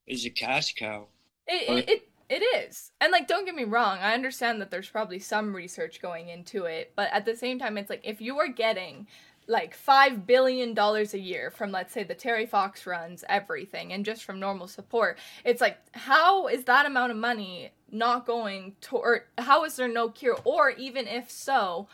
is 0.07 0.25
a 0.25 0.31
cash 0.31 0.75
cow. 0.75 1.09
It, 1.51 1.69
it, 1.69 1.91
it 1.91 2.09
it 2.31 2.43
is. 2.69 2.93
And 3.01 3.11
like 3.11 3.27
don't 3.27 3.45
get 3.45 3.57
me 3.57 3.65
wrong, 3.65 3.99
I 3.99 4.15
understand 4.15 4.61
that 4.61 4.71
there's 4.71 4.89
probably 4.89 5.19
some 5.19 5.55
research 5.55 6.01
going 6.01 6.29
into 6.29 6.65
it, 6.65 6.93
but 6.95 7.11
at 7.13 7.25
the 7.25 7.37
same 7.37 7.59
time 7.59 7.77
it's 7.77 7.91
like 7.91 8.03
if 8.05 8.21
you 8.21 8.39
are 8.39 8.49
getting 8.49 9.09
like 9.49 9.75
5 9.75 10.29
billion 10.29 10.75
dollars 10.75 11.13
a 11.13 11.19
year 11.19 11.51
from 11.51 11.73
let's 11.73 11.93
say 11.93 12.05
the 12.05 12.15
Terry 12.15 12.47
Fox 12.47 12.87
runs 12.87 13.25
everything 13.29 13.93
and 13.93 14.05
just 14.05 14.23
from 14.23 14.39
normal 14.39 14.69
support, 14.69 15.19
it's 15.45 15.61
like 15.61 15.79
how 15.93 16.47
is 16.47 16.65
that 16.65 16.87
amount 16.87 17.11
of 17.11 17.19
money 17.19 17.73
not 17.91 18.27
going 18.27 18.77
to 18.83 18.97
or 18.97 19.25
how 19.37 19.65
is 19.65 19.75
there 19.75 19.89
no 19.89 20.09
cure 20.09 20.39
or 20.45 20.71
even 20.71 21.09
if 21.09 21.29
so, 21.29 21.89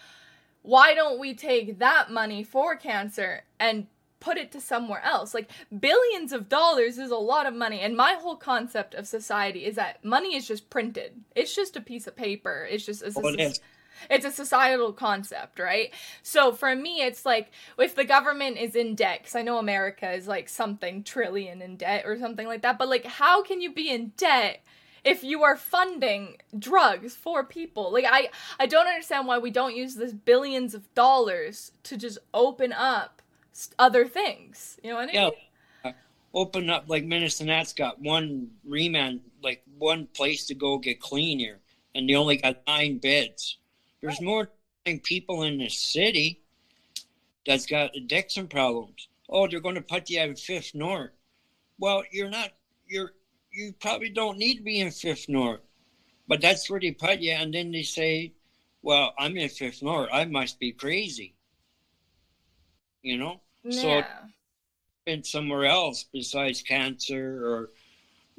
why 0.61 0.93
don't 0.93 1.19
we 1.19 1.33
take 1.33 1.79
that 1.79 2.11
money 2.11 2.45
for 2.45 2.77
cancer 2.77 3.45
and 3.59 3.87
put 4.27 4.37
it 4.37 4.51
to 4.51 4.61
somewhere 4.61 5.03
else? 5.05 5.35
Like 5.35 5.49
billions 5.79 6.33
of 6.33 6.49
dollars 6.49 6.99
is 6.99 7.13
a 7.13 7.17
lot 7.17 7.47
of 7.47 7.55
money, 7.55 7.81
and 7.81 7.97
my 7.97 8.15
whole 8.15 8.35
concept 8.35 8.93
of 8.95 9.07
society 9.07 9.65
is 9.65 9.77
that 9.77 10.05
money 10.05 10.35
is 10.35 10.49
just 10.49 10.69
printed. 10.69 11.13
It's 11.37 11.55
just 11.55 11.77
a 11.77 11.81
piece 11.81 12.09
of 12.09 12.17
paper. 12.17 12.67
It's 12.69 12.85
just 12.85 13.05
it's, 13.05 13.17
a 13.17 13.21
Oh, 13.21 13.29
it 13.29 13.61
it's 14.11 14.27
a 14.27 14.33
societal 14.33 14.93
concept, 14.93 15.61
right? 15.61 15.93
So 16.25 16.53
for 16.53 16.75
me, 16.75 17.03
it's 17.03 17.25
like 17.25 17.53
if 17.79 17.95
the 17.95 18.05
government 18.05 18.59
is 18.59 18.75
in 18.75 18.97
debt, 18.97 19.21
because 19.21 19.37
I 19.37 19.43
know 19.43 19.59
America 19.59 20.11
is 20.11 20.27
like 20.27 20.49
something 20.49 21.05
trillion 21.05 21.63
in 21.63 21.77
debt 21.77 22.03
or 22.05 22.19
something 22.19 22.49
like 22.49 22.63
that, 22.63 22.79
but 22.79 22.89
like 22.89 23.05
how 23.05 23.45
can 23.45 23.61
you 23.61 23.73
be 23.73 23.89
in 23.89 24.13
debt? 24.17 24.61
if 25.05 25.23
you 25.23 25.45
are 25.45 25.57
funding 25.57 26.37
drugs 26.59 27.15
for 27.15 27.45
people 27.45 27.93
like 27.93 28.05
i 28.09 28.29
i 28.59 28.67
don't 28.67 28.89
understand 28.89 29.25
why 29.25 29.39
we 29.39 29.53
don't 29.53 29.77
use 29.77 29.95
this 29.95 30.13
billions 30.13 30.75
of 30.75 30.93
dollars 30.95 31.71
to 31.85 31.97
just 31.97 32.19
open 32.35 32.73
up 32.73 33.23
other 33.79 34.07
things 34.07 34.79
you 34.83 34.91
know 34.91 34.97
what 34.97 35.03
i 35.03 35.07
mean 35.07 35.15
Yeah. 35.15 35.93
Open 36.35 36.69
up 36.69 36.85
like 36.87 37.05
Medicine 37.05 37.49
Hat's 37.49 37.73
got 37.73 37.99
one 37.99 38.51
remand, 38.63 39.21
like 39.43 39.63
one 39.79 40.07
place 40.09 40.45
to 40.49 40.55
go 40.55 40.77
get 40.77 41.01
clean 41.01 41.39
here, 41.39 41.61
and 41.95 42.07
they 42.07 42.15
only 42.15 42.37
got 42.37 42.61
nine 42.67 42.99
beds. 42.99 43.57
There's 44.03 44.21
more 44.21 44.51
people 45.03 45.45
in 45.45 45.57
the 45.57 45.71
city 45.71 46.43
that's 47.47 47.65
got 47.65 47.97
addiction 47.97 48.49
problems. 48.49 49.09
Oh, 49.31 49.49
they're 49.49 49.61
going 49.61 49.77
to 49.77 49.81
put 49.81 50.11
you 50.11 50.21
in 50.21 50.37
Fifth 50.37 50.75
North. 50.75 51.13
Well, 51.79 52.03
you're 52.13 52.29
not. 52.29 52.51
You're 52.87 53.13
you 53.51 53.73
probably 53.81 54.11
don't 54.11 54.37
need 54.37 54.57
to 54.57 54.63
be 54.63 54.81
in 54.81 54.91
Fifth 54.91 55.31
North, 55.31 55.63
but 56.29 56.43
that's 56.43 56.69
where 56.69 56.81
they 56.81 56.93
put 56.93 57.21
you, 57.21 57.33
and 57.33 57.55
then 57.55 57.73
they 57.73 57.83
say, 57.83 58.35
"Well, 58.83 59.15
I'm 59.19 59.39
in 59.39 59.49
Fifth 59.49 59.83
North. 59.83 60.11
I 60.13 60.27
must 60.27 60.59
be 60.61 60.73
crazy." 60.73 61.35
You 63.01 63.17
know. 63.17 63.41
So- 63.71 63.89
yeah 63.89 64.27
been 65.07 65.23
somewhere 65.23 65.65
else 65.65 66.05
besides 66.13 66.61
cancer 66.61 67.47
or, 67.47 67.71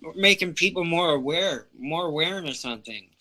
or 0.04 0.14
making 0.16 0.54
people 0.54 0.84
more 0.84 1.14
aware, 1.14 1.68
more 1.80 2.06
awareness 2.06 2.66
on 2.66 2.82
things. 2.82 3.17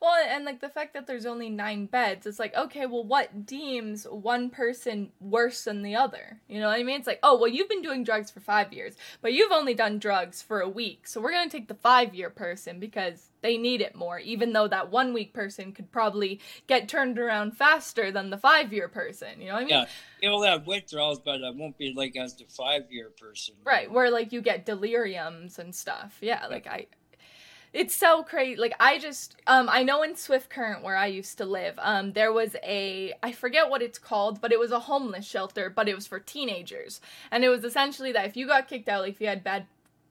Well, 0.00 0.14
and 0.28 0.44
like 0.44 0.60
the 0.60 0.68
fact 0.68 0.94
that 0.94 1.06
there's 1.06 1.26
only 1.26 1.48
nine 1.48 1.86
beds, 1.86 2.26
it's 2.26 2.38
like, 2.38 2.54
okay, 2.54 2.86
well, 2.86 3.04
what 3.04 3.46
deems 3.46 4.04
one 4.04 4.50
person 4.50 5.10
worse 5.20 5.64
than 5.64 5.82
the 5.82 5.96
other? 5.96 6.40
You 6.48 6.60
know 6.60 6.68
what 6.68 6.78
I 6.78 6.82
mean? 6.82 6.98
It's 6.98 7.06
like, 7.06 7.20
oh, 7.22 7.38
well, 7.38 7.48
you've 7.48 7.68
been 7.68 7.82
doing 7.82 8.04
drugs 8.04 8.30
for 8.30 8.40
five 8.40 8.72
years, 8.72 8.94
but 9.22 9.32
you've 9.32 9.52
only 9.52 9.74
done 9.74 9.98
drugs 9.98 10.42
for 10.42 10.60
a 10.60 10.68
week. 10.68 11.06
So 11.06 11.20
we're 11.20 11.32
going 11.32 11.48
to 11.48 11.56
take 11.56 11.68
the 11.68 11.74
five 11.74 12.14
year 12.14 12.30
person 12.30 12.78
because 12.78 13.30
they 13.42 13.56
need 13.56 13.80
it 13.80 13.94
more, 13.94 14.18
even 14.18 14.52
though 14.52 14.68
that 14.68 14.90
one 14.90 15.12
week 15.12 15.32
person 15.32 15.72
could 15.72 15.90
probably 15.92 16.40
get 16.66 16.88
turned 16.88 17.18
around 17.18 17.56
faster 17.56 18.10
than 18.10 18.30
the 18.30 18.38
five 18.38 18.72
year 18.72 18.88
person. 18.88 19.40
You 19.40 19.48
know 19.48 19.54
what 19.54 19.62
I 19.62 19.64
mean? 19.64 19.68
Yeah, 19.70 19.86
you'll 20.20 20.42
have 20.42 20.66
withdrawals, 20.66 21.20
but 21.20 21.40
it 21.40 21.54
won't 21.54 21.78
be 21.78 21.92
like 21.94 22.16
as 22.16 22.34
the 22.34 22.44
five 22.48 22.90
year 22.90 23.10
person. 23.20 23.54
Right, 23.64 23.90
where 23.90 24.10
like 24.10 24.32
you 24.32 24.40
get 24.40 24.66
deliriums 24.66 25.58
and 25.58 25.74
stuff. 25.74 26.18
Yeah, 26.20 26.46
like 26.48 26.66
I 26.66 26.86
it's 27.76 27.94
so 27.94 28.22
crazy. 28.22 28.58
Like 28.58 28.74
I 28.80 28.98
just 28.98 29.36
um 29.46 29.68
I 29.70 29.82
know 29.82 30.02
in 30.02 30.16
Swift 30.16 30.48
Current 30.48 30.82
where 30.82 30.96
I 30.96 31.06
used 31.06 31.36
to 31.38 31.44
live, 31.44 31.74
um 31.78 32.12
there 32.12 32.32
was 32.32 32.56
a 32.62 33.12
I 33.22 33.32
forget 33.32 33.68
what 33.68 33.82
it's 33.82 33.98
called, 33.98 34.40
but 34.40 34.50
it 34.50 34.58
was 34.58 34.72
a 34.72 34.80
homeless 34.80 35.26
shelter, 35.26 35.68
but 35.68 35.88
it 35.88 35.94
was 35.94 36.06
for 36.06 36.18
teenagers. 36.18 37.00
And 37.30 37.44
it 37.44 37.50
was 37.50 37.64
essentially 37.64 38.12
that 38.12 38.26
if 38.26 38.36
you 38.36 38.46
got 38.46 38.66
kicked 38.68 38.88
out, 38.88 39.02
like 39.02 39.12
if 39.12 39.20
you 39.20 39.26
had 39.26 39.44
bad 39.44 39.66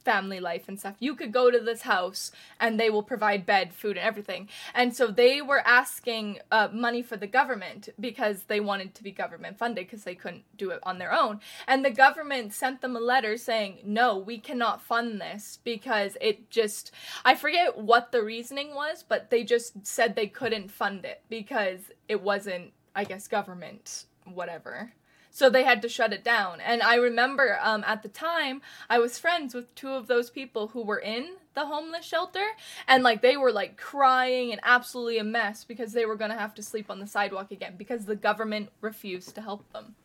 family 0.05 0.39
life 0.39 0.69
and 0.69 0.79
stuff, 0.79 0.95
you 0.99 1.15
could 1.15 1.33
go 1.33 1.51
to 1.51 1.59
this 1.59 1.81
house 1.81 2.31
and 2.59 2.79
they 2.79 2.89
will 2.89 3.03
provide 3.03 3.45
bed, 3.45 3.73
food, 3.73 3.97
and 3.97 4.05
everything. 4.05 4.47
And 4.73 4.95
so 4.95 5.07
they 5.07 5.41
were 5.41 5.67
asking 5.67 6.39
uh, 6.51 6.69
money 6.71 7.01
for 7.01 7.17
the 7.17 7.27
government 7.27 7.89
because 7.99 8.43
they 8.43 8.59
wanted 8.59 8.93
to 8.95 9.03
be 9.03 9.11
government 9.11 9.57
funded 9.57 9.87
because 9.87 10.03
they 10.03 10.15
couldn't 10.15 10.43
do 10.55 10.69
it 10.69 10.79
on 10.83 10.99
their 10.99 11.11
own. 11.11 11.41
And 11.67 11.83
the 11.83 11.89
government 11.89 12.53
sent 12.53 12.81
them 12.81 12.95
a 12.95 12.99
letter 12.99 13.35
saying, 13.35 13.79
no, 13.83 14.17
we 14.17 14.37
cannot 14.37 14.81
fund 14.81 15.19
this 15.19 15.59
because 15.63 16.15
it 16.21 16.49
just, 16.49 16.91
I 17.25 17.35
forget 17.35 17.77
what 17.77 18.11
the 18.11 18.23
reasoning 18.23 18.75
was, 18.75 19.03
but 19.03 19.31
they 19.31 19.43
just 19.43 19.85
said 19.85 20.15
they 20.15 20.27
couldn't 20.27 20.71
fund 20.71 21.03
it 21.03 21.23
because 21.29 21.79
it 22.07 22.21
wasn't, 22.21 22.71
I 22.95 23.03
guess, 23.03 23.27
government, 23.27 24.05
whatever. 24.25 24.93
So 25.35 25.49
they 25.49 25.65
had 25.65 25.81
to 25.81 25.89
shut 25.89 26.13
it 26.13 26.23
down. 26.23 26.61
And 26.61 26.81
I 26.81 26.95
remember 26.95 27.59
um, 27.61 27.83
at 27.85 28.03
the 28.03 28.07
time, 28.07 28.61
I 28.89 28.99
was 28.99 29.19
friends 29.19 29.53
with 29.53 29.75
two 29.75 29.89
of 29.89 30.07
those 30.07 30.29
people 30.29 30.69
who 30.69 30.81
were 30.81 30.97
in 30.97 31.33
the 31.55 31.65
homeless 31.65 32.05
shelter. 32.05 32.45
And 32.87 33.03
like 33.03 33.21
they 33.21 33.35
were 33.35 33.51
like 33.51 33.75
crying 33.75 34.53
and 34.53 34.61
absolutely 34.63 35.17
a 35.17 35.25
mess 35.25 35.65
because 35.65 35.91
they 35.91 36.05
were 36.05 36.15
going 36.15 36.31
to 36.31 36.37
have 36.37 36.55
to 36.55 36.63
sleep 36.63 36.89
on 36.89 37.01
the 37.01 37.05
sidewalk 37.05 37.51
again 37.51 37.75
because 37.77 38.05
the 38.05 38.15
government 38.15 38.69
refused 38.79 39.35
to 39.35 39.41
help 39.41 39.69
them. 39.73 39.95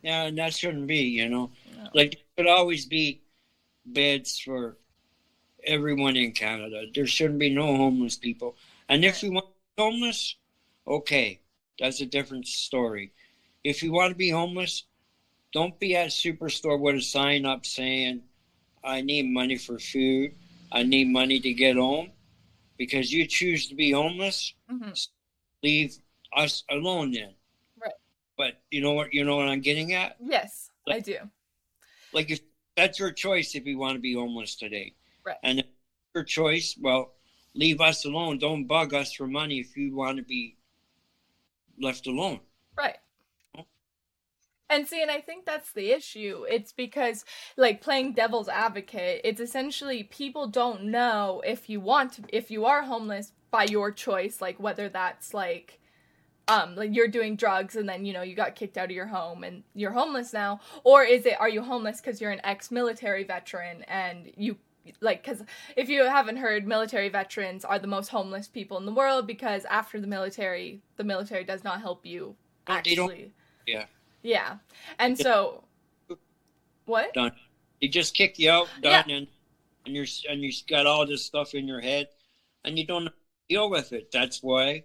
Yeah, 0.00 0.22
and 0.22 0.38
that 0.38 0.54
shouldn't 0.54 0.86
be, 0.86 1.02
you 1.02 1.28
know. 1.28 1.50
No. 1.76 1.90
Like, 1.92 2.24
there 2.34 2.46
should 2.46 2.50
always 2.50 2.86
be 2.86 3.20
beds 3.84 4.38
for 4.38 4.78
everyone 5.64 6.16
in 6.16 6.32
Canada. 6.32 6.86
There 6.94 7.06
shouldn't 7.06 7.38
be 7.38 7.54
no 7.54 7.76
homeless 7.76 8.16
people. 8.16 8.56
And 8.88 9.04
if 9.04 9.22
you 9.22 9.32
want 9.32 9.48
homeless, 9.76 10.34
okay, 10.86 11.40
that's 11.78 12.00
a 12.00 12.06
different 12.06 12.46
story. 12.46 13.12
If 13.64 13.82
you 13.82 13.92
want 13.92 14.10
to 14.10 14.16
be 14.16 14.30
homeless, 14.30 14.84
don't 15.52 15.78
be 15.78 15.94
at 15.96 16.06
a 16.06 16.10
superstore 16.10 16.78
with 16.80 16.96
a 16.96 17.00
sign 17.00 17.46
up 17.46 17.66
saying, 17.66 18.22
I 18.84 19.00
need 19.02 19.26
money 19.30 19.56
for 19.56 19.78
food. 19.78 20.32
I 20.72 20.82
need 20.82 21.08
money 21.08 21.40
to 21.40 21.52
get 21.52 21.76
home. 21.76 22.10
Because 22.78 23.12
you 23.12 23.26
choose 23.26 23.68
to 23.68 23.74
be 23.74 23.92
homeless, 23.92 24.54
hmm 24.68 24.90
leave 25.62 25.96
us 26.36 26.64
alone 26.70 27.12
then. 27.12 27.34
Right. 27.80 27.92
But 28.36 28.60
you 28.70 28.80
know 28.80 28.92
what 28.94 29.12
you 29.14 29.24
know 29.24 29.36
what 29.36 29.48
I'm 29.48 29.60
getting 29.60 29.92
at? 29.92 30.16
Yes, 30.18 30.70
I 30.88 30.98
do. 31.00 31.16
like 32.12 32.30
if 32.30 32.40
that's 32.76 32.98
your 32.98 33.12
choice 33.12 33.54
if 33.54 33.64
you 33.66 33.78
want 33.78 33.94
to 33.96 34.00
be 34.00 34.14
homeless 34.14 34.56
today 34.56 34.94
Right. 35.24 35.36
and 35.42 35.58
if 35.60 35.66
your 36.14 36.24
choice 36.24 36.76
well 36.80 37.12
leave 37.54 37.80
us 37.80 38.04
alone 38.04 38.38
don't 38.38 38.66
bug 38.66 38.94
us 38.94 39.12
for 39.12 39.26
money 39.26 39.58
if 39.60 39.76
you 39.76 39.94
want 39.94 40.16
to 40.16 40.22
be 40.22 40.56
left 41.80 42.06
alone 42.06 42.40
Right. 42.76 42.96
And 44.72 44.88
see, 44.88 45.02
and 45.02 45.10
I 45.10 45.20
think 45.20 45.44
that's 45.44 45.72
the 45.72 45.90
issue. 45.92 46.44
It's 46.48 46.72
because, 46.72 47.26
like, 47.58 47.82
playing 47.82 48.14
devil's 48.14 48.48
advocate, 48.48 49.20
it's 49.22 49.40
essentially 49.40 50.04
people 50.04 50.46
don't 50.46 50.84
know 50.84 51.42
if 51.46 51.68
you 51.68 51.78
want 51.78 52.14
to, 52.14 52.22
if 52.30 52.50
you 52.50 52.64
are 52.64 52.82
homeless 52.82 53.32
by 53.50 53.64
your 53.64 53.90
choice, 53.92 54.40
like, 54.40 54.58
whether 54.58 54.88
that's 54.88 55.34
like, 55.34 55.78
um, 56.48 56.74
like 56.74 56.94
you're 56.94 57.06
doing 57.08 57.36
drugs 57.36 57.76
and 57.76 57.86
then, 57.86 58.06
you 58.06 58.14
know, 58.14 58.22
you 58.22 58.34
got 58.34 58.54
kicked 58.54 58.78
out 58.78 58.86
of 58.86 58.90
your 58.92 59.06
home 59.06 59.44
and 59.44 59.62
you're 59.74 59.92
homeless 59.92 60.32
now, 60.32 60.60
or 60.84 61.04
is 61.04 61.26
it, 61.26 61.38
are 61.38 61.50
you 61.50 61.62
homeless 61.62 62.00
because 62.00 62.18
you're 62.20 62.30
an 62.30 62.40
ex 62.42 62.70
military 62.70 63.24
veteran 63.24 63.82
and 63.88 64.32
you, 64.38 64.56
like, 65.00 65.22
because 65.22 65.42
if 65.76 65.90
you 65.90 66.04
haven't 66.04 66.38
heard, 66.38 66.66
military 66.66 67.10
veterans 67.10 67.64
are 67.64 67.78
the 67.78 67.86
most 67.86 68.08
homeless 68.08 68.48
people 68.48 68.78
in 68.78 68.86
the 68.86 68.92
world 68.92 69.26
because 69.26 69.66
after 69.66 70.00
the 70.00 70.06
military, 70.06 70.80
the 70.96 71.04
military 71.04 71.44
does 71.44 71.62
not 71.62 71.82
help 71.82 72.06
you 72.06 72.36
No, 72.68 72.80
they 72.82 72.94
don't- 72.94 73.10
actually. 73.10 73.32
yeah 73.66 73.84
Yeah. 74.22 74.56
And 74.98 75.18
so 75.18 75.64
what? 76.84 77.12
done 77.14 77.32
they 77.80 77.88
just 77.88 78.14
kick 78.14 78.38
you 78.38 78.50
out 78.50 78.68
Yeah. 78.82 79.02
done 79.02 79.10
and 79.10 79.26
and 79.86 79.94
you're 79.96 80.06
and 80.28 80.42
you 80.42 80.52
got 80.68 80.86
all 80.86 81.06
this 81.06 81.24
stuff 81.24 81.54
in 81.54 81.66
your 81.66 81.80
head 81.80 82.08
and 82.64 82.78
you 82.78 82.86
don't 82.86 83.08
deal 83.48 83.68
with 83.70 83.92
it 83.92 84.10
that's 84.12 84.42
why 84.42 84.84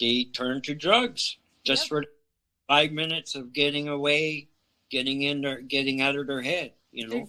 they 0.00 0.24
turn 0.24 0.62
to 0.62 0.74
drugs 0.74 1.36
just 1.64 1.84
Yep. 1.84 1.88
for 1.88 2.04
five 2.68 2.92
minutes 2.92 3.34
of 3.34 3.52
getting 3.52 3.88
away, 3.88 4.48
getting 4.90 5.22
in 5.22 5.40
their, 5.42 5.60
getting 5.60 6.00
out 6.00 6.16
of 6.16 6.26
their 6.26 6.42
head. 6.42 6.72
You 6.92 7.08
know, 7.08 7.28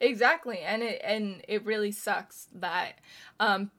Exactly. 0.00 0.60
And 0.60 0.82
it 0.82 1.00
and 1.04 1.42
it 1.48 1.64
really 1.64 1.92
sucks 1.92 2.48
that 2.54 2.94
um 3.38 3.70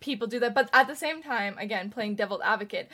people 0.00 0.26
do 0.26 0.38
that. 0.40 0.54
But 0.54 0.70
at 0.72 0.86
the 0.88 0.96
same 0.96 1.22
time, 1.22 1.56
again, 1.58 1.90
playing 1.90 2.16
devil's 2.16 2.42
advocate, 2.42 2.90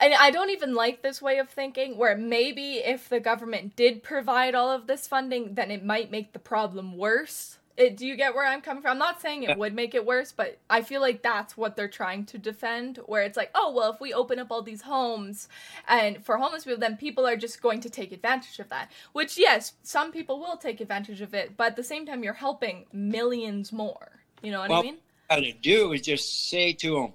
and 0.00 0.14
I 0.14 0.30
don't 0.30 0.50
even 0.50 0.74
like 0.74 1.02
this 1.02 1.22
way 1.22 1.38
of 1.38 1.48
thinking 1.48 1.96
where 1.96 2.16
maybe 2.16 2.74
if 2.74 3.08
the 3.08 3.20
government 3.20 3.76
did 3.76 4.02
provide 4.02 4.54
all 4.54 4.70
of 4.70 4.86
this 4.86 5.06
funding, 5.06 5.54
then 5.54 5.70
it 5.70 5.84
might 5.84 6.10
make 6.10 6.32
the 6.32 6.38
problem 6.38 6.96
worse. 6.96 7.58
It, 7.74 7.96
do 7.96 8.06
you 8.06 8.16
get 8.16 8.34
where 8.34 8.46
I'm 8.46 8.60
coming 8.60 8.82
from? 8.82 8.90
I'm 8.92 8.98
not 8.98 9.22
saying 9.22 9.44
it 9.44 9.56
would 9.56 9.74
make 9.74 9.94
it 9.94 10.04
worse, 10.04 10.30
but 10.30 10.58
I 10.68 10.82
feel 10.82 11.00
like 11.00 11.22
that's 11.22 11.56
what 11.56 11.74
they're 11.74 11.88
trying 11.88 12.26
to 12.26 12.38
defend. 12.38 12.98
Where 13.06 13.22
it's 13.22 13.36
like, 13.36 13.50
oh, 13.54 13.72
well, 13.72 13.90
if 13.90 14.00
we 14.00 14.12
open 14.12 14.38
up 14.38 14.48
all 14.50 14.60
these 14.60 14.82
homes 14.82 15.48
and 15.88 16.22
for 16.22 16.36
homeless 16.36 16.64
people, 16.64 16.80
then 16.80 16.98
people 16.98 17.26
are 17.26 17.36
just 17.36 17.62
going 17.62 17.80
to 17.80 17.88
take 17.88 18.12
advantage 18.12 18.58
of 18.58 18.68
that. 18.68 18.90
Which, 19.12 19.38
yes, 19.38 19.72
some 19.82 20.12
people 20.12 20.38
will 20.38 20.58
take 20.58 20.82
advantage 20.82 21.22
of 21.22 21.32
it, 21.32 21.56
but 21.56 21.68
at 21.68 21.76
the 21.76 21.84
same 21.84 22.04
time, 22.04 22.22
you're 22.22 22.34
helping 22.34 22.84
millions 22.92 23.72
more. 23.72 24.20
You 24.42 24.52
know 24.52 24.60
what 24.60 24.70
I 24.70 24.74
Well, 24.74 24.82
mean? 24.82 24.98
all 25.30 25.40
to 25.40 25.52
do 25.52 25.92
is 25.92 26.02
just 26.02 26.50
say 26.50 26.74
to 26.74 26.94
them 26.94 27.12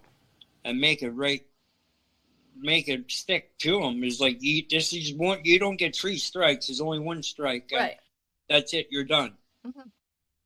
and 0.66 0.80
make 0.82 1.04
it 1.04 1.12
right, 1.12 1.46
make 2.60 2.88
it 2.88 3.12
stick 3.12 3.58
to 3.60 3.80
them. 3.82 4.04
Is 4.04 4.20
like 4.20 4.38
you, 4.42 4.64
this 4.70 4.94
is 4.94 5.14
one. 5.14 5.40
You 5.44 5.60
don't 5.60 5.78
get 5.78 5.96
three 5.96 6.18
strikes. 6.18 6.68
There's 6.68 6.82
only 6.82 7.00
one 7.00 7.24
strike. 7.24 7.70
Right. 7.74 7.98
That's 8.50 8.74
it. 8.74 8.88
You're 8.90 9.04
done. 9.04 9.38
Mhm. 9.66 9.92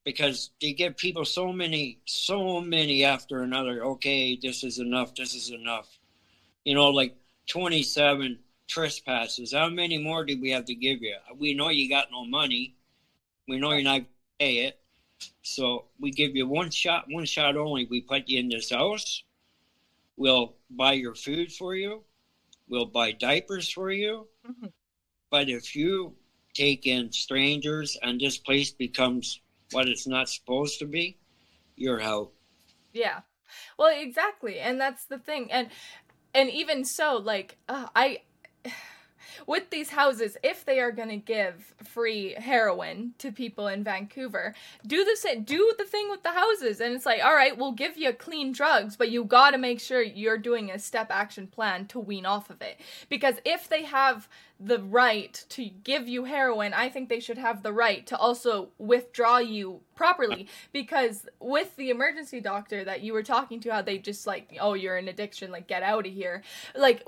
Because 0.04 0.50
they 0.60 0.74
give 0.74 0.98
people 0.98 1.26
so 1.26 1.54
many, 1.54 2.00
so 2.06 2.60
many 2.60 3.04
after 3.04 3.44
another. 3.44 3.86
Okay, 3.86 4.36
this 4.36 4.64
is 4.64 4.80
enough. 4.80 5.14
This 5.16 5.36
is 5.36 5.52
enough. 5.52 6.00
You 6.66 6.74
know, 6.74 6.90
like 6.90 7.16
27 7.48 8.40
trespasses. 8.68 9.54
How 9.54 9.70
many 9.70 9.98
more 9.98 10.26
do 10.26 10.40
we 10.40 10.50
have 10.52 10.66
to 10.66 10.76
give 10.76 11.02
you? 11.02 11.16
We 11.38 11.54
know 11.54 11.70
you 11.70 11.90
got 11.90 12.12
no 12.12 12.26
money. 12.26 12.76
We 13.48 13.60
know 13.60 13.74
you're 13.74 13.84
not 13.84 14.02
pay 14.40 14.60
it. 14.66 14.80
So 15.44 15.86
we 16.00 16.12
give 16.12 16.36
you 16.36 16.48
one 16.48 16.72
shot, 16.72 17.06
one 17.10 17.26
shot 17.26 17.56
only. 17.58 17.86
We 17.86 18.02
put 18.02 18.28
you 18.28 18.40
in 18.40 18.50
this 18.50 18.70
house. 18.72 19.24
We'll 20.22 20.54
buy 20.70 20.94
your 20.94 21.16
food 21.16 21.52
for 21.52 21.74
you. 21.74 22.04
We'll 22.70 22.86
buy 22.86 23.12
diapers 23.12 23.72
for 23.72 23.90
you. 23.90 24.28
Mhm. 24.46 24.72
But 25.32 25.50
if 25.50 25.76
you 25.76 26.16
take 26.54 26.86
in 26.86 27.12
strangers 27.12 27.98
and 28.04 28.22
this 28.22 28.38
place 28.38 28.70
becomes 28.70 29.42
what 29.72 29.90
it's 29.90 30.06
not 30.06 30.30
supposed 30.30 30.78
to 30.78 30.86
be, 30.86 31.18
you're 31.76 32.00
out. 32.00 32.34
Yeah. 32.94 33.22
Well, 33.80 34.00
exactly. 34.00 34.60
And 34.60 34.80
that's 34.80 35.06
the 35.06 35.18
thing. 35.18 35.52
And 35.52 35.72
and 36.36 36.52
even 36.52 36.86
so 36.86 37.18
like 37.18 37.58
uh, 37.68 37.88
I 37.96 38.22
with 39.48 39.70
these 39.70 39.90
houses 39.90 40.38
if 40.44 40.66
they 40.66 40.80
are 40.80 40.92
going 40.92 41.10
to 41.10 41.18
give 41.18 41.74
free 41.84 42.34
heroin 42.38 43.14
to 43.18 43.32
people 43.32 43.68
in 43.68 43.84
Vancouver, 43.84 44.54
do 44.86 45.04
the 45.04 45.42
do 45.44 45.74
the 45.78 45.86
thing 45.86 46.10
with 46.10 46.24
the 46.24 46.32
houses 46.32 46.82
and 46.82 46.94
it's 46.96 47.06
like, 47.06 47.24
"All 47.24 47.36
right, 47.36 47.58
we'll 47.58 47.72
give 47.72 47.98
you 47.98 48.14
clean 48.14 48.52
drugs, 48.52 48.96
but 48.96 49.10
you 49.10 49.24
got 49.24 49.52
to 49.52 49.58
make 49.58 49.80
sure 49.80 50.02
you're 50.02 50.38
doing 50.38 50.72
a 50.72 50.80
step 50.80 51.08
action 51.10 51.48
plan 51.48 51.86
to 51.88 52.00
wean 52.00 52.26
off 52.26 52.50
of 52.50 52.62
it." 52.62 52.80
Because 53.10 53.36
if 53.46 53.68
they 53.70 53.84
have 53.84 54.28
the 54.64 54.80
right 54.80 55.44
to 55.50 55.66
give 55.66 56.08
you 56.08 56.26
heroin, 56.26 56.74
I 56.74 56.90
think 56.90 57.10
they 57.10 57.20
should 57.20 57.38
have 57.38 57.64
the 57.64 57.74
right 57.74 58.06
to 58.08 58.18
also 58.18 58.70
withdraw 58.78 59.40
you 59.40 59.82
properly. 59.96 60.48
Because 60.72 61.28
with 61.40 61.76
the 61.76 61.90
emergency 61.90 62.40
doctor 62.42 62.84
that 62.84 63.02
you 63.02 63.14
were 63.14 63.24
talking 63.24 63.60
to, 63.62 63.72
how 63.72 63.82
they 63.82 63.98
just 63.98 64.28
like, 64.28 64.58
oh, 64.60 64.74
you're 64.74 64.98
an 64.98 65.08
addiction, 65.08 65.52
like 65.52 65.68
get 65.68 65.84
out 65.84 66.06
of 66.08 66.14
here. 66.14 66.44
Like 66.76 67.06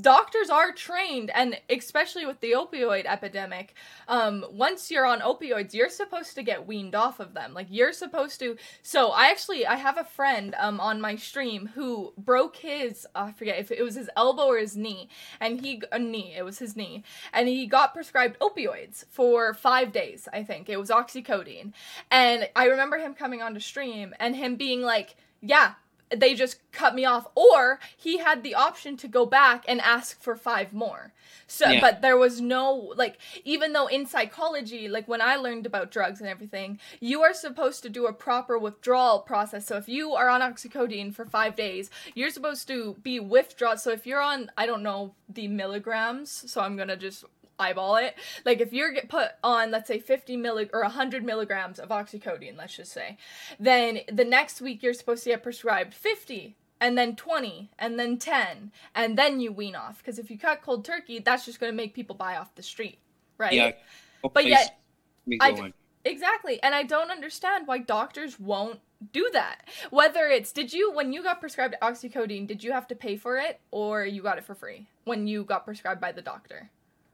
doctors 0.00 0.50
are 0.50 0.72
trained, 0.72 1.30
and 1.30 1.58
especially 1.68 2.24
with 2.24 2.40
the 2.40 2.52
opioid 2.52 3.04
epidemic, 3.06 3.74
um, 4.08 4.44
once 4.50 4.90
you're 4.90 5.06
on 5.06 5.20
opioids, 5.20 5.74
you're 5.74 5.88
supposed 5.88 6.34
to 6.34 6.42
get 6.42 6.66
weaned 6.66 6.94
off 6.94 7.20
of 7.20 7.34
them. 7.34 7.52
Like 7.52 7.66
you're 7.70 7.92
supposed 7.92 8.38
to. 8.40 8.56
So 8.82 9.10
I 9.10 9.30
actually 9.30 9.66
I 9.66 9.76
have 9.76 9.98
a 9.98 10.04
friend 10.04 10.54
um 10.58 10.80
on 10.80 11.00
my 11.00 11.16
stream 11.16 11.70
who 11.74 12.12
broke 12.16 12.56
his 12.56 13.06
uh, 13.14 13.26
I 13.26 13.32
forget 13.32 13.58
if 13.58 13.70
it 13.70 13.82
was 13.82 13.96
his 13.96 14.10
elbow 14.16 14.46
or 14.46 14.58
his 14.58 14.76
knee, 14.76 15.08
and 15.40 15.60
he 15.60 15.82
a 15.92 15.98
knee 15.98 16.34
it 16.36 16.44
was 16.44 16.58
his 16.58 16.76
knee, 16.76 16.85
and 17.32 17.48
he 17.48 17.66
got 17.66 17.94
prescribed 17.94 18.38
opioids 18.40 19.04
for 19.10 19.54
five 19.54 19.92
days. 19.92 20.28
I 20.32 20.42
think 20.42 20.68
it 20.68 20.78
was 20.78 20.90
oxycodone, 20.90 21.72
and 22.10 22.48
I 22.54 22.66
remember 22.66 22.98
him 22.98 23.14
coming 23.14 23.42
onto 23.42 23.60
stream 23.60 24.14
and 24.18 24.36
him 24.36 24.56
being 24.56 24.82
like, 24.82 25.16
yeah. 25.40 25.74
They 26.14 26.34
just 26.34 26.60
cut 26.72 26.94
me 26.94 27.04
off, 27.04 27.26
or 27.34 27.80
he 27.96 28.18
had 28.18 28.42
the 28.42 28.54
option 28.54 28.96
to 28.98 29.08
go 29.08 29.26
back 29.26 29.64
and 29.66 29.80
ask 29.80 30.20
for 30.20 30.36
five 30.36 30.72
more. 30.72 31.12
So, 31.48 31.68
Yeah. 31.68 31.80
but 31.80 32.02
there 32.02 32.16
was 32.16 32.40
no 32.40 32.92
like, 32.96 33.18
even 33.44 33.72
though 33.72 33.86
in 33.86 34.06
psychology, 34.06 34.88
like 34.88 35.06
when 35.08 35.20
I 35.20 35.36
learned 35.36 35.66
about 35.66 35.90
drugs 35.90 36.20
and 36.20 36.28
everything, 36.28 36.78
you 37.00 37.22
are 37.22 37.34
supposed 37.34 37.82
to 37.82 37.88
do 37.88 38.06
a 38.06 38.12
proper 38.12 38.58
withdrawal 38.58 39.20
process. 39.20 39.66
So 39.66 39.76
if 39.76 39.88
you 39.88 40.12
are 40.12 40.28
on 40.28 40.40
oxycodone 40.40 41.14
for 41.14 41.24
five 41.24 41.56
days, 41.56 41.90
you're 42.14 42.30
supposed 42.30 42.68
to 42.68 42.96
be 43.02 43.18
withdrawn. 43.20 43.78
So 43.78 43.90
if 43.90 44.06
you're 44.06 44.20
on, 44.22 44.50
I 44.56 44.66
don't 44.66 44.82
know 44.82 45.14
the 45.28 45.48
milligrams, 45.48 46.50
so 46.50 46.60
I'm 46.60 46.76
gonna 46.76 46.96
just 46.96 47.24
eyeball 47.58 47.96
it. 47.96 48.14
Like 48.44 48.60
if 48.60 48.72
you're 48.72 48.92
get 48.92 49.08
put 49.08 49.30
on, 49.42 49.70
let's 49.70 49.88
say 49.88 49.98
50 49.98 50.36
milli 50.36 50.68
or 50.72 50.82
100 50.82 51.24
milligrams 51.24 51.78
of 51.78 51.88
oxycodone, 51.90 52.56
let's 52.56 52.76
just 52.76 52.92
say, 52.92 53.16
then 53.58 54.00
the 54.10 54.24
next 54.24 54.60
week 54.60 54.82
you're 54.82 54.94
supposed 54.94 55.24
to 55.24 55.30
get 55.30 55.42
prescribed 55.42 55.94
50 55.94 56.56
and 56.80 56.96
then 56.98 57.16
20 57.16 57.70
and 57.78 57.98
then 57.98 58.18
10 58.18 58.70
and 58.94 59.16
then 59.16 59.40
you 59.40 59.50
wean 59.50 59.74
off 59.74 59.98
because 59.98 60.18
if 60.18 60.30
you 60.30 60.38
cut 60.38 60.60
cold 60.62 60.84
turkey 60.84 61.18
that's 61.18 61.46
just 61.46 61.58
going 61.58 61.72
to 61.72 61.76
make 61.76 61.94
people 61.94 62.14
buy 62.14 62.36
off 62.36 62.54
the 62.54 62.62
street 62.62 62.98
right 63.38 63.54
Yeah. 63.54 63.72
But 64.34 64.44
yet, 64.46 64.78
I- 65.40 65.72
Exactly. 66.06 66.62
And 66.62 66.72
I 66.72 66.84
don't 66.84 67.10
understand 67.10 67.66
why 67.66 67.78
doctors 67.78 68.38
won't 68.38 68.78
do 69.12 69.28
that. 69.32 69.68
Whether 69.90 70.28
it's 70.28 70.52
did 70.52 70.72
you 70.72 70.92
when 70.92 71.12
you 71.12 71.22
got 71.22 71.40
prescribed 71.40 71.74
oxycodone, 71.82 72.46
did 72.46 72.62
you 72.62 72.70
have 72.72 72.86
to 72.88 72.94
pay 72.94 73.16
for 73.16 73.36
it 73.38 73.60
or 73.72 74.06
you 74.06 74.22
got 74.22 74.38
it 74.38 74.44
for 74.44 74.54
free 74.54 74.86
when 75.04 75.26
you 75.26 75.42
got 75.42 75.64
prescribed 75.64 76.00
by 76.00 76.12
the 76.12 76.22
doctor? 76.22 76.70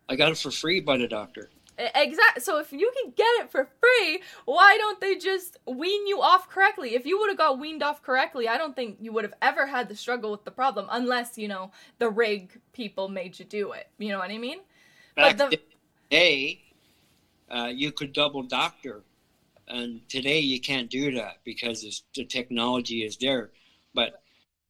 I 0.09 0.17
got 0.17 0.33
it 0.33 0.39
for 0.39 0.51
free 0.51 0.81
by 0.81 0.97
the 0.99 1.09
doctor. 1.09 1.51
Exactly. 1.79 2.43
So 2.43 2.59
if 2.59 2.73
you 2.73 2.93
can 3.03 3.13
get 3.17 3.27
it 3.41 3.51
for 3.51 3.67
free, 3.81 4.23
why 4.45 4.77
don't 4.77 5.01
they 5.01 5.17
just 5.17 5.57
wean 5.67 6.07
you 6.07 6.21
off 6.21 6.49
correctly? 6.49 6.95
If 6.95 7.07
you 7.07 7.19
would 7.19 7.31
have 7.31 7.39
got 7.39 7.59
weaned 7.59 7.83
off 7.83 8.03
correctly, 8.03 8.47
I 8.47 8.59
don't 8.59 8.77
think 8.77 8.99
you 9.01 9.13
would 9.13 9.25
have 9.25 9.35
ever 9.41 9.67
had 9.67 9.89
the 9.89 9.97
struggle 9.97 10.31
with 10.31 10.45
the 10.45 10.51
problem 10.51 10.87
unless, 10.91 11.39
you 11.39 11.49
know, 11.49 11.71
the 11.99 12.11
rig 12.11 12.61
people 12.73 13.09
made 13.09 13.39
you 13.39 13.45
do 13.47 13.73
it. 13.73 13.89
You 13.99 14.11
know 14.11 14.19
what 14.19 14.31
I 14.31 14.39
mean? 14.39 14.59
Back 15.17 15.39
But 15.39 15.51
the- 15.51 15.61
day, 16.11 16.61
uh, 17.51 17.71
you 17.75 17.91
could 17.91 18.13
double 18.13 18.43
doctor, 18.43 19.03
and 19.67 20.07
today 20.09 20.41
you 20.41 20.61
can't 20.61 20.91
do 20.91 21.13
that 21.13 21.39
because 21.43 21.85
it's, 21.85 22.03
the 22.15 22.25
technology 22.25 23.03
is 23.03 23.17
there. 23.17 23.51
But 23.95 24.23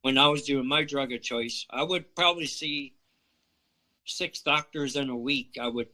when 0.03 0.17
I 0.17 0.27
was 0.27 0.43
doing 0.43 0.67
my 0.67 0.83
drug 0.83 1.11
of 1.11 1.21
choice, 1.21 1.65
I 1.69 1.83
would 1.83 2.15
probably 2.15 2.45
see 2.45 2.93
six 4.05 4.41
doctors 4.41 4.95
in 4.95 5.09
a 5.09 5.17
week. 5.17 5.57
I 5.59 5.67
would 5.67 5.87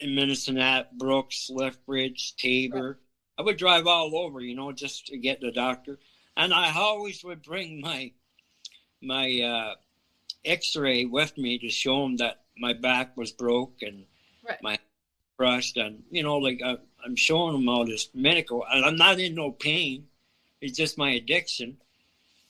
in 0.00 0.14
Medicine 0.14 0.56
Hat, 0.56 0.86
Brooks, 0.92 1.48
Lethbridge, 1.50 2.34
Taber. 2.36 2.98
I 3.38 3.42
would 3.42 3.56
drive 3.56 3.86
all 3.86 4.16
over, 4.16 4.40
you 4.40 4.54
know, 4.54 4.72
just 4.72 5.06
to 5.06 5.18
get 5.18 5.40
the 5.40 5.50
doctor. 5.52 5.98
And 6.36 6.52
I 6.52 6.72
always 6.76 7.22
would 7.24 7.42
bring 7.42 7.80
my 7.80 8.12
my 9.02 9.40
uh, 9.40 9.74
X-ray 10.44 11.04
with 11.06 11.36
me 11.38 11.58
to 11.58 11.70
show 11.70 12.02
them 12.02 12.16
that 12.18 12.36
my 12.58 12.72
back 12.72 13.08
was 13.16 13.32
broke 13.32 13.74
and 13.82 14.06
Right. 14.44 14.58
my 14.62 14.78
crushed, 15.38 15.76
and 15.76 16.02
you 16.10 16.22
know, 16.22 16.38
like 16.38 16.60
I, 16.64 16.76
I'm 17.04 17.16
showing 17.16 17.54
them 17.54 17.68
all 17.68 17.84
this 17.86 18.08
medical. 18.14 18.64
And 18.70 18.84
I'm 18.84 18.96
not 18.96 19.18
in 19.20 19.34
no 19.34 19.52
pain; 19.52 20.08
it's 20.60 20.76
just 20.76 20.98
my 20.98 21.10
addiction. 21.12 21.78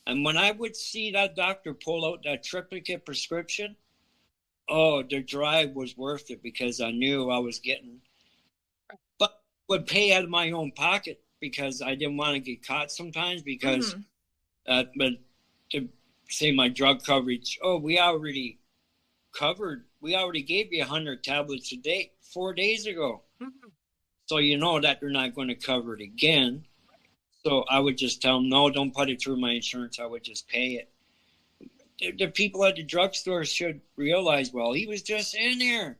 And 0.06 0.24
when 0.24 0.36
I 0.36 0.50
would 0.52 0.76
see 0.76 1.10
that 1.12 1.36
doctor 1.36 1.74
pull 1.74 2.06
out 2.06 2.22
that 2.24 2.42
triplicate 2.44 3.04
prescription, 3.04 3.76
oh, 4.68 5.02
the 5.02 5.22
drive 5.22 5.72
was 5.72 5.96
worth 5.96 6.30
it 6.30 6.42
because 6.42 6.80
I 6.80 6.90
knew 6.92 7.30
I 7.30 7.38
was 7.38 7.58
getting, 7.58 8.00
but 9.18 9.30
would 9.68 9.86
pay 9.86 10.12
out 10.12 10.24
of 10.24 10.30
my 10.30 10.50
own 10.50 10.72
pocket 10.72 11.18
because 11.40 11.82
I 11.82 11.94
didn't 11.94 12.16
want 12.16 12.34
to 12.34 12.40
get 12.40 12.62
caught 12.66 12.90
sometimes 12.90 13.42
because, 13.42 13.94
Mhm. 13.94 14.04
uh, 14.66 14.84
but 14.96 15.12
to 15.70 15.90
say 16.28 16.52
my 16.52 16.68
drug 16.68 17.02
coverage, 17.04 17.58
oh, 17.62 17.78
we 17.78 17.98
already 17.98 18.58
covered, 19.32 19.84
we 20.00 20.14
already 20.14 20.42
gave 20.42 20.72
you 20.72 20.82
100 20.82 21.22
tablets 21.24 21.72
a 21.72 21.76
day 21.76 22.10
four 22.20 22.54
days 22.54 22.86
ago. 22.86 23.22
Mhm. 23.40 23.72
So 24.26 24.38
you 24.38 24.56
know 24.56 24.80
that 24.80 25.00
they're 25.00 25.10
not 25.10 25.34
going 25.34 25.48
to 25.48 25.56
cover 25.56 25.94
it 25.94 26.00
again. 26.02 26.66
So 27.44 27.64
I 27.68 27.80
would 27.80 27.98
just 27.98 28.22
tell 28.22 28.38
them, 28.38 28.48
no, 28.48 28.70
don't 28.70 28.94
put 28.94 29.10
it 29.10 29.20
through 29.20 29.38
my 29.38 29.52
insurance. 29.52 29.98
I 29.98 30.06
would 30.06 30.24
just 30.24 30.46
pay 30.48 30.76
it. 30.76 30.91
The, 32.18 32.28
people 32.28 32.64
at 32.64 32.76
the 32.76 32.82
drugstore 32.82 33.44
should 33.44 33.80
realize, 33.96 34.52
well, 34.52 34.72
he 34.72 34.86
was 34.86 35.02
just 35.02 35.34
in 35.34 35.58
there. 35.58 35.98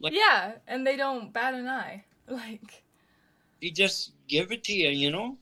Like- 0.00 0.14
Yeah, 0.14 0.52
and 0.66 0.86
they 0.86 0.96
don't 0.96 1.32
bat 1.32 1.54
an 1.54 1.68
eye. 1.68 2.04
Like 2.30 2.84
He 3.60 3.70
just 3.70 4.12
give 4.28 4.52
it 4.52 4.62
to 4.64 4.72
you, 4.74 4.90
you 4.90 5.10
know? 5.10 5.38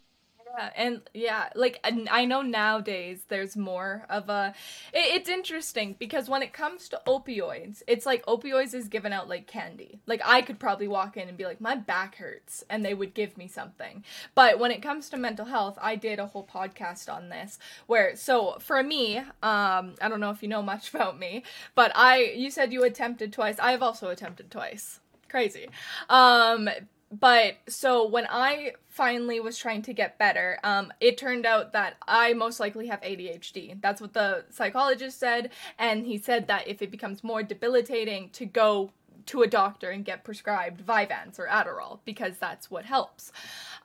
And 0.77 1.03
yeah, 1.15 1.49
like 1.55 1.81
I 1.85 2.25
know 2.25 2.43
nowadays 2.43 3.25
there's 3.29 3.57
more 3.57 4.07
of 4.09 4.29
a. 4.29 4.55
It, 4.93 5.17
it's 5.17 5.29
interesting 5.29 5.97
because 5.99 6.29
when 6.29 6.43
it 6.43 6.53
comes 6.53 6.89
to 6.91 7.01
opioids, 7.07 7.83
it's 7.87 8.07
like 8.07 8.25
opioids 8.27 8.75
is 8.75 8.89
given 8.89 9.13
out 9.13 9.29
like 9.29 9.47
candy. 9.47 10.01
Like 10.07 10.21
I 10.25 10.43
could 10.43 10.59
probably 10.59 10.89
walk 10.89 11.17
in 11.17 11.29
and 11.29 11.37
be 11.37 11.45
like, 11.45 11.61
my 11.61 11.75
back 11.75 12.17
hurts, 12.17 12.65
and 12.71 12.85
they 12.85 12.95
would 12.95 13.15
give 13.15 13.37
me 13.37 13.49
something. 13.49 14.05
But 14.35 14.59
when 14.59 14.71
it 14.71 14.83
comes 14.83 15.09
to 15.11 15.17
mental 15.17 15.47
health, 15.47 15.79
I 15.81 15.97
did 15.97 16.19
a 16.19 16.27
whole 16.27 16.47
podcast 16.47 17.13
on 17.13 17.29
this 17.29 17.59
where 17.87 18.17
so 18.17 18.57
for 18.61 18.83
me, 18.83 19.19
um, 19.19 19.95
I 20.01 20.09
don't 20.09 20.21
know 20.21 20.31
if 20.31 20.43
you 20.43 20.49
know 20.49 20.63
much 20.63 20.89
about 20.95 21.19
me, 21.19 21.43
but 21.75 21.93
I 21.95 22.23
you 22.37 22.51
said 22.51 22.73
you 22.73 22.85
attempted 22.85 23.33
twice. 23.33 23.59
I 23.59 23.73
have 23.73 23.83
also 23.83 24.09
attempted 24.09 24.51
twice. 24.51 25.01
Crazy. 25.29 25.69
Um, 26.09 26.69
but 27.13 27.57
so 27.69 28.07
when 28.07 28.27
I 28.29 28.73
finally 28.89 29.41
was 29.41 29.59
trying 29.59 29.83
to 29.83 29.93
get 29.93 30.19
better, 30.19 30.59
um, 30.65 30.93
it 31.01 31.19
turned 31.19 31.47
out 31.47 31.73
that 31.73 31.97
I 32.07 32.33
most 32.33 32.59
likely 32.61 32.89
have 32.89 33.01
ADHD. 33.01 33.81
That's 33.81 34.01
what 34.01 34.13
the 34.13 34.45
psychologist 34.51 35.19
said, 35.19 35.51
and 35.79 36.07
he 36.07 36.19
said 36.19 36.49
that 36.49 36.67
if 36.67 36.83
it 36.83 36.91
becomes 36.91 37.23
more 37.23 37.43
debilitating, 37.43 38.31
to 38.31 38.47
go 38.47 38.91
to 39.27 39.43
a 39.43 39.47
doctor 39.47 39.91
and 39.91 40.05
get 40.05 40.25
prescribed 40.25 40.85
Vyvanse 40.85 41.39
or 41.39 41.47
Adderall 41.47 42.01
because 42.05 42.39
that's 42.39 42.71
what 42.71 42.85
helps. 42.85 43.33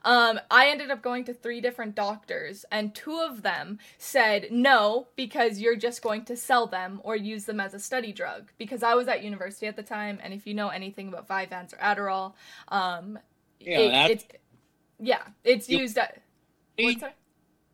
Um, 0.04 0.40
I 0.50 0.68
ended 0.68 0.90
up 0.90 1.02
going 1.02 1.24
to 1.24 1.34
three 1.34 1.60
different 1.60 1.94
doctors, 1.94 2.64
and 2.72 2.94
two 2.94 3.18
of 3.20 3.42
them 3.42 3.78
said 3.98 4.48
no 4.50 5.08
because 5.16 5.60
you're 5.60 5.76
just 5.76 6.02
going 6.02 6.24
to 6.24 6.36
sell 6.36 6.66
them 6.66 7.00
or 7.04 7.14
use 7.16 7.44
them 7.44 7.60
as 7.60 7.72
a 7.74 7.78
study 7.78 8.12
drug. 8.12 8.50
Because 8.58 8.82
I 8.82 8.94
was 8.94 9.06
at 9.08 9.22
university 9.22 9.66
at 9.66 9.76
the 9.76 9.82
time, 9.82 10.18
and 10.22 10.34
if 10.34 10.46
you 10.46 10.54
know 10.54 10.68
anything 10.70 11.08
about 11.08 11.28
Vyvanse 11.28 11.72
or 11.72 11.76
Adderall, 11.76 12.34
um, 12.68 13.18
Yeah, 13.60 13.78
it- 13.78 14.10
it's 14.10 14.24
yeah, 14.98 15.22
it's 15.44 15.68
You- 15.68 15.78
used 15.78 15.98
at. 15.98 16.20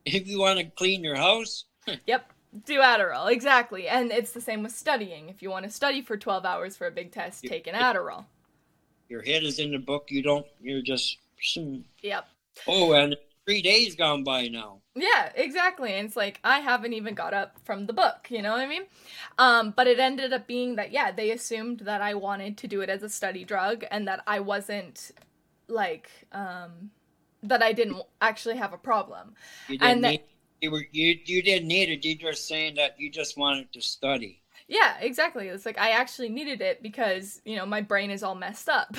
If 0.04 0.26
you 0.26 0.38
want 0.38 0.58
to 0.58 0.64
clean 0.66 1.02
your 1.04 1.16
house, 1.16 1.64
Yep. 2.06 2.32
Do 2.64 2.78
Adderall, 2.80 3.30
exactly. 3.30 3.88
And 3.88 4.10
it's 4.10 4.32
the 4.32 4.40
same 4.40 4.62
with 4.62 4.72
studying. 4.72 5.28
If 5.28 5.42
you 5.42 5.50
want 5.50 5.64
to 5.66 5.70
study 5.70 6.00
for 6.02 6.16
12 6.16 6.44
hours 6.44 6.76
for 6.76 6.86
a 6.86 6.90
big 6.90 7.12
test, 7.12 7.44
Yeah. 7.44 7.50
take 7.50 7.66
an 7.66 7.74
Adderall. 7.74 8.24
your 9.08 9.22
head 9.22 9.42
is 9.42 9.58
in 9.58 9.72
the 9.72 9.78
book. 9.78 10.10
You 10.10 10.22
don't. 10.22 10.46
You're 10.60 10.82
just. 10.82 11.18
Yep. 12.02 12.26
Oh, 12.66 12.92
and 12.92 13.16
three 13.46 13.62
days 13.62 13.94
gone 13.94 14.22
by 14.24 14.48
now. 14.48 14.80
Yeah, 14.94 15.30
exactly. 15.34 15.92
And 15.94 16.06
it's 16.08 16.16
like 16.16 16.40
I 16.42 16.58
haven't 16.60 16.92
even 16.92 17.14
got 17.14 17.32
up 17.32 17.56
from 17.64 17.86
the 17.86 17.92
book, 17.92 18.26
you 18.30 18.42
know 18.42 18.50
what 18.50 18.60
I 18.60 18.66
mean? 18.66 18.82
Um, 19.38 19.70
but 19.76 19.86
it 19.86 19.98
ended 20.00 20.32
up 20.32 20.46
being 20.46 20.74
that 20.76 20.90
yeah, 20.90 21.12
they 21.12 21.30
assumed 21.30 21.80
that 21.80 22.02
I 22.02 22.14
wanted 22.14 22.58
to 22.58 22.66
do 22.66 22.80
it 22.80 22.90
as 22.90 23.02
a 23.02 23.08
study 23.08 23.44
drug 23.44 23.84
and 23.90 24.06
that 24.08 24.22
I 24.26 24.40
wasn't 24.40 25.12
like 25.68 26.10
um 26.32 26.90
that 27.42 27.62
I 27.62 27.72
didn't 27.72 28.02
actually 28.20 28.56
have 28.56 28.72
a 28.72 28.78
problem. 28.78 29.34
You 29.68 29.78
didn't 29.78 29.90
And 29.90 30.04
that- 30.04 30.10
need. 30.10 30.22
You 30.60 30.70
were 30.70 30.84
you 30.92 31.18
you 31.24 31.42
didn't 31.42 31.68
need 31.68 31.88
it. 31.88 32.04
You 32.04 32.16
just 32.16 32.48
saying 32.48 32.76
that 32.76 32.98
you 32.98 33.10
just 33.10 33.36
wanted 33.36 33.72
to 33.72 33.80
study. 33.80 34.42
Yeah, 34.70 34.98
exactly. 35.00 35.48
It's 35.48 35.64
like 35.64 35.78
I 35.78 35.90
actually 35.90 36.28
needed 36.28 36.60
it 36.60 36.82
because, 36.82 37.40
you 37.46 37.56
know, 37.56 37.64
my 37.64 37.80
brain 37.80 38.10
is 38.10 38.22
all 38.22 38.34
messed 38.34 38.68
up. 38.68 38.94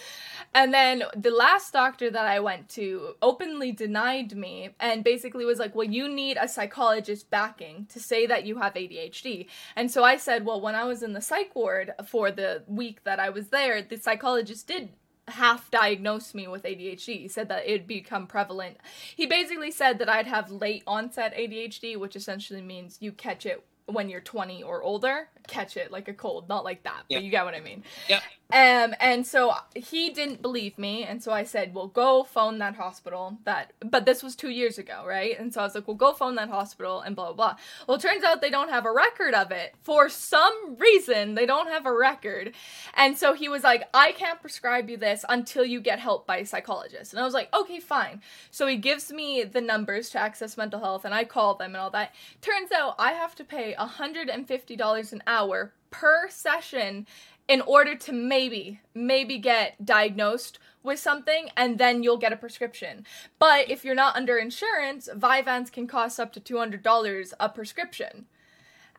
and 0.54 0.74
then 0.74 1.04
the 1.16 1.30
last 1.30 1.72
doctor 1.72 2.10
that 2.10 2.26
I 2.26 2.40
went 2.40 2.68
to 2.70 3.14
openly 3.22 3.70
denied 3.70 4.34
me 4.34 4.70
and 4.80 5.04
basically 5.04 5.44
was 5.44 5.60
like, 5.60 5.76
well, 5.76 5.86
you 5.86 6.08
need 6.08 6.38
a 6.40 6.48
psychologist 6.48 7.30
backing 7.30 7.86
to 7.90 8.00
say 8.00 8.26
that 8.26 8.46
you 8.46 8.58
have 8.58 8.74
ADHD. 8.74 9.46
And 9.76 9.88
so 9.88 10.02
I 10.02 10.16
said, 10.16 10.44
well, 10.44 10.60
when 10.60 10.74
I 10.74 10.84
was 10.84 11.04
in 11.04 11.12
the 11.12 11.20
psych 11.20 11.54
ward 11.54 11.92
for 12.04 12.32
the 12.32 12.64
week 12.66 13.04
that 13.04 13.20
I 13.20 13.30
was 13.30 13.50
there, 13.50 13.80
the 13.80 13.98
psychologist 13.98 14.66
did 14.66 14.88
half 15.32 15.70
diagnosed 15.70 16.34
me 16.34 16.46
with 16.48 16.62
ADHD. 16.62 17.20
He 17.20 17.28
said 17.28 17.48
that 17.48 17.66
it'd 17.66 17.86
become 17.86 18.26
prevalent. 18.26 18.76
He 19.16 19.26
basically 19.26 19.70
said 19.70 19.98
that 19.98 20.08
I'd 20.08 20.26
have 20.26 20.50
late 20.50 20.82
onset 20.86 21.34
ADHD, 21.36 21.96
which 21.96 22.16
essentially 22.16 22.62
means 22.62 22.98
you 23.00 23.12
catch 23.12 23.46
it 23.46 23.64
when 23.86 24.08
you're 24.08 24.20
20 24.20 24.62
or 24.62 24.82
older. 24.82 25.28
Catch 25.48 25.76
it 25.76 25.90
like 25.90 26.08
a 26.08 26.14
cold, 26.14 26.48
not 26.48 26.64
like 26.64 26.84
that, 26.84 27.02
Yeah. 27.08 27.18
but 27.18 27.24
you 27.24 27.30
get 27.30 27.44
what 27.44 27.54
I 27.54 27.60
mean. 27.60 27.82
Yeah. 28.08 28.20
Um, 28.52 28.94
and 29.00 29.26
so 29.26 29.54
he 29.74 30.10
didn't 30.10 30.42
believe 30.42 30.76
me, 30.76 31.04
and 31.04 31.22
so 31.22 31.32
I 31.32 31.42
said, 31.42 31.74
"Well, 31.74 31.86
go 31.86 32.22
phone 32.22 32.58
that 32.58 32.76
hospital." 32.76 33.38
That, 33.44 33.72
but 33.80 34.04
this 34.04 34.22
was 34.22 34.36
two 34.36 34.50
years 34.50 34.76
ago, 34.76 35.04
right? 35.06 35.38
And 35.38 35.54
so 35.54 35.62
I 35.62 35.64
was 35.64 35.74
like, 35.74 35.88
"Well, 35.88 35.96
go 35.96 36.12
phone 36.12 36.34
that 36.34 36.50
hospital," 36.50 37.00
and 37.00 37.16
blah 37.16 37.32
blah 37.32 37.54
blah. 37.54 37.56
Well, 37.88 37.96
turns 37.96 38.24
out 38.24 38.42
they 38.42 38.50
don't 38.50 38.68
have 38.68 38.84
a 38.84 38.92
record 38.92 39.32
of 39.32 39.52
it 39.52 39.74
for 39.80 40.10
some 40.10 40.76
reason. 40.76 41.34
They 41.34 41.46
don't 41.46 41.68
have 41.68 41.86
a 41.86 41.96
record, 41.96 42.52
and 42.92 43.16
so 43.16 43.32
he 43.32 43.48
was 43.48 43.64
like, 43.64 43.88
"I 43.94 44.12
can't 44.12 44.42
prescribe 44.42 44.90
you 44.90 44.98
this 44.98 45.24
until 45.30 45.64
you 45.64 45.80
get 45.80 45.98
help 45.98 46.26
by 46.26 46.36
a 46.36 46.46
psychologist." 46.46 47.14
And 47.14 47.20
I 47.20 47.24
was 47.24 47.34
like, 47.34 47.48
"Okay, 47.54 47.80
fine." 47.80 48.20
So 48.50 48.66
he 48.66 48.76
gives 48.76 49.10
me 49.10 49.44
the 49.44 49.62
numbers 49.62 50.10
to 50.10 50.18
access 50.18 50.58
mental 50.58 50.80
health, 50.80 51.06
and 51.06 51.14
I 51.14 51.24
call 51.24 51.54
them 51.54 51.74
and 51.74 51.78
all 51.78 51.90
that. 51.90 52.14
Turns 52.42 52.70
out 52.70 52.96
I 52.98 53.12
have 53.12 53.34
to 53.36 53.44
pay 53.44 53.72
hundred 53.72 54.28
and 54.28 54.46
fifty 54.46 54.76
dollars 54.76 55.12
an 55.14 55.22
hour 55.26 55.72
per 55.92 56.28
session 56.28 57.06
in 57.48 57.60
order 57.62 57.94
to 57.94 58.12
maybe 58.12 58.80
maybe 58.94 59.38
get 59.38 59.84
diagnosed 59.84 60.58
with 60.82 60.98
something 60.98 61.48
and 61.56 61.78
then 61.78 62.02
you'll 62.02 62.16
get 62.16 62.32
a 62.32 62.36
prescription. 62.36 63.04
But 63.38 63.70
if 63.70 63.84
you're 63.84 63.94
not 63.94 64.16
under 64.16 64.36
insurance, 64.36 65.08
Vyvanse 65.14 65.70
can 65.70 65.86
cost 65.86 66.18
up 66.18 66.32
to 66.32 66.40
$200 66.40 67.32
a 67.38 67.48
prescription. 67.48 68.26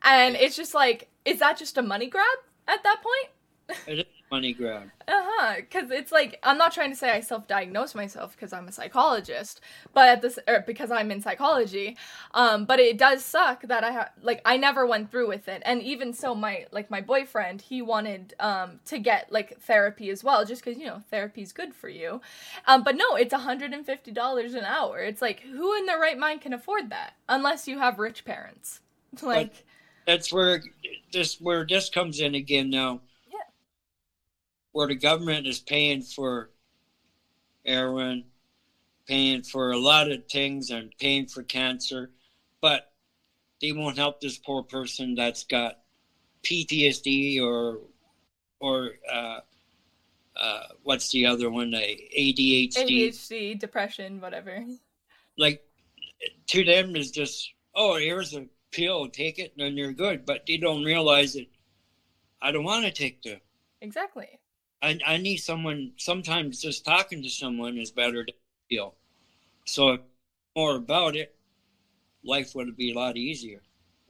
And 0.02 0.36
it's 0.36 0.56
just 0.56 0.74
like 0.74 1.10
is 1.26 1.40
that 1.40 1.58
just 1.58 1.78
a 1.78 1.82
money 1.82 2.08
grab 2.08 2.26
at 2.68 2.84
that 2.84 3.02
point? 3.02 4.08
Money 4.34 4.54
grab. 4.54 4.90
Uh-huh, 5.06 5.56
cuz 5.70 5.92
it's 5.92 6.14
like 6.14 6.40
I'm 6.44 6.58
not 6.58 6.72
trying 6.74 6.90
to 6.92 6.96
say 6.96 7.12
I 7.12 7.20
self-diagnose 7.20 7.94
myself 7.94 8.32
because 8.34 8.54
I'm 8.54 8.70
a 8.70 8.72
psychologist, 8.72 9.60
but 9.94 10.08
at 10.08 10.22
this 10.22 10.40
or 10.48 10.62
because 10.66 10.92
I'm 10.92 11.12
in 11.12 11.20
psychology. 11.22 11.98
Um 12.34 12.64
but 12.64 12.80
it 12.80 12.98
does 12.98 13.24
suck 13.24 13.64
that 13.64 13.84
I 13.84 13.92
have 13.92 14.12
like 14.22 14.42
I 14.46 14.56
never 14.56 14.86
went 14.88 15.12
through 15.12 15.28
with 15.28 15.50
it. 15.50 15.62
And 15.66 15.82
even 15.84 16.14
so 16.14 16.34
my 16.34 16.68
like 16.72 16.90
my 16.90 17.02
boyfriend, 17.02 17.62
he 17.64 17.82
wanted 17.82 18.34
um 18.40 18.80
to 18.86 18.98
get 18.98 19.30
like 19.30 19.60
therapy 19.60 20.10
as 20.10 20.24
well 20.24 20.46
just 20.46 20.64
cuz 20.64 20.78
you 20.78 20.86
know, 20.86 21.02
therapy's 21.12 21.52
good 21.52 21.76
for 21.76 21.90
you. 21.90 22.22
Um 22.66 22.84
but 22.84 22.96
no, 22.96 23.16
it's 23.16 23.34
$150 23.34 24.56
an 24.56 24.64
hour. 24.64 25.00
It's 25.00 25.22
like 25.22 25.42
who 25.42 25.76
in 25.78 25.86
their 25.86 26.00
right 26.00 26.18
mind 26.18 26.40
can 26.42 26.54
afford 26.54 26.90
that 26.92 27.16
unless 27.28 27.68
you 27.68 27.80
have 27.80 28.00
rich 28.00 28.24
parents. 28.26 28.80
Like 29.22 29.66
That's 30.08 30.32
where 30.32 30.62
this 31.12 31.40
where 31.40 31.66
this 31.66 31.90
comes 31.90 32.20
in 32.20 32.36
again 32.36 32.70
now. 32.70 33.02
Where 34.74 34.88
the 34.88 34.96
government 34.96 35.48
is 35.48 35.60
paying 35.60 36.02
for 36.02 36.50
heroin, 37.66 38.26
paying 39.08 39.44
for 39.44 39.72
a 39.72 39.78
lot 39.78 40.12
of 40.12 40.28
things, 40.28 40.70
and 40.70 40.92
paying 41.00 41.28
for 41.28 41.44
cancer, 41.44 42.12
but 42.60 42.92
they 43.62 43.72
won't 43.72 43.98
help 43.98 44.20
this 44.20 44.38
poor 44.38 44.64
person 44.64 45.16
that's 45.16 45.46
got 45.46 45.80
PTSD 46.44 47.42
or 47.42 47.80
or 48.60 48.92
uh, 49.12 49.40
uh, 50.36 50.64
what's 50.84 51.12
the 51.12 51.26
other 51.26 51.50
one? 51.50 51.72
ADHD. 51.72 52.74
ADHD, 52.74 53.60
depression, 53.60 54.20
whatever. 54.22 54.66
Like 55.38 55.64
to 56.48 56.64
them 56.64 56.96
is 56.96 57.12
just 57.12 57.54
oh 57.76 57.96
here's 57.96 58.34
a 58.36 58.48
pill, 58.72 59.08
take 59.08 59.40
it, 59.40 59.54
and 59.58 59.66
then 59.66 59.78
you're 59.78 59.94
good. 59.94 60.26
But 60.26 60.46
they 60.48 60.58
don't 60.58 60.84
realize 60.84 61.34
that 61.34 61.48
I 62.42 62.52
don't 62.52 62.64
want 62.64 62.86
to 62.86 62.92
take 62.92 63.22
the. 63.22 63.40
Exactly. 63.82 64.40
I, 64.84 65.00
I 65.06 65.18
need 65.18 65.38
someone. 65.38 65.94
Sometimes 65.98 66.62
just 66.62 66.86
talking 66.86 67.24
to 67.24 67.30
someone 67.30 67.78
is 67.80 67.92
better 67.92 68.24
the 68.26 68.34
pill. 68.70 68.96
So 69.66 70.00
more 70.56 70.76
about 70.78 71.16
it, 71.16 71.36
life 72.24 72.56
would 72.56 72.76
be 72.78 72.92
a 72.92 72.96
lot 72.96 73.18
easier. 73.18 73.62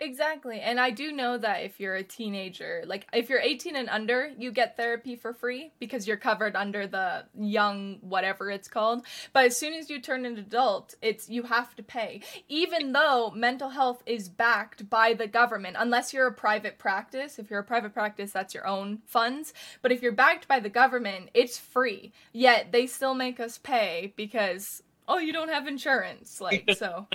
Exactly. 0.03 0.59
And 0.59 0.81
I 0.81 0.89
do 0.91 1.13
know 1.13 1.37
that 1.37 1.63
if 1.63 1.79
you're 1.79 1.95
a 1.95 2.03
teenager, 2.03 2.83
like 2.85 3.07
if 3.13 3.29
you're 3.29 3.39
18 3.39 3.77
and 3.77 3.87
under, 3.87 4.31
you 4.37 4.51
get 4.51 4.75
therapy 4.75 5.15
for 5.15 5.33
free 5.33 5.71
because 5.79 6.05
you're 6.05 6.17
covered 6.17 6.57
under 6.57 6.85
the 6.87 7.23
young 7.39 7.99
whatever 8.01 8.51
it's 8.51 8.67
called. 8.67 9.05
But 9.31 9.45
as 9.45 9.57
soon 9.57 9.73
as 9.73 9.89
you 9.89 10.01
turn 10.01 10.25
an 10.25 10.37
adult, 10.37 10.95
it's 11.01 11.29
you 11.29 11.43
have 11.43 11.73
to 11.77 11.83
pay. 11.83 12.21
Even 12.49 12.91
though 12.91 13.31
mental 13.31 13.69
health 13.69 14.03
is 14.05 14.27
backed 14.27 14.89
by 14.89 15.13
the 15.13 15.27
government, 15.27 15.77
unless 15.79 16.13
you're 16.13 16.27
a 16.27 16.33
private 16.33 16.77
practice. 16.77 17.39
If 17.39 17.49
you're 17.49 17.61
a 17.61 17.63
private 17.63 17.93
practice, 17.93 18.33
that's 18.33 18.53
your 18.53 18.67
own 18.67 18.99
funds. 19.05 19.53
But 19.81 19.93
if 19.93 20.01
you're 20.01 20.11
backed 20.11 20.49
by 20.49 20.59
the 20.59 20.69
government, 20.69 21.29
it's 21.33 21.57
free. 21.57 22.11
Yet 22.33 22.73
they 22.73 22.87
still 22.87 23.13
make 23.13 23.39
us 23.39 23.57
pay 23.57 24.13
because 24.17 24.83
oh, 25.07 25.19
you 25.19 25.31
don't 25.31 25.49
have 25.49 25.65
insurance. 25.65 26.41
Like 26.41 26.69
so. 26.77 27.07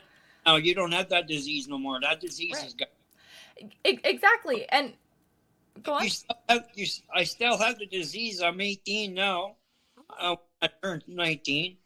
Now 0.46 0.56
you 0.56 0.74
don't 0.74 0.92
have 0.92 1.08
that 1.10 1.26
disease 1.26 1.68
no 1.68 1.78
more. 1.78 2.00
That 2.00 2.20
disease 2.20 2.54
Right. 2.56 2.66
is 2.66 2.74
gone. 2.74 2.88
Exactly. 3.84 4.66
And 4.70 4.94
go 5.82 5.94
on. 5.94 6.04
You 6.04 6.10
still 6.10 6.36
have, 6.48 6.68
you, 6.74 6.86
I 7.14 7.24
still 7.24 7.58
have 7.58 7.78
the 7.78 7.86
disease. 7.86 8.40
I'm 8.40 8.60
18 8.60 9.14
now. 9.14 9.56
Uh, 10.18 10.36
I 10.62 10.68
turned 10.82 11.04
19. 11.06 11.76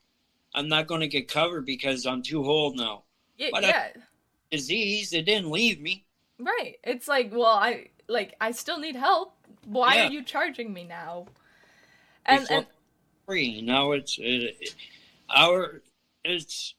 I'm 0.55 0.69
not 0.69 0.87
going 0.87 1.01
to 1.01 1.09
get 1.09 1.29
covered 1.29 1.65
because 1.67 2.07
I'm 2.07 2.23
too 2.23 2.45
old 2.45 2.77
now. 2.77 3.05
Y- 3.39 3.49
But 3.53 3.65
I- 3.65 3.69
yeah, 3.69 3.89
Disease, 4.51 5.15
it 5.15 5.23
didn't 5.25 5.51
leave 5.51 5.81
me. 5.81 6.05
right. 6.39 6.77
It's 6.85 7.09
like, 7.09 7.31
well, 7.33 7.47
I 7.47 7.89
like 8.07 8.37
I 8.41 8.51
still 8.51 8.79
need 8.79 8.97
help. 8.97 9.35
Why 9.65 9.95
Yeah. 9.95 10.07
are 10.09 10.11
you 10.11 10.23
charging 10.23 10.73
me 10.75 10.85
now? 10.85 11.27
And 12.27 12.43
Before 12.43 12.57
and 12.59 12.67
free. 13.27 13.63
Now 13.63 13.93
it's 13.93 14.19
it, 14.19 14.57
it- 14.61 14.75
our 15.31 15.81
it's 16.23 16.75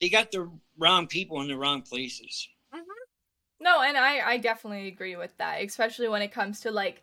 they 0.00 0.08
got 0.08 0.30
the 0.30 0.50
wrong 0.78 1.06
people 1.06 1.40
in 1.40 1.48
the 1.48 1.56
wrong 1.56 1.82
places. 1.82 2.48
No, 3.60 3.82
and 3.82 3.96
I 3.96 4.20
I 4.20 4.38
definitely 4.38 4.86
agree 4.88 5.16
with 5.16 5.36
that, 5.38 5.62
especially 5.62 6.08
when 6.08 6.22
it 6.22 6.32
comes 6.32 6.60
to 6.60 6.70
like 6.70 7.02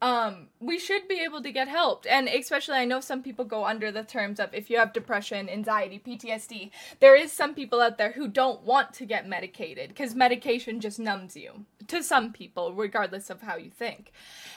um 0.00 0.48
we 0.60 0.78
should 0.78 1.08
be 1.08 1.20
able 1.24 1.42
to 1.42 1.50
get 1.50 1.66
helped. 1.66 2.06
And 2.06 2.28
especially 2.28 2.76
i 2.76 2.84
know 2.84 3.00
some 3.00 3.22
people 3.22 3.44
go 3.44 3.64
under 3.64 3.90
the 3.90 4.04
terms 4.04 4.38
of 4.38 4.54
if 4.54 4.70
you 4.70 4.78
have 4.78 4.92
depression 4.92 5.48
anxiety 5.48 6.00
ptsd 6.06 6.70
there 7.00 7.16
is 7.16 7.32
some 7.32 7.52
people 7.54 7.80
out 7.80 7.98
there 7.98 8.12
who 8.12 8.28
don't 8.28 8.62
want 8.62 8.92
to 8.94 9.06
get 9.06 9.26
medicated 9.28 9.88
because 9.88 10.14
medication 10.14 10.78
just 10.78 11.00
numbs 11.00 11.36
you 11.36 11.64
to 11.88 12.02
some 12.02 12.32
people 12.32 12.74
regardless 12.74 13.30
of 13.30 13.40
how 13.42 13.56
you 13.56 13.70
think. 13.70 14.12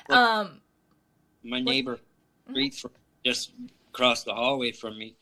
Well, 0.09 0.19
um 0.23 0.61
My 1.43 1.59
neighbor, 1.59 1.97
street 2.49 2.75
from 2.75 2.91
just 3.25 3.53
across 3.93 4.23
the 4.23 4.33
hallway 4.35 4.71
from 4.73 4.97
me, 4.97 5.15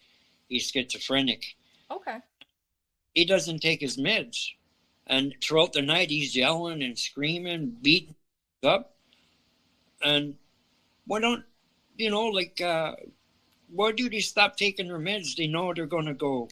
he's 0.50 0.70
schizophrenic. 0.70 1.56
okay 1.92 2.18
He 3.14 3.26
doesn't 3.26 3.60
take 3.60 3.82
his 3.82 3.98
meds, 3.98 4.50
and 5.08 5.36
throughout 5.42 5.74
the 5.74 5.82
night 5.82 6.10
he's 6.10 6.36
yelling 6.36 6.84
and 6.84 6.98
screaming, 6.98 7.78
beating 7.82 8.16
up. 8.64 8.96
And 10.02 10.36
why 11.06 11.20
don't 11.20 11.44
you 11.98 12.10
know, 12.10 12.28
like, 12.28 12.62
uh, 12.62 12.96
why 13.70 13.92
do 13.92 14.10
they 14.10 14.22
stop 14.22 14.56
taking 14.56 14.88
their 14.88 15.00
meds? 15.00 15.36
They 15.36 15.48
know 15.48 15.74
they're 15.74 15.86
gonna 15.86 16.14
go. 16.14 16.50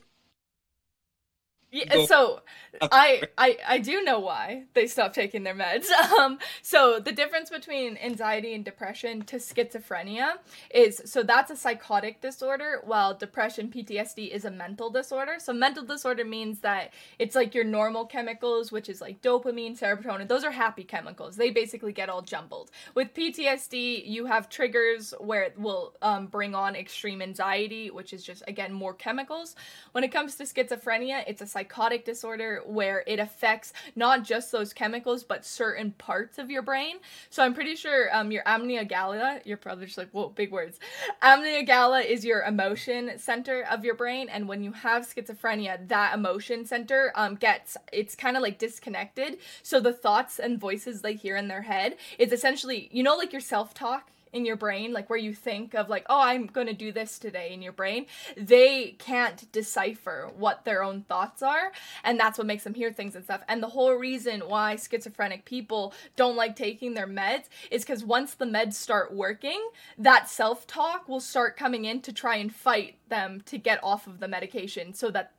Yeah, 1.71 2.05
so 2.05 2.41
I, 2.81 3.23
I 3.37 3.57
I 3.67 3.77
do 3.79 4.01
know 4.01 4.19
why 4.19 4.63
they 4.73 4.87
stopped 4.87 5.15
taking 5.15 5.43
their 5.43 5.55
meds. 5.55 5.87
Um, 6.17 6.39
so 6.61 6.99
the 6.99 7.11
difference 7.11 7.49
between 7.49 7.97
anxiety 7.97 8.53
and 8.53 8.63
depression 8.63 9.21
to 9.23 9.35
schizophrenia 9.37 10.35
is 10.73 11.01
so 11.05 11.21
that's 11.21 11.51
a 11.51 11.55
psychotic 11.55 12.21
disorder, 12.21 12.81
while 12.85 13.13
depression 13.13 13.69
PTSD 13.69 14.29
is 14.29 14.45
a 14.45 14.51
mental 14.51 14.89
disorder. 14.89 15.35
So 15.39 15.53
mental 15.53 15.83
disorder 15.83 16.23
means 16.23 16.59
that 16.59 16.93
it's 17.19 17.35
like 17.35 17.53
your 17.53 17.65
normal 17.65 18.05
chemicals, 18.05 18.71
which 18.71 18.89
is 18.89 19.01
like 19.01 19.21
dopamine, 19.21 19.77
serotonin. 19.77 20.27
Those 20.27 20.43
are 20.43 20.51
happy 20.51 20.83
chemicals. 20.83 21.35
They 21.35 21.49
basically 21.51 21.91
get 21.93 22.09
all 22.09 22.21
jumbled. 22.21 22.71
With 22.95 23.13
PTSD, 23.13 24.07
you 24.07 24.25
have 24.25 24.49
triggers 24.49 25.13
where 25.19 25.43
it 25.43 25.59
will 25.59 25.93
um, 26.01 26.27
bring 26.27 26.55
on 26.55 26.75
extreme 26.75 27.21
anxiety, 27.21 27.91
which 27.91 28.13
is 28.13 28.23
just 28.23 28.43
again 28.47 28.71
more 28.71 28.93
chemicals. 28.93 29.55
When 29.91 30.03
it 30.03 30.11
comes 30.11 30.35
to 30.35 30.43
schizophrenia, 30.43 31.23
it's 31.27 31.41
a 31.41 31.45
psychotic 31.67 32.05
disorder 32.05 32.61
where 32.65 33.03
it 33.07 33.19
affects 33.19 33.73
not 33.95 34.23
just 34.23 34.51
those 34.51 34.73
chemicals 34.73 35.23
but 35.23 35.45
certain 35.45 35.91
parts 35.91 36.37
of 36.37 36.49
your 36.49 36.61
brain. 36.61 36.97
So 37.29 37.43
I'm 37.43 37.53
pretty 37.53 37.75
sure 37.75 38.15
um, 38.15 38.31
your 38.31 38.43
amygdala, 38.43 39.45
your 39.45 39.57
brother's 39.57 39.97
like, 39.97 40.09
whoa, 40.11 40.29
big 40.29 40.51
words. 40.51 40.79
Amnia 41.21 41.63
Amygdala 41.63 42.05
is 42.05 42.23
your 42.23 42.43
emotion 42.43 43.11
center 43.17 43.65
of 43.69 43.83
your 43.83 43.95
brain, 43.95 44.29
and 44.29 44.47
when 44.47 44.63
you 44.63 44.71
have 44.71 45.07
schizophrenia, 45.07 45.87
that 45.87 46.13
emotion 46.13 46.65
center 46.65 47.11
um, 47.15 47.35
gets 47.35 47.77
it's 47.91 48.15
kind 48.15 48.37
of 48.37 48.43
like 48.43 48.59
disconnected. 48.59 49.37
So 49.63 49.79
the 49.79 49.93
thoughts 49.93 50.39
and 50.39 50.59
voices 50.59 51.01
they 51.01 51.13
hear 51.13 51.35
in 51.35 51.47
their 51.47 51.63
head 51.63 51.97
is 52.17 52.31
essentially, 52.31 52.89
you 52.91 53.03
know, 53.03 53.15
like 53.15 53.31
your 53.31 53.41
self 53.41 53.73
talk 53.73 54.11
in 54.37 54.45
your 54.45 54.55
brain, 54.55 54.93
like 54.93 55.09
where 55.09 55.19
you 55.19 55.33
think 55.33 55.73
of 55.73 55.89
like, 55.89 56.05
oh, 56.09 56.21
I'm 56.21 56.45
gonna 56.47 56.73
do 56.73 56.93
this 56.93 57.19
today 57.19 57.51
in 57.51 57.61
your 57.61 57.73
brain, 57.73 58.05
they 58.37 58.95
can't 58.99 59.51
decipher 59.51 60.31
what 60.37 60.63
their 60.63 60.83
own 60.83 61.01
thoughts 61.01 61.41
are, 61.41 61.73
and 62.03 62.19
that's 62.19 62.37
what 62.37 62.47
makes 62.47 62.63
them 62.63 62.73
hear 62.73 62.93
things 62.93 63.15
and 63.15 63.25
stuff. 63.25 63.41
And 63.49 63.61
the 63.61 63.67
whole 63.67 63.93
reason 63.93 64.41
why 64.41 64.77
schizophrenic 64.77 65.43
people 65.43 65.93
don't 66.15 66.37
like 66.37 66.55
taking 66.55 66.93
their 66.93 67.07
meds 67.07 67.45
is 67.71 67.83
because 67.83 68.03
once 68.03 68.35
the 68.35 68.45
meds 68.45 68.75
start 68.75 69.13
working, 69.13 69.69
that 69.97 70.29
self 70.29 70.65
talk 70.67 71.09
will 71.09 71.19
start 71.19 71.57
coming 71.57 71.85
in 71.85 72.01
to 72.01 72.13
try 72.13 72.37
and 72.37 72.53
fight 72.53 72.95
them 73.09 73.41
to 73.45 73.57
get 73.57 73.83
off 73.83 74.07
of 74.07 74.19
the 74.19 74.27
medication 74.27 74.93
so 74.93 75.09
that 75.11 75.31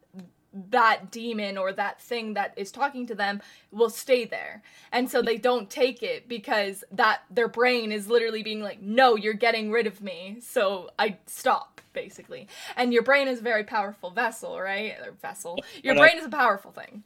that 0.70 1.11
demon 1.11 1.56
or 1.59 1.72
that 1.72 2.00
thing 2.00 2.34
that 2.34 2.52
is 2.56 2.70
talking 2.70 3.06
to 3.06 3.14
them 3.14 3.40
will 3.70 3.90
stay 3.90 4.24
there. 4.24 4.62
And 4.92 5.11
so 5.11 5.22
they 5.22 5.36
don't 5.36 5.68
take 5.70 6.02
it 6.02 6.28
because 6.28 6.84
that 6.92 7.22
their 7.30 7.48
brain 7.48 7.92
is 7.92 8.09
literally 8.09 8.42
being 8.42 8.62
like, 8.62 8.80
"No, 8.80 9.16
you're 9.16 9.34
getting 9.34 9.70
rid 9.70 9.86
of 9.86 10.00
me." 10.00 10.38
So 10.40 10.90
I 10.98 11.18
stop 11.26 11.80
basically. 11.92 12.46
And 12.76 12.92
your 12.92 13.02
brain 13.02 13.26
is 13.28 13.40
a 13.40 13.42
very 13.42 13.64
powerful 13.64 14.11
vessel, 14.11 14.61
right? 14.61 14.94
Or 15.04 15.12
vessel. 15.12 15.59
Your 15.82 15.94
But 15.94 16.00
I- 16.02 16.09
brain 16.09 16.18
is 16.18 16.26
a 16.26 16.30
powerful 16.30 16.70
thing. 16.70 17.02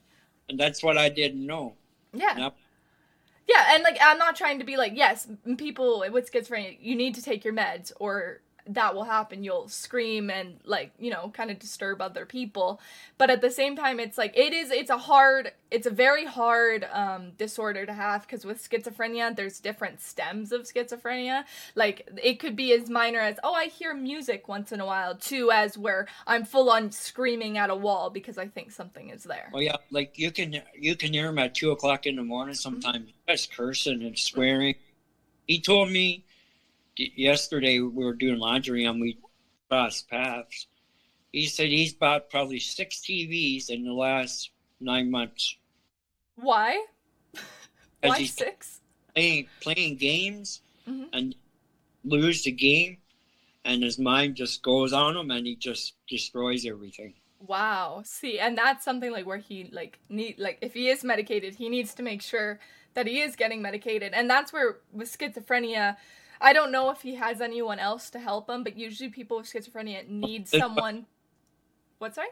And 0.49 0.59
that's 0.61 0.83
what 0.83 0.99
I 0.99 1.09
didn't 1.09 1.47
know. 1.47 1.77
Yeah. 2.13 2.37
Yep. 2.37 2.57
Yeah, 3.49 3.75
and 3.75 3.83
like 3.83 3.99
I'm 4.01 4.19
not 4.19 4.37
trying 4.37 4.59
to 4.61 4.65
be 4.65 4.77
like, 4.77 4.93
yes, 4.95 5.27
people 5.57 6.05
with 6.11 6.31
schizophrenia, 6.31 6.77
you 6.81 6.95
need 6.95 7.15
to 7.17 7.23
take 7.23 7.45
your 7.45 7.55
meds 7.55 7.93
or 7.99 8.41
that 8.67 8.95
will 8.95 9.05
happen. 9.05 9.43
You'll 9.43 9.69
scream 9.69 10.31
and 10.31 10.61
like, 10.65 10.93
you 10.99 11.11
know, 11.11 11.31
kind 11.35 11.51
of 11.51 11.59
disturb 11.59 12.01
other 12.01 12.25
people. 12.25 12.81
But 13.19 13.31
at 13.31 13.41
the 13.41 13.51
same 13.51 13.77
time, 13.77 13.99
it's 13.99 14.17
like 14.17 14.37
it 14.37 14.53
is 14.53 14.71
it's 14.71 14.91
a 14.91 14.99
hard 14.99 15.53
it's 15.71 15.87
a 15.87 15.91
very 15.91 16.25
hard 16.25 16.87
um 16.93 17.33
disorder 17.39 17.87
to 17.87 17.93
have 17.93 18.23
because 18.23 18.45
with 18.45 18.63
schizophrenia, 18.63 19.35
there's 19.35 19.61
different 19.61 20.01
stems 20.01 20.53
of 20.53 20.63
schizophrenia. 20.63 21.45
Like 21.75 22.09
it 22.23 22.39
could 22.39 22.57
be 22.57 22.73
as 22.73 22.89
minor 22.89 23.21
as, 23.21 23.37
oh, 23.43 23.55
I 23.55 23.67
hear 23.67 23.95
music 23.95 24.49
once 24.49 24.73
in 24.73 24.81
a 24.81 24.87
while, 24.87 25.17
too 25.17 25.51
as 25.51 25.77
where 25.77 26.07
I'm 26.27 26.45
full 26.45 26.71
on 26.71 26.91
screaming 26.91 27.59
at 27.59 27.71
a 27.71 27.77
wall 27.77 28.11
because 28.11 28.39
I 28.39 28.47
think 28.47 28.71
something 28.71 29.11
is 29.11 29.25
there. 29.25 29.51
Oh 29.55 29.61
yeah, 29.61 29.77
like 29.91 30.19
you 30.19 30.31
can 30.31 30.61
you 30.75 30.97
can 30.97 31.13
hear 31.13 31.29
him 31.29 31.39
at 31.39 31.55
two 31.55 31.71
o'clock 31.73 32.07
in 32.07 32.17
the 32.17 32.23
morning. 32.23 32.55
Sometimes 32.55 33.11
just 33.29 33.55
cursing 33.55 34.03
and 34.03 34.19
swearing. 34.19 34.77
He 35.47 35.61
told 35.61 35.91
me 35.91 36.25
yesterday 36.97 37.81
we 37.81 38.05
were 38.05 38.15
doing 38.15 38.39
laundry 38.39 38.85
and 38.85 39.01
we 39.01 39.19
crossed 39.69 40.09
paths. 40.11 40.67
He 41.33 41.47
said 41.47 41.69
he's 41.69 41.95
bought 41.95 42.31
probably 42.31 42.59
six 42.61 43.01
TVs 43.01 43.71
in 43.71 43.85
the 43.85 43.93
last 43.93 44.51
nine 44.81 45.11
months 45.11 45.57
Why? 46.37 46.87
Why 48.03 48.25
six? 48.25 48.81
playing 49.15 49.49
playing 49.61 49.97
games 49.97 50.63
Mhm. 50.87 51.09
and 51.13 51.35
lose 52.05 52.43
the 52.45 52.53
game, 52.53 52.99
and 53.65 53.83
his 53.83 53.99
mind 53.99 54.37
just 54.37 54.63
goes 54.63 54.93
on 54.93 55.17
him 55.17 55.31
and 55.31 55.47
he 55.47 55.57
just 55.57 55.95
destroys 56.09 56.67
everything. 56.67 57.15
Wow. 57.41 58.03
See, 58.05 58.39
and 58.39 58.57
that's 58.57 58.85
something 58.85 59.11
like 59.11 59.27
where 59.27 59.39
he 59.39 59.69
like 59.73 59.99
need 60.09 60.39
like 60.39 60.59
if 60.61 60.75
he 60.75 60.89
is 60.89 61.03
medicated, 61.05 61.57
he 61.57 61.69
needs 61.69 61.95
to 61.95 62.03
make 62.03 62.23
sure 62.23 62.61
that 62.95 63.07
he 63.07 63.21
is 63.21 63.37
getting 63.37 63.63
medicated. 63.63 64.13
And 64.15 64.31
that's 64.31 64.53
where 64.53 64.79
with 64.93 65.17
schizophrenia, 65.17 65.97
I 66.43 66.53
don't 66.53 66.73
know 66.73 66.91
if 66.91 67.03
he 67.03 67.15
has 67.15 67.41
anyone 67.41 67.79
else 67.79 68.11
to 68.11 68.19
help 68.19 68.51
him, 68.51 68.65
but 68.65 68.77
usually 68.77 69.09
people 69.09 69.39
with 69.39 69.47
schizophrenia 69.47 70.09
need 70.09 70.49
someone 70.49 71.07
What's 72.03 72.17
sorry? 72.17 72.31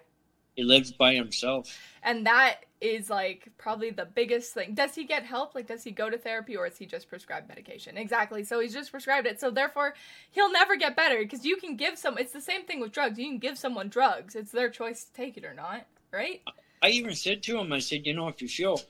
He 0.56 0.64
lives 0.64 0.90
by 0.90 1.14
himself. 1.14 1.78
And 2.02 2.26
that 2.26 2.66
is 2.80 3.08
like 3.08 3.48
probably 3.56 3.90
the 3.90 4.04
biggest 4.04 4.52
thing. 4.52 4.74
Does 4.74 4.96
he 4.96 5.04
get 5.04 5.24
help? 5.24 5.54
Like 5.54 5.68
does 5.68 5.84
he 5.84 5.92
go 5.92 6.11
to 6.11 6.18
therapy 6.18 6.56
or 6.56 6.66
is 6.66 6.76
he 6.76 6.86
just 6.86 7.08
prescribed 7.08 7.48
medication? 7.48 7.96
Exactly. 7.96 8.42
So 8.42 8.58
he's 8.58 8.72
just 8.72 8.90
prescribed 8.90 9.28
it. 9.28 9.38
So 9.38 9.52
therefore, 9.52 9.94
he'll 10.32 10.50
never 10.50 10.74
get 10.74 10.96
better 10.96 11.18
because 11.18 11.44
you 11.44 11.56
can 11.56 11.76
give 11.76 11.96
some 11.96 12.18
it's 12.18 12.32
the 12.32 12.40
same 12.40 12.64
thing 12.64 12.80
with 12.80 12.90
drugs. 12.90 13.16
You 13.16 13.26
can 13.26 13.38
give 13.38 13.56
someone 13.58 13.88
drugs. 13.88 14.34
It's 14.34 14.50
their 14.50 14.70
choice 14.70 15.04
to 15.04 15.12
take 15.12 15.36
it 15.36 15.44
or 15.44 15.54
not, 15.54 15.86
right? 16.12 16.42
I 16.82 16.88
even 16.88 17.14
said 17.14 17.44
to 17.44 17.56
him, 17.56 17.72
I 17.72 17.78
said, 17.78 18.04
you 18.04 18.14
know, 18.14 18.26
if 18.26 18.42
you 18.42 18.48
feel 18.48 18.80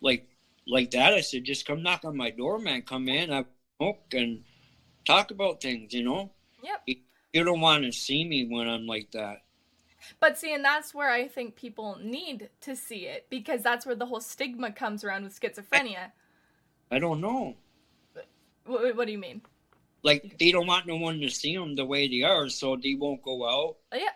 like 0.00 0.26
like 0.66 0.92
that, 0.92 1.12
I 1.12 1.20
said, 1.20 1.44
just 1.44 1.66
come 1.66 1.82
knock 1.82 2.06
on 2.06 2.16
my 2.16 2.30
door, 2.30 2.58
man. 2.58 2.80
Come 2.80 3.10
in, 3.10 3.30
I 3.30 3.44
smoke 3.76 4.14
and 4.14 4.44
talk 5.04 5.30
about 5.30 5.60
things, 5.60 5.92
you 5.92 6.04
know. 6.04 6.30
Yep. 6.62 6.82
You, 6.86 6.96
you 7.32 7.44
don't 7.44 7.60
want 7.60 7.84
to 7.84 7.92
see 7.92 8.24
me 8.24 8.46
when 8.48 8.68
I'm 8.68 8.86
like 8.86 9.10
that. 9.12 9.42
But 10.20 10.36
see, 10.38 10.52
and 10.52 10.64
that's 10.64 10.94
where 10.94 11.10
I 11.10 11.28
think 11.28 11.54
people 11.56 11.98
need 12.02 12.48
to 12.62 12.74
see 12.74 13.06
it 13.06 13.26
because 13.30 13.62
that's 13.62 13.86
where 13.86 13.94
the 13.94 14.06
whole 14.06 14.20
stigma 14.20 14.72
comes 14.72 15.04
around 15.04 15.24
with 15.24 15.38
schizophrenia. 15.38 16.10
I 16.90 16.98
don't 16.98 17.20
know. 17.20 17.54
What, 18.66 18.96
what 18.96 19.06
do 19.06 19.12
you 19.12 19.18
mean? 19.18 19.42
Like 20.02 20.36
they 20.38 20.50
don't 20.50 20.66
want 20.66 20.86
no 20.86 20.96
one 20.96 21.20
to 21.20 21.28
see 21.30 21.56
them 21.56 21.76
the 21.76 21.84
way 21.84 22.08
they 22.08 22.22
are, 22.22 22.48
so 22.48 22.76
they 22.76 22.94
won't 22.94 23.22
go 23.22 23.48
out, 23.48 23.76
Oh, 23.92 23.96
yeah. 23.96 24.10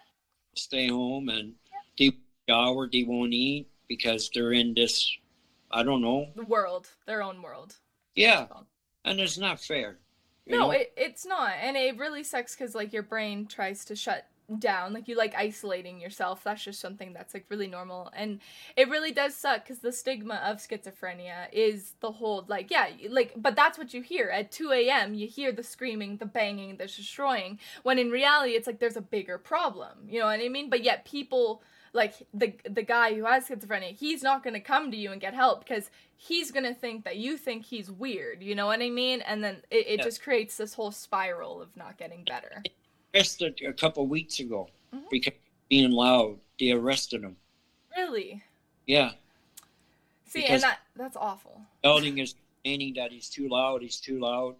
stay 0.56 0.88
home, 0.88 1.28
and 1.28 1.54
they 1.98 2.10
shower, 2.48 2.88
they 2.92 3.04
won't 3.04 3.32
eat 3.32 3.68
because 3.88 4.28
they're 4.34 4.52
in 4.52 4.74
this. 4.74 5.16
I 5.70 5.84
don't 5.84 6.02
know. 6.02 6.28
The 6.34 6.44
world, 6.44 6.88
their 7.06 7.22
own 7.22 7.40
world. 7.42 7.76
Yeah, 8.16 8.46
and 9.04 9.20
it's 9.20 9.38
not 9.38 9.60
fair. 9.60 9.98
You 10.46 10.58
No, 10.58 10.70
it, 10.70 10.92
it's 10.96 11.26
not. 11.26 11.52
And 11.60 11.76
it 11.76 11.98
really 11.98 12.22
sucks 12.22 12.54
because, 12.54 12.74
like, 12.74 12.92
your 12.92 13.02
brain 13.02 13.46
tries 13.46 13.84
to 13.86 13.96
shut 13.96 14.26
down. 14.58 14.92
Like, 14.92 15.08
you 15.08 15.16
like 15.16 15.34
isolating 15.34 16.00
yourself. 16.00 16.44
That's 16.44 16.64
just 16.64 16.80
something 16.80 17.12
that's, 17.12 17.34
like, 17.34 17.46
really 17.48 17.66
normal. 17.66 18.10
And 18.14 18.40
it 18.76 18.88
really 18.88 19.12
does 19.12 19.36
suck 19.36 19.64
because 19.64 19.80
the 19.80 19.92
stigma 19.92 20.36
of 20.36 20.58
schizophrenia 20.58 21.48
is 21.52 21.94
the 22.00 22.12
whole, 22.12 22.44
like, 22.48 22.70
yeah, 22.70 22.88
like, 23.10 23.32
but 23.36 23.56
that's 23.56 23.76
what 23.76 23.92
you 23.92 24.02
hear. 24.02 24.28
At 24.28 24.52
2 24.52 24.70
a.m., 24.72 25.14
you 25.14 25.26
hear 25.26 25.50
the 25.52 25.64
screaming, 25.64 26.18
the 26.18 26.26
banging, 26.26 26.76
the 26.76 26.86
destroying. 26.86 27.58
When 27.82 27.98
in 27.98 28.10
reality, 28.10 28.52
it's 28.52 28.66
like 28.66 28.78
there's 28.78 28.96
a 28.96 29.02
bigger 29.02 29.38
problem. 29.38 30.08
You 30.08 30.20
know 30.20 30.26
what 30.26 30.40
I 30.40 30.48
mean? 30.48 30.70
But 30.70 30.84
yet, 30.84 31.04
people. 31.04 31.62
Like 31.96 32.14
the 32.34 32.52
the 32.68 32.82
guy 32.82 33.14
who 33.14 33.24
has 33.24 33.48
schizophrenia, 33.48 33.92
he's 33.96 34.22
not 34.22 34.44
gonna 34.44 34.60
come 34.60 34.90
to 34.90 34.96
you 34.96 35.12
and 35.12 35.20
get 35.20 35.32
help 35.34 35.60
because 35.64 35.90
he's 36.16 36.50
gonna 36.50 36.74
think 36.74 37.04
that 37.04 37.16
you 37.16 37.36
think 37.38 37.64
he's 37.64 37.90
weird. 37.90 38.42
You 38.42 38.54
know 38.54 38.66
what 38.66 38.80
I 38.82 38.90
mean? 38.90 39.22
And 39.22 39.42
then 39.42 39.56
it, 39.70 39.86
it 39.86 39.98
Yeah. 39.98 40.04
just 40.04 40.22
creates 40.22 40.56
this 40.58 40.74
whole 40.74 40.92
spiral 40.92 41.62
of 41.62 41.74
not 41.76 41.96
getting 41.96 42.22
better. 42.24 42.62
arrested 43.14 43.58
a 43.66 43.72
couple 43.72 44.06
weeks 44.06 44.40
ago 44.40 44.68
Mhm. 44.94 45.08
because 45.10 45.32
being 45.70 45.90
loud. 45.90 46.38
They 46.60 46.70
arrested 46.70 47.22
him. 47.22 47.36
Really? 47.96 48.42
Yeah. 48.86 49.12
See, 50.26 50.40
Because- 50.42 50.62
and 50.62 50.62
that 50.64 50.80
that's 50.94 51.16
awful. 51.16 51.62
Yelling 51.82 52.18
is 52.18 52.34
complaining 52.62 52.92
that 52.94 53.12
he's 53.12 53.30
too 53.30 53.48
loud, 53.48 53.80
he's 53.80 53.98
too 54.00 54.18
loud. 54.20 54.56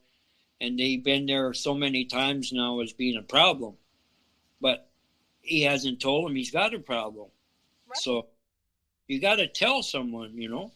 And 0.61 0.78
they've 0.78 1.03
been 1.05 1.26
there 1.26 1.53
so 1.53 1.74
many 1.74 2.07
times 2.07 2.51
now 2.53 2.80
as 2.80 2.95
being 2.95 3.16
a 3.18 3.22
problem. 3.22 3.76
He 5.47 5.62
hasn't 5.62 6.01
told 6.01 6.28
him 6.28 6.36
he's 6.36 6.51
got 6.51 6.74
a 6.74 6.78
problem. 6.78 7.28
Right. 7.86 7.97
So 7.99 8.26
you 9.07 9.20
got 9.20 9.36
to 9.36 9.47
tell 9.47 9.82
someone, 9.82 10.36
you 10.36 10.49
know? 10.49 10.72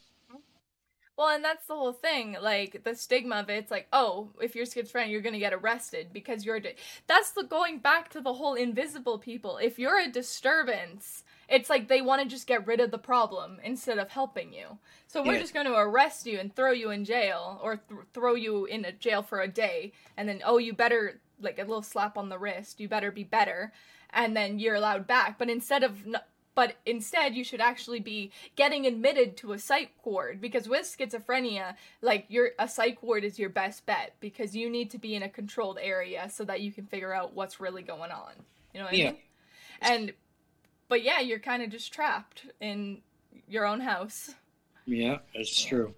Well, 1.16 1.28
and 1.28 1.44
that's 1.44 1.66
the 1.66 1.74
whole 1.74 1.92
thing. 1.92 2.38
Like 2.40 2.82
the 2.82 2.94
stigma 2.94 3.36
of 3.40 3.50
it, 3.50 3.58
it's 3.58 3.70
like, 3.70 3.88
oh, 3.92 4.30
if 4.40 4.54
you're 4.54 4.64
schizophrenic, 4.64 5.10
you're 5.10 5.20
gonna 5.20 5.38
get 5.38 5.52
arrested 5.52 6.14
because 6.14 6.46
you're. 6.46 6.60
Di- 6.60 6.76
that's 7.08 7.32
the 7.32 7.42
going 7.42 7.78
back 7.78 8.08
to 8.12 8.22
the 8.22 8.32
whole 8.32 8.54
invisible 8.54 9.18
people. 9.18 9.58
If 9.58 9.78
you're 9.78 10.00
a 10.00 10.08
disturbance, 10.10 11.24
it's 11.46 11.68
like 11.68 11.88
they 11.88 12.00
want 12.00 12.22
to 12.22 12.26
just 12.28 12.46
get 12.46 12.66
rid 12.66 12.80
of 12.80 12.90
the 12.90 12.96
problem 12.96 13.58
instead 13.62 13.98
of 13.98 14.08
helping 14.08 14.54
you. 14.54 14.78
So 15.08 15.22
we're 15.22 15.34
Yeah. 15.34 15.40
just 15.40 15.52
going 15.52 15.66
to 15.66 15.76
arrest 15.76 16.24
you 16.24 16.38
and 16.38 16.56
throw 16.56 16.70
you 16.70 16.90
in 16.90 17.04
jail, 17.04 17.60
or 17.62 17.76
th- 17.76 18.00
throw 18.14 18.34
you 18.34 18.64
in 18.64 18.86
a 18.86 18.92
jail 18.92 19.22
for 19.22 19.42
a 19.42 19.48
day, 19.48 19.92
and 20.16 20.26
then 20.26 20.40
oh, 20.42 20.56
you 20.56 20.72
better 20.72 21.20
like 21.38 21.58
a 21.58 21.64
little 21.64 21.82
slap 21.82 22.16
on 22.16 22.30
the 22.30 22.38
wrist. 22.38 22.80
You 22.80 22.88
better 22.88 23.10
be 23.10 23.24
better, 23.24 23.74
and 24.12 24.36
then 24.36 24.58
you're 24.58 24.74
allowed 24.74 25.06
back. 25.06 25.38
But 25.38 25.50
instead 25.50 25.82
of 25.82 26.06
n- 26.06 26.16
but 26.54 26.74
instead 26.84 27.34
you 27.34 27.44
should 27.44 27.60
actually 27.60 28.00
be 28.00 28.30
getting 28.56 28.84
admitted 28.84 29.36
to 29.36 29.52
a 29.52 29.58
psych 29.58 29.92
ward 30.04 30.40
because 30.40 30.68
with 30.68 30.82
schizophrenia 30.82 31.74
like 32.02 32.26
your 32.28 32.50
a 32.58 32.68
psych 32.68 33.02
ward 33.02 33.22
is 33.24 33.38
your 33.38 33.48
best 33.48 33.86
bet 33.86 34.14
because 34.20 34.54
you 34.54 34.68
need 34.68 34.90
to 34.90 34.98
be 34.98 35.14
in 35.14 35.22
a 35.22 35.28
controlled 35.28 35.78
area 35.80 36.28
so 36.28 36.44
that 36.44 36.60
you 36.60 36.72
can 36.72 36.84
figure 36.86 37.14
out 37.14 37.34
what's 37.34 37.60
really 37.60 37.82
going 37.82 38.10
on 38.10 38.32
you 38.74 38.80
know 38.80 38.86
what 38.86 38.94
Yeah. 38.96 39.08
i 39.08 39.12
mean 39.12 39.20
and 39.80 40.12
but 40.88 41.02
yeah 41.04 41.20
you're 41.20 41.38
kind 41.38 41.62
of 41.62 41.70
just 41.70 41.94
trapped 41.94 42.46
in 42.60 43.00
your 43.48 43.64
own 43.64 43.80
house 43.80 44.34
Yeah, 44.86 45.18
that's 45.34 45.62
Yeah. 45.64 45.68
true. 45.70 45.94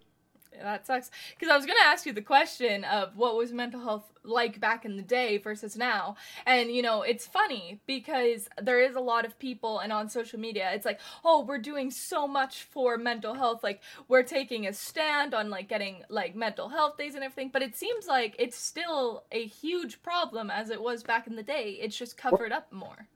that 0.62 0.86
sucks 0.86 1.10
because 1.30 1.50
i 1.50 1.56
was 1.56 1.64
going 1.66 1.78
to 1.78 1.86
ask 1.86 2.04
you 2.04 2.12
the 2.12 2.20
question 2.22 2.84
of 2.84 3.16
what 3.16 3.36
was 3.36 3.52
mental 3.52 3.80
health 3.80 4.11
like 4.24 4.60
back 4.60 4.84
in 4.84 4.96
the 4.96 5.02
day 5.02 5.36
versus 5.38 5.76
now 5.76 6.16
and 6.46 6.70
you 6.70 6.82
know 6.82 7.02
it's 7.02 7.26
funny 7.26 7.80
because 7.86 8.48
there 8.60 8.80
is 8.80 8.94
a 8.94 9.00
lot 9.00 9.24
of 9.24 9.38
people 9.38 9.78
and 9.80 9.92
on 9.92 10.08
social 10.08 10.38
media 10.38 10.70
it's 10.72 10.86
like 10.86 11.00
oh 11.24 11.40
we're 11.42 11.58
doing 11.58 11.90
so 11.90 12.26
much 12.28 12.62
for 12.62 12.96
mental 12.96 13.34
health 13.34 13.62
like 13.62 13.80
we're 14.08 14.22
taking 14.22 14.66
a 14.66 14.72
stand 14.72 15.34
on 15.34 15.50
like 15.50 15.68
getting 15.68 16.02
like 16.08 16.34
mental 16.36 16.68
health 16.68 16.96
days 16.96 17.14
and 17.14 17.24
everything 17.24 17.50
but 17.52 17.62
it 17.62 17.76
seems 17.76 18.06
like 18.06 18.34
it's 18.38 18.56
still 18.56 19.24
a 19.32 19.44
huge 19.46 20.02
problem 20.02 20.50
as 20.50 20.70
it 20.70 20.80
was 20.80 21.02
back 21.02 21.26
in 21.26 21.36
the 21.36 21.42
day 21.42 21.78
it's 21.80 21.96
just 21.96 22.16
covered 22.16 22.52
up 22.52 22.72
more 22.72 23.08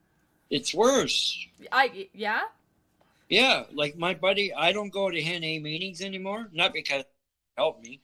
It's 0.50 0.74
worse. 0.74 1.46
i 1.72 2.08
yeah 2.12 2.42
Yeah, 3.28 3.64
like 3.72 3.96
my 3.96 4.14
buddy, 4.14 4.52
I 4.52 4.72
don't 4.72 4.90
go 4.90 5.10
to 5.10 5.20
NA 5.20 5.60
meetings 5.60 6.00
anymore. 6.00 6.48
Not 6.52 6.72
because 6.72 7.04
help 7.56 7.80
me, 7.82 8.00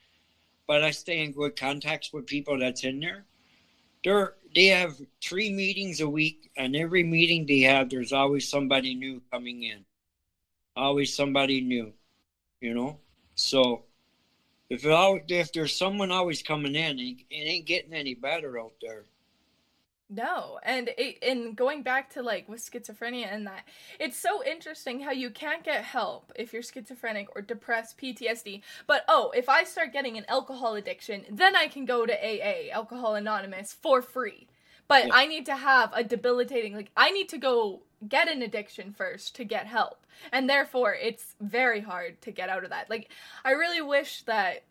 but 0.66 0.82
I 0.82 0.90
stay 0.90 1.22
in 1.22 1.32
good 1.32 1.56
contacts 1.56 2.12
with 2.12 2.26
people 2.26 2.58
that's 2.58 2.84
in 2.84 3.00
there. 3.00 3.24
They're 4.04 4.34
they 4.54 4.66
have 4.66 5.00
three 5.22 5.50
meetings 5.50 6.00
a 6.00 6.08
week, 6.08 6.50
and 6.56 6.76
every 6.76 7.02
meeting 7.02 7.46
they 7.46 7.60
have, 7.60 7.88
there's 7.88 8.12
always 8.12 8.48
somebody 8.48 8.94
new 8.94 9.22
coming 9.32 9.62
in. 9.62 9.84
Always 10.76 11.14
somebody 11.14 11.60
new, 11.60 11.92
you 12.60 12.74
know. 12.74 12.98
So 13.34 13.82
if 14.68 14.84
it, 14.84 15.22
if 15.28 15.52
there's 15.52 15.74
someone 15.74 16.10
always 16.10 16.42
coming 16.42 16.74
in, 16.74 16.98
it 16.98 17.16
ain't 17.30 17.66
getting 17.66 17.92
any 17.94 18.14
better 18.14 18.58
out 18.58 18.72
there. 18.80 19.04
No, 20.14 20.58
and 20.62 20.90
it, 20.98 21.18
and 21.22 21.56
going 21.56 21.82
back 21.82 22.10
to 22.10 22.22
like 22.22 22.46
with 22.46 22.60
schizophrenia 22.60 23.32
and 23.32 23.46
that, 23.46 23.64
it's 23.98 24.18
so 24.18 24.44
interesting 24.44 25.00
how 25.00 25.10
you 25.10 25.30
can't 25.30 25.64
get 25.64 25.84
help 25.84 26.32
if 26.36 26.52
you're 26.52 26.62
schizophrenic 26.62 27.28
or 27.34 27.40
depressed, 27.40 27.96
PTSD. 27.96 28.60
But 28.86 29.04
oh, 29.08 29.32
if 29.34 29.48
I 29.48 29.64
start 29.64 29.94
getting 29.94 30.18
an 30.18 30.26
alcohol 30.28 30.74
addiction, 30.74 31.24
then 31.30 31.56
I 31.56 31.66
can 31.66 31.86
go 31.86 32.04
to 32.04 32.12
AA, 32.12 32.70
Alcohol 32.72 33.14
Anonymous, 33.14 33.72
for 33.72 34.02
free. 34.02 34.48
But 34.86 35.06
Yeah. 35.06 35.14
I 35.14 35.26
need 35.26 35.46
to 35.46 35.56
have 35.56 35.90
a 35.94 36.04
debilitating 36.04 36.74
like 36.76 36.90
I 36.94 37.10
need 37.10 37.30
to 37.30 37.38
go 37.38 37.80
get 38.06 38.28
an 38.28 38.42
addiction 38.42 38.92
first 38.92 39.34
to 39.36 39.44
get 39.44 39.66
help. 39.66 40.04
And 40.30 40.48
therefore, 40.48 40.94
it's 40.94 41.34
very 41.40 41.80
hard 41.80 42.20
to 42.22 42.30
get 42.30 42.50
out 42.50 42.64
of 42.64 42.70
that. 42.70 42.90
Like 42.90 43.08
I 43.46 43.52
really 43.52 43.80
wish 43.80 44.24
that 44.24 44.64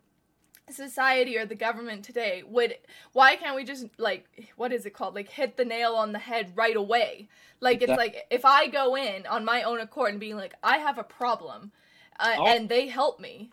society 0.70 1.36
or 1.36 1.44
the 1.44 1.54
government 1.54 2.04
today 2.04 2.42
would 2.46 2.74
why 3.12 3.36
can't 3.36 3.56
we 3.56 3.64
just 3.64 3.86
like 3.98 4.26
what 4.56 4.72
is 4.72 4.86
it 4.86 4.90
called 4.94 5.14
like 5.14 5.28
hit 5.28 5.56
the 5.56 5.64
nail 5.64 5.94
on 5.94 6.12
the 6.12 6.18
head 6.18 6.52
right 6.54 6.76
away 6.76 7.28
like 7.60 7.78
it's 7.82 7.88
That- 7.88 7.98
like 7.98 8.26
if 8.30 8.44
i 8.44 8.68
go 8.68 8.96
in 8.96 9.26
on 9.26 9.44
my 9.44 9.64
own 9.64 9.80
accord 9.80 10.12
and 10.12 10.20
being 10.20 10.36
like 10.36 10.54
i 10.62 10.78
have 10.78 10.98
a 10.98 11.02
problem 11.04 11.72
uh, 12.20 12.34
Oh. 12.38 12.46
and 12.46 12.68
they 12.68 12.86
help 12.86 13.18
me 13.20 13.50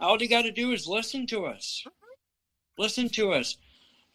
All 0.00 0.20
you 0.22 0.28
got 0.28 0.42
to 0.42 0.52
do 0.52 0.72
is 0.72 0.86
listen 0.86 1.26
to 1.28 1.46
us. 1.46 1.84
Listen 2.78 3.08
to 3.10 3.32
us. 3.32 3.56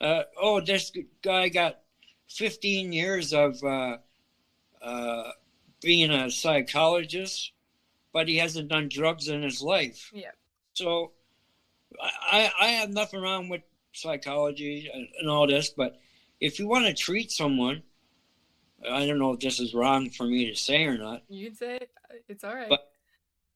Uh, 0.01 0.23
oh, 0.39 0.59
this 0.61 0.91
guy 1.21 1.49
got 1.49 1.79
15 2.29 2.91
years 2.93 3.33
of 3.33 3.61
uh, 3.63 3.97
uh, 4.81 5.31
being 5.81 6.11
a 6.11 6.29
psychologist, 6.29 7.51
but 8.13 8.27
he 8.27 8.37
hasn't 8.37 8.67
done 8.69 8.89
drugs 8.89 9.27
in 9.29 9.41
his 9.43 9.61
life. 9.61 10.11
Yeah. 10.13 10.31
So 10.73 11.11
I, 12.01 12.51
I 12.59 12.67
have 12.67 12.89
nothing 12.89 13.21
wrong 13.21 13.49
with 13.49 13.61
psychology 13.93 14.89
and, 14.93 15.07
and 15.19 15.29
all 15.29 15.47
this, 15.47 15.69
but 15.69 15.97
if 16.39 16.59
you 16.59 16.67
want 16.67 16.85
to 16.85 16.93
treat 16.93 17.31
someone, 17.31 17.81
I 18.89 19.05
don't 19.05 19.19
know 19.19 19.33
if 19.33 19.39
this 19.39 19.59
is 19.59 19.73
wrong 19.73 20.09
for 20.09 20.25
me 20.25 20.49
to 20.49 20.55
say 20.55 20.83
or 20.85 20.97
not. 20.97 21.23
you'd 21.29 21.57
say 21.57 21.79
it's 22.27 22.43
all 22.43 22.55
right 22.55 22.69
But- 22.69 22.91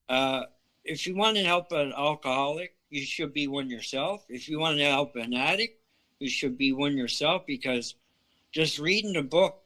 Uh, 0.08 0.44
if 0.84 1.06
you 1.06 1.14
want 1.14 1.36
to 1.36 1.44
help 1.44 1.70
an 1.72 1.92
alcoholic, 1.96 2.74
you 2.90 3.04
should 3.04 3.32
be 3.32 3.46
one 3.46 3.70
yourself. 3.70 4.24
If 4.28 4.48
you 4.48 4.58
want 4.58 4.78
to 4.78 4.84
help 4.84 5.14
an 5.14 5.32
addict, 5.32 5.78
you 6.18 6.28
should 6.28 6.58
be 6.58 6.72
one 6.72 6.96
yourself 6.96 7.46
because 7.46 7.94
just 8.50 8.78
reading 8.80 9.16
a 9.16 9.22
book 9.22 9.62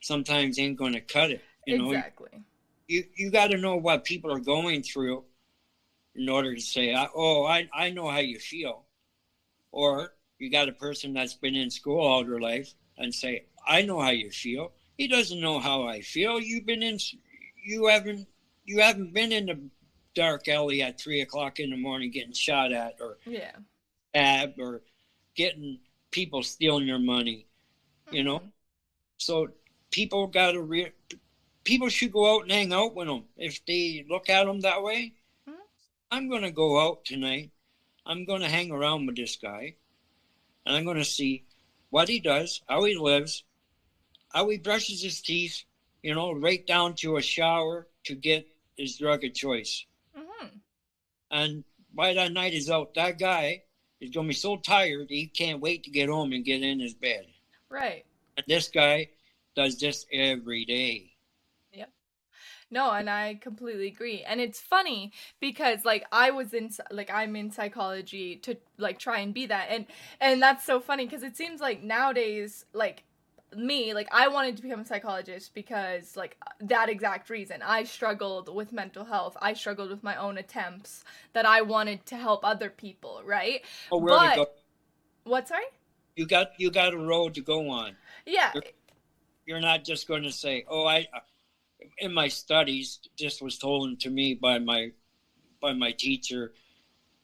sometimes 0.00 0.58
ain't 0.58 0.78
going 0.78 0.92
to 0.92 1.00
cut 1.00 1.30
it. 1.32 1.42
You 1.66 1.78
know, 1.78 1.90
exactly 1.90 2.44
you, 2.88 3.04
you 3.16 3.30
got 3.30 3.50
to 3.50 3.56
know 3.56 3.76
what 3.76 4.04
people 4.04 4.30
are 4.32 4.40
going 4.40 4.82
through 4.82 5.24
in 6.14 6.28
order 6.28 6.54
to 6.54 6.60
say, 6.60 6.94
oh, 7.14 7.44
I, 7.44 7.68
I 7.72 7.90
know 7.90 8.08
how 8.10 8.18
you 8.18 8.38
feel. 8.38 8.84
Or 9.70 10.12
you 10.38 10.50
got 10.50 10.68
a 10.68 10.72
person 10.72 11.12
that's 11.14 11.34
been 11.34 11.54
in 11.54 11.70
school 11.70 12.00
all 12.00 12.24
their 12.24 12.40
life 12.40 12.74
and 12.98 13.14
say, 13.14 13.42
I 13.66 13.82
know 13.82 14.00
how 14.00 14.10
you 14.10 14.30
feel. 14.30 14.72
He 14.98 15.08
doesn't 15.08 15.40
know 15.40 15.58
how 15.58 15.84
I 15.84 16.00
feel. 16.00 16.40
You've 16.40 16.66
been 16.66 16.82
in, 16.82 16.98
you 17.64 17.86
haven't, 17.86 18.28
you 18.64 18.80
haven't 18.80 19.14
been 19.14 19.32
in 19.32 19.46
the 19.46 19.58
dark 20.14 20.46
alley 20.48 20.82
at 20.82 21.00
three 21.00 21.22
o'clock 21.22 21.58
in 21.58 21.70
the 21.70 21.76
morning 21.76 22.10
getting 22.10 22.34
shot 22.34 22.70
at 22.70 22.94
or 23.00 23.16
yeah 23.24 23.52
stabbed 24.10 24.60
or 24.60 24.82
getting 25.34 25.78
people 26.10 26.42
stealing 26.42 26.86
your 26.86 26.98
money. 26.98 27.46
You 28.10 28.22
know? 28.24 28.40
Mhm. 28.40 28.52
So 29.16 29.48
people 29.90 30.26
got 30.26 30.52
to 30.52 30.60
re- 30.60 30.92
people 31.64 31.88
should 31.88 32.12
go 32.12 32.34
out 32.36 32.42
and 32.42 32.52
hang 32.52 32.72
out 32.72 32.94
with 32.94 33.06
them 33.06 33.24
if 33.36 33.64
they 33.64 34.04
look 34.08 34.28
at 34.28 34.44
them 34.44 34.60
that 34.60 34.82
way. 34.82 35.12
I'm 36.12 36.28
going 36.28 36.42
to 36.42 36.50
go 36.50 36.78
out 36.78 37.06
tonight. 37.06 37.52
I'm 38.04 38.26
going 38.26 38.42
to 38.42 38.48
hang 38.48 38.70
around 38.70 39.06
with 39.06 39.16
this 39.16 39.36
guy, 39.36 39.76
and 40.66 40.76
I'm 40.76 40.84
going 40.84 40.98
to 40.98 41.06
see 41.06 41.46
what 41.88 42.06
he 42.06 42.20
does, 42.20 42.60
how 42.68 42.84
he 42.84 42.94
lives, 42.94 43.44
how 44.28 44.46
he 44.50 44.58
brushes 44.58 45.02
his 45.02 45.22
teeth. 45.22 45.64
You 46.02 46.14
know, 46.14 46.32
right 46.32 46.66
down 46.66 46.96
to 46.96 47.16
a 47.16 47.22
shower 47.22 47.86
to 48.04 48.14
get 48.14 48.46
his 48.76 48.98
drug 48.98 49.24
of 49.24 49.32
choice. 49.32 49.86
Mhm. 50.14 50.60
And 51.30 51.64
by 51.94 52.12
that 52.12 52.32
night 52.32 52.52
he's 52.52 52.68
out, 52.68 52.92
that 52.94 53.18
guy 53.18 53.62
is 54.00 54.10
going 54.10 54.26
to 54.26 54.30
be 54.30 54.34
so 54.34 54.58
tired 54.58 55.08
he 55.08 55.28
can't 55.28 55.60
wait 55.60 55.84
to 55.84 55.90
get 55.90 56.10
home 56.10 56.32
and 56.32 56.44
get 56.44 56.62
in 56.62 56.80
his 56.80 56.94
bed. 56.94 57.26
right 57.70 58.04
And 58.36 58.44
this 58.46 58.68
guy 58.68 59.08
does 59.54 59.78
this 59.78 60.04
every 60.12 60.66
day. 60.66 61.11
No, 62.72 62.90
and 62.90 63.10
I 63.10 63.34
completely 63.34 63.86
agree. 63.88 64.24
And 64.26 64.40
it's 64.40 64.58
funny 64.58 65.12
because 65.40 65.84
like 65.84 66.04
I 66.10 66.30
was 66.30 66.54
in 66.54 66.70
like 66.90 67.10
I'm 67.12 67.36
in 67.36 67.50
psychology 67.50 68.36
to 68.36 68.56
like 68.78 68.98
try 68.98 69.18
and 69.18 69.34
be 69.34 69.44
that. 69.46 69.66
And 69.68 69.84
and 70.22 70.42
that's 70.42 70.64
so 70.64 70.80
funny 70.80 71.04
because 71.04 71.22
it 71.22 71.36
seems 71.36 71.60
like 71.60 71.82
nowadays 71.82 72.64
like 72.72 73.04
me 73.54 73.92
like 73.92 74.08
I 74.10 74.28
wanted 74.28 74.56
to 74.56 74.62
become 74.62 74.80
a 74.80 74.84
psychologist 74.86 75.52
because 75.54 76.16
like 76.16 76.38
that 76.62 76.88
exact 76.88 77.28
reason. 77.28 77.60
I 77.60 77.84
struggled 77.84 78.52
with 78.52 78.72
mental 78.72 79.04
health. 79.04 79.36
I 79.42 79.52
struggled 79.52 79.90
with 79.90 80.02
my 80.02 80.16
own 80.16 80.38
attempts 80.38 81.04
that 81.34 81.44
I 81.44 81.60
wanted 81.60 82.06
to 82.06 82.16
help 82.16 82.40
other 82.42 82.70
people, 82.70 83.20
right? 83.26 83.60
Oh, 83.92 83.98
where 83.98 84.14
But- 84.18 84.36
go? 84.36 84.46
What 85.24 85.46
sorry? 85.46 85.64
You 86.16 86.24
got 86.26 86.52
you 86.58 86.70
got 86.70 86.94
a 86.94 86.98
road 86.98 87.34
to 87.34 87.42
go 87.42 87.68
on. 87.68 87.96
Yeah. 88.24 88.52
You're 89.44 89.60
not 89.60 89.84
just 89.84 90.08
going 90.08 90.22
to 90.22 90.32
say, 90.32 90.64
"Oh, 90.68 90.86
I." 90.86 91.06
In 91.98 92.12
my 92.12 92.28
studies, 92.28 93.00
this 93.18 93.40
was 93.40 93.58
told 93.58 94.00
to 94.00 94.10
me 94.10 94.34
by 94.34 94.58
my 94.58 94.90
by 95.60 95.72
my 95.72 95.92
teacher. 95.92 96.52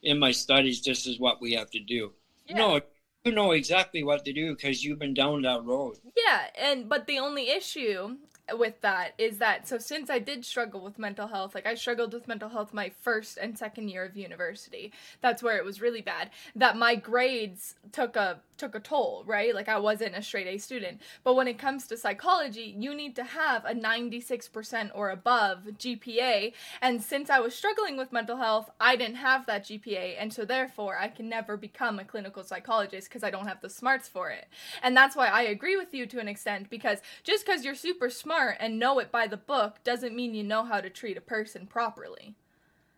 In 0.03 0.19
my 0.19 0.31
studies, 0.31 0.83
this 0.83 1.07
is 1.07 1.19
what 1.19 1.41
we 1.41 1.55
have 1.55 1.71
to 1.71 1.81
do. 1.81 2.13
Yeah. 2.47 2.57
No, 2.57 2.81
you 3.25 3.33
know 3.33 3.53
exactly 3.53 4.03
what 4.05 4.25
to 4.25 4.33
do 4.33 4.55
because 4.55 4.85
you've 4.85 4.99
been 4.99 5.15
down 5.15 5.43
that 5.43 5.65
road. 5.65 5.97
Yeah, 6.17 6.47
and 6.57 6.89
but 6.89 7.07
the 7.07 7.19
only 7.19 7.51
issue 7.51 8.17
with 8.57 8.81
that 8.81 9.15
is 9.19 9.39
that 9.39 9.69
so 9.69 9.79
since 9.79 10.09
I 10.09 10.19
did 10.19 10.45
struggle 10.45 10.81
with 10.83 10.99
mental 10.99 11.29
health, 11.29 11.55
like 11.55 11.67
I 11.67 11.75
struggled 11.75 12.15
with 12.15 12.29
mental 12.29 12.49
health 12.49 12.73
my 12.73 12.89
first 12.89 13.37
and 13.37 13.59
second 13.59 13.89
year 13.89 14.05
of 14.05 14.17
university. 14.17 14.93
That's 15.21 15.43
where 15.43 15.59
it 15.59 15.65
was 15.65 15.81
really 15.81 16.01
bad. 16.01 16.31
That 16.55 16.77
my 16.77 16.95
grades 16.95 17.75
took 17.93 18.17
a 18.17 18.41
took 18.59 18.75
a 18.75 18.81
toll, 18.81 19.23
right? 19.27 19.55
Like 19.55 19.69
I 19.69 19.79
wasn't 19.79 20.17
a 20.17 20.23
straight 20.23 20.47
A 20.47 20.59
student. 20.59 21.01
But 21.25 21.35
when 21.35 21.49
it 21.49 21.59
comes 21.59 21.87
to 21.87 21.97
psychology, 21.97 22.75
you 22.77 22.95
need 22.95 23.17
to 23.17 23.25
have 23.25 23.65
a 23.65 23.75
96% 23.75 24.91
or 24.95 25.11
above 25.11 25.65
GPA. 25.79 26.53
And 26.83 27.03
since 27.03 27.31
I 27.31 27.39
was 27.41 27.55
struggling 27.55 27.97
with 27.97 28.13
mental 28.13 28.37
health, 28.37 28.71
I 28.81 28.97
didn't 28.97 29.17
have 29.17 29.47
that 29.47 29.65
GPA. 29.65 30.17
And 30.19 30.33
so 30.33 30.45
therefore, 30.45 30.99
I 30.99 31.09
can 31.09 31.29
never 31.29 31.57
become 31.57 31.99
a 31.99 32.05
clinical 32.05 32.43
psychologist 32.43 33.09
because 33.09 33.25
I 33.25 33.31
don't 33.31 33.47
have 33.47 33.61
the 33.61 33.71
smarts 33.71 34.09
for 34.09 34.31
it. 34.31 34.47
And 34.83 34.97
that's 34.97 35.17
why 35.17 35.29
I 35.29 35.43
agree 35.43 35.77
with 35.77 35.95
you 35.95 36.07
to 36.07 36.19
an 36.19 36.29
extent 36.29 36.71
because 36.71 36.99
just 37.25 37.47
because 37.47 37.65
you're 37.65 37.75
super 37.75 38.11
smart 38.11 38.57
and 38.61 38.79
know 38.79 38.99
it 38.99 39.11
by 39.11 39.27
the 39.27 39.37
book 39.37 39.77
doesn't 39.85 40.15
mean 40.15 40.35
you 40.35 40.45
know 40.45 40.65
how 40.65 40.81
to 40.81 40.91
treat 40.91 41.17
a 41.17 41.23
person 41.23 41.67
properly. 41.67 42.35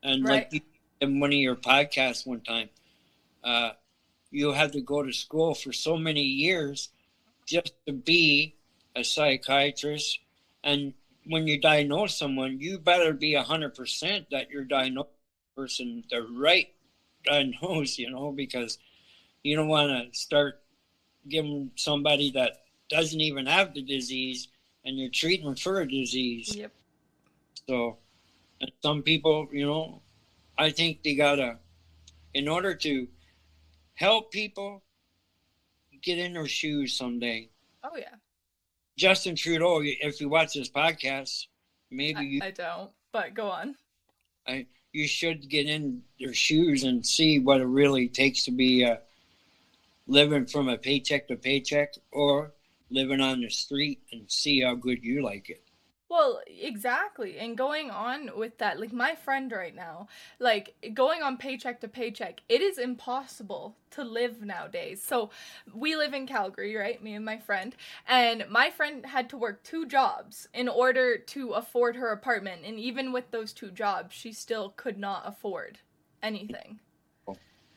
And 0.02 0.24
right? 0.24 0.50
like 0.52 0.64
in 1.00 1.20
one 1.20 1.30
of 1.30 1.38
your 1.38 1.56
podcasts 1.56 2.26
one 2.26 2.40
time, 2.40 2.68
uh, 3.44 3.72
you 4.30 4.52
have 4.52 4.72
to 4.72 4.80
go 4.80 5.02
to 5.02 5.12
school 5.12 5.54
for 5.54 5.72
so 5.72 5.96
many 5.96 6.22
years 6.22 6.90
just 7.46 7.72
to 7.86 7.92
be 7.92 8.54
a 8.96 9.02
psychiatrist. 9.02 10.20
And 10.62 10.94
when 11.26 11.46
you 11.46 11.60
diagnose 11.60 12.16
someone, 12.16 12.60
you 12.60 12.78
better 12.78 13.12
be 13.12 13.34
100% 13.34 14.26
that 14.30 14.50
you're 14.50 14.64
diagnosed 14.64 15.10
person 15.56 16.04
the 16.10 16.22
right 16.22 16.68
diagnose, 17.24 17.98
you 17.98 18.10
know, 18.10 18.32
because 18.32 18.78
you 19.42 19.56
don't 19.56 19.68
want 19.68 19.90
to 19.90 20.18
start 20.18 20.60
giving 21.28 21.70
somebody 21.76 22.30
that 22.32 22.62
doesn't 22.88 23.20
even 23.20 23.46
have 23.46 23.74
the 23.74 23.82
disease 23.82 24.48
and 24.84 24.98
you're 24.98 25.10
treating 25.10 25.54
for 25.54 25.80
a 25.82 25.88
disease. 25.88 26.56
Yep. 26.56 26.72
So, 27.68 27.98
some 28.82 29.02
people, 29.02 29.48
you 29.52 29.66
know, 29.66 30.00
I 30.58 30.70
think 30.70 31.02
they 31.02 31.14
gotta, 31.14 31.58
in 32.34 32.48
order 32.48 32.74
to 32.74 33.06
help 34.00 34.32
people 34.32 34.82
get 36.02 36.18
in 36.18 36.32
their 36.32 36.48
shoes 36.48 36.96
someday. 36.96 37.50
Oh 37.84 37.96
yeah. 37.96 38.14
Justin 38.96 39.36
Trudeau, 39.36 39.80
if 39.82 40.20
you 40.20 40.28
watch 40.28 40.54
this 40.54 40.70
podcast, 40.70 41.46
maybe 41.90 42.18
I, 42.18 42.22
you 42.22 42.40
I 42.42 42.50
don't, 42.50 42.90
but 43.12 43.34
go 43.34 43.48
on. 43.48 43.76
I 44.46 44.66
you 44.92 45.06
should 45.06 45.48
get 45.48 45.66
in 45.66 46.02
their 46.18 46.34
shoes 46.34 46.82
and 46.82 47.06
see 47.06 47.38
what 47.38 47.60
it 47.60 47.66
really 47.66 48.08
takes 48.08 48.44
to 48.46 48.50
be 48.50 48.84
uh, 48.84 48.96
living 50.08 50.46
from 50.46 50.68
a 50.68 50.76
paycheck 50.76 51.28
to 51.28 51.36
paycheck 51.36 51.94
or 52.10 52.52
living 52.90 53.20
on 53.20 53.40
the 53.40 53.50
street 53.50 54.00
and 54.10 54.28
see 54.28 54.62
how 54.62 54.74
good 54.74 55.04
you 55.04 55.22
like 55.22 55.48
it. 55.48 55.62
Well, 56.10 56.40
exactly. 56.48 57.38
And 57.38 57.56
going 57.56 57.88
on 57.88 58.30
with 58.36 58.58
that, 58.58 58.80
like 58.80 58.92
my 58.92 59.14
friend 59.14 59.52
right 59.52 59.74
now, 59.74 60.08
like 60.40 60.74
going 60.92 61.22
on 61.22 61.36
paycheck 61.36 61.80
to 61.82 61.88
paycheck, 61.88 62.40
it 62.48 62.60
is 62.60 62.78
impossible 62.78 63.76
to 63.92 64.02
live 64.02 64.42
nowadays. 64.42 65.00
So 65.04 65.30
we 65.72 65.94
live 65.94 66.12
in 66.12 66.26
Calgary, 66.26 66.74
right? 66.74 67.00
Me 67.00 67.14
and 67.14 67.24
my 67.24 67.38
friend. 67.38 67.76
And 68.08 68.44
my 68.50 68.70
friend 68.70 69.06
had 69.06 69.30
to 69.30 69.36
work 69.36 69.62
two 69.62 69.86
jobs 69.86 70.48
in 70.52 70.68
order 70.68 71.16
to 71.16 71.52
afford 71.52 71.94
her 71.94 72.10
apartment. 72.10 72.62
And 72.66 72.80
even 72.80 73.12
with 73.12 73.30
those 73.30 73.52
two 73.52 73.70
jobs, 73.70 74.12
she 74.12 74.32
still 74.32 74.70
could 74.76 74.98
not 74.98 75.22
afford 75.24 75.78
anything. 76.24 76.80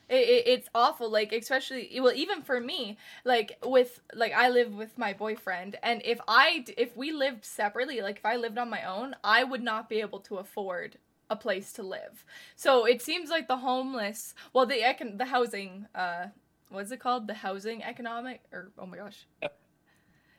It, 0.10 0.16
it, 0.16 0.43
it's 0.47 0.70
awful 0.76 1.10
like 1.10 1.32
especially 1.32 1.89
well 2.01 2.14
even 2.14 2.41
for 2.41 2.60
me 2.60 2.97
like 3.26 3.58
with 3.64 4.01
like 4.14 4.34
i 4.34 4.49
live 4.49 4.74
with 4.74 4.97
my 4.97 5.14
boyfriend 5.14 5.78
and 5.82 6.01
if 6.06 6.20
i 6.28 6.66
if 6.78 6.95
we 6.97 7.12
lived 7.12 7.45
separately 7.45 8.01
like 8.01 8.18
if 8.18 8.26
i 8.26 8.36
lived 8.36 8.58
on 8.58 8.70
my 8.70 8.84
own 8.84 9.16
i 9.24 9.43
would 9.43 9.64
not 9.64 9.89
be 9.89 10.01
able 10.01 10.20
to 10.20 10.38
afford 10.38 10.97
a 11.30 11.36
place 11.36 11.74
to 11.74 11.84
live 11.84 12.26
so 12.56 12.86
it 12.86 13.01
seems 13.01 13.30
like 13.30 13.47
the 13.47 13.58
homeless 13.58 14.36
well 14.54 14.66
the 14.66 14.82
econ 14.82 15.18
the 15.18 15.26
housing 15.26 15.88
uh 15.95 16.28
what's 16.70 16.91
it 16.91 16.99
called 16.99 17.28
the 17.28 17.34
housing 17.36 17.84
economic 17.84 18.41
or 18.51 18.72
oh 18.78 18.86
my 18.86 18.97
gosh 18.97 19.26
yep. 19.41 19.58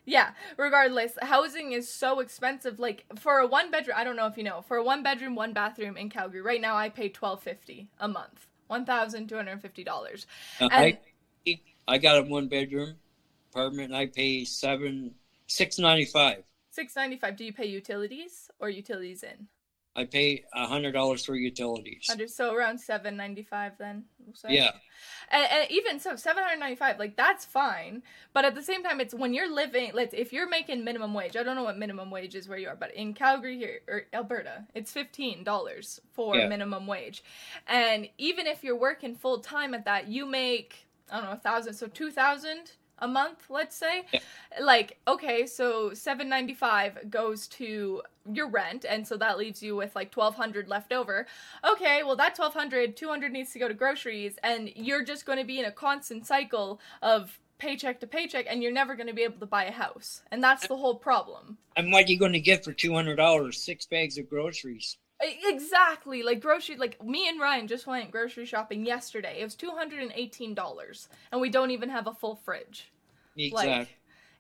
Yeah, 0.07 0.33
regardless, 0.59 1.19
housing 1.23 1.73
is 1.73 1.89
so 1.89 2.21
expensive. 2.21 2.79
Like 2.79 3.05
for 3.19 3.39
a 3.39 3.47
one 3.47 3.71
bedroom, 3.71 3.97
I 3.99 4.05
don't 4.05 4.17
know 4.17 4.27
if 4.27 4.37
you 4.37 4.45
know, 4.45 4.63
for 4.63 4.77
a 4.77 4.85
one 4.85 5.03
bedroom, 5.03 5.35
one 5.35 5.53
bathroom 5.55 5.97
in 5.97 6.11
Calgary, 6.11 6.43
right 6.43 6.61
now 6.61 6.77
I 6.77 6.91
pay 6.91 7.09
twelve 7.09 7.43
fifty 7.43 7.89
a 7.99 8.09
month 8.09 8.47
one 8.67 8.85
thousand 8.85 9.29
two 9.29 9.37
hundred 9.37 9.61
fifty 9.61 9.85
dollars. 9.85 10.27
Uh, 10.61 10.69
I 10.71 10.99
I 11.87 11.99
got 11.99 12.19
a 12.19 12.23
one 12.23 12.49
bedroom 12.49 12.95
apartment. 13.51 13.89
and 13.89 13.97
I 13.97 14.07
pay 14.07 14.45
seven 14.45 15.15
six 15.47 15.79
ninety 15.79 16.05
five. 16.05 16.45
Six 16.71 16.97
ninety 16.97 17.17
five. 17.17 17.37
Do 17.37 17.45
you 17.45 17.53
pay 17.53 17.67
utilities 17.67 18.51
or 18.59 18.69
utilities 18.69 19.23
in? 19.23 19.49
I 19.97 20.05
pay 20.05 20.45
a 20.53 20.67
hundred 20.67 20.93
dollars 20.93 21.25
for 21.25 21.37
utilities. 21.37 22.11
So 22.27 22.53
around 22.53 22.79
seven 22.79 23.17
ninety 23.17 23.43
five 23.43 23.73
then. 23.79 24.05
Yeah. 24.49 24.73
And, 25.31 25.47
and, 25.51 25.71
even 25.71 26.01
so, 26.01 26.17
seven 26.17 26.43
hundred 26.43 26.59
ninety 26.59 26.77
five, 26.77 26.99
like 26.99 27.17
that's 27.17 27.45
fine. 27.45 28.03
But 28.33 28.45
at 28.45 28.55
the 28.55 28.63
same 28.63 28.83
time, 28.83 29.01
it's 29.01 29.15
when 29.15 29.35
you're 29.35 29.53
living. 29.53 29.93
Let's 29.95 30.13
if 30.13 30.33
you're 30.33 30.49
making 30.49 30.85
minimum 30.85 31.15
wage. 31.15 31.37
I 31.37 31.43
don't 31.45 31.55
know 31.55 31.63
what 31.63 31.79
minimum 31.79 32.11
wage 32.11 32.35
is 32.35 32.49
where 32.49 32.59
you 32.59 32.69
are, 32.69 32.77
but 32.77 32.93
in 32.95 33.15
Calgary 33.15 33.57
here 33.57 33.81
or 33.87 34.03
Alberta, 34.13 34.65
it's 34.75 34.91
fifteen 34.91 35.45
dollars 35.45 36.01
for 36.13 36.37
yeah. 36.37 36.49
minimum 36.49 36.87
wage. 36.87 37.23
And 37.69 38.09
even 38.19 38.47
if 38.47 38.65
you're 38.65 38.77
working 38.77 39.15
full 39.15 39.39
time 39.39 39.75
at 39.75 39.85
that, 39.85 40.09
you 40.09 40.27
make 40.27 40.89
I 41.11 41.19
don't 41.19 41.27
know 41.27 41.33
a 41.33 41.37
thousand, 41.37 41.75
so 41.75 41.87
two 41.87 42.11
thousand 42.11 42.73
a 42.99 43.09
month, 43.09 43.47
let's 43.49 43.77
say. 43.77 44.05
Yeah. 44.13 44.21
Like, 44.61 44.99
okay, 45.07 45.47
so 45.47 45.93
795 45.95 47.11
goes 47.11 47.47
to 47.49 48.03
your 48.33 48.49
rent 48.49 48.87
and 48.89 49.07
so 49.07 49.17
that 49.17 49.39
leaves 49.39 49.63
you 49.63 49.77
with 49.77 49.95
like 49.95 50.15
1200 50.15 50.69
left 50.69 50.93
over. 50.93 51.27
Okay, 51.69 52.03
well 52.03 52.17
that 52.17 52.39
1200, 52.39 52.97
200 52.97 53.33
needs 53.33 53.53
to 53.53 53.59
go 53.59 53.69
to 53.69 53.75
groceries 53.75 54.37
and 54.43 54.71
you're 54.75 55.05
just 55.05 55.27
going 55.27 55.39
to 55.39 55.45
be 55.45 55.59
in 55.59 55.67
a 55.67 55.73
constant 55.73 56.27
cycle 56.27 56.81
of 57.03 57.39
paycheck 57.59 58.01
to 58.01 58.07
paycheck 58.07 58.47
and 58.49 58.63
you're 58.63 58.73
never 58.73 58.95
going 58.95 59.07
to 59.07 59.13
be 59.13 59.23
able 59.23 59.39
to 59.39 59.47
buy 59.47 59.65
a 59.65 59.73
house. 59.73 60.23
And 60.31 60.43
that's 60.43 60.67
the 60.67 60.77
whole 60.77 60.97
problem. 60.97 61.59
And 61.77 61.93
what 61.93 62.07
are 62.07 62.11
you 62.11 62.19
going 62.19 62.33
to 62.33 62.41
get 62.41 62.65
for 62.65 62.73
$200? 62.73 63.55
Six 63.55 63.87
bags 63.87 64.19
of 64.19 64.29
groceries. 64.29 64.97
Exactly. 65.21 66.23
Like 66.23 66.41
grocery 66.41 66.77
like 66.77 67.03
me 67.05 67.29
and 67.29 67.41
Ryan 67.41 67.67
just 67.67 67.87
went 67.87 68.11
grocery 68.11 68.47
shopping 68.47 68.85
yesterday. 68.85 69.41
It 69.41 69.45
was 69.45 69.57
$218 69.57 71.09
and 71.33 71.41
we 71.41 71.51
don't 71.51 71.71
even 71.71 71.89
have 71.89 72.07
a 72.07 72.13
full 72.13 72.37
fridge. 72.37 72.91
Exactly. 73.37 73.73
Like 73.73 73.89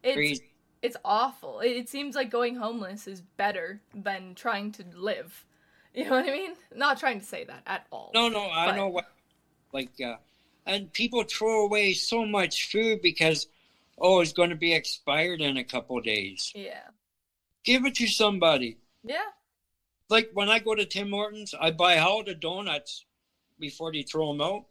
it's 0.02 0.16
Crazy. 0.16 0.50
it's 0.82 0.96
awful. 1.04 1.60
It, 1.60 1.70
it 1.70 1.88
seems 1.88 2.14
like 2.14 2.30
going 2.30 2.56
homeless 2.56 3.06
is 3.06 3.20
better 3.20 3.80
than 3.94 4.34
trying 4.34 4.72
to 4.72 4.84
live. 4.94 5.44
You 5.96 6.06
know 6.06 6.16
what 6.16 6.28
I 6.28 6.32
mean? 6.32 6.54
Not 6.74 6.98
trying 6.98 7.20
to 7.20 7.24
say 7.24 7.44
that 7.44 7.62
at 7.68 7.86
all. 7.92 8.10
No, 8.14 8.28
no, 8.28 8.50
I 8.50 8.66
but... 8.66 8.74
know 8.74 8.88
what 8.88 9.04
like 9.72 9.92
uh 10.04 10.16
and 10.66 10.92
people 10.92 11.22
throw 11.22 11.64
away 11.64 11.92
so 11.92 12.26
much 12.26 12.68
food 12.68 13.00
because 13.00 13.46
oh, 13.96 14.18
it's 14.18 14.32
going 14.32 14.50
to 14.50 14.56
be 14.56 14.74
expired 14.74 15.40
in 15.40 15.56
a 15.56 15.62
couple 15.62 16.00
days. 16.00 16.50
Yeah. 16.52 16.88
Give 17.62 17.86
it 17.86 17.94
to 17.94 18.08
somebody. 18.08 18.78
Yeah 19.04 19.20
like 20.14 20.30
when 20.32 20.48
I 20.48 20.60
go 20.60 20.76
to 20.76 20.84
Tim 20.84 21.10
Hortons, 21.10 21.56
I 21.60 21.72
buy 21.72 21.98
all 21.98 22.22
the 22.22 22.36
donuts 22.36 23.04
before 23.58 23.92
they 23.92 24.02
throw 24.02 24.28
them 24.28 24.40
out. 24.40 24.66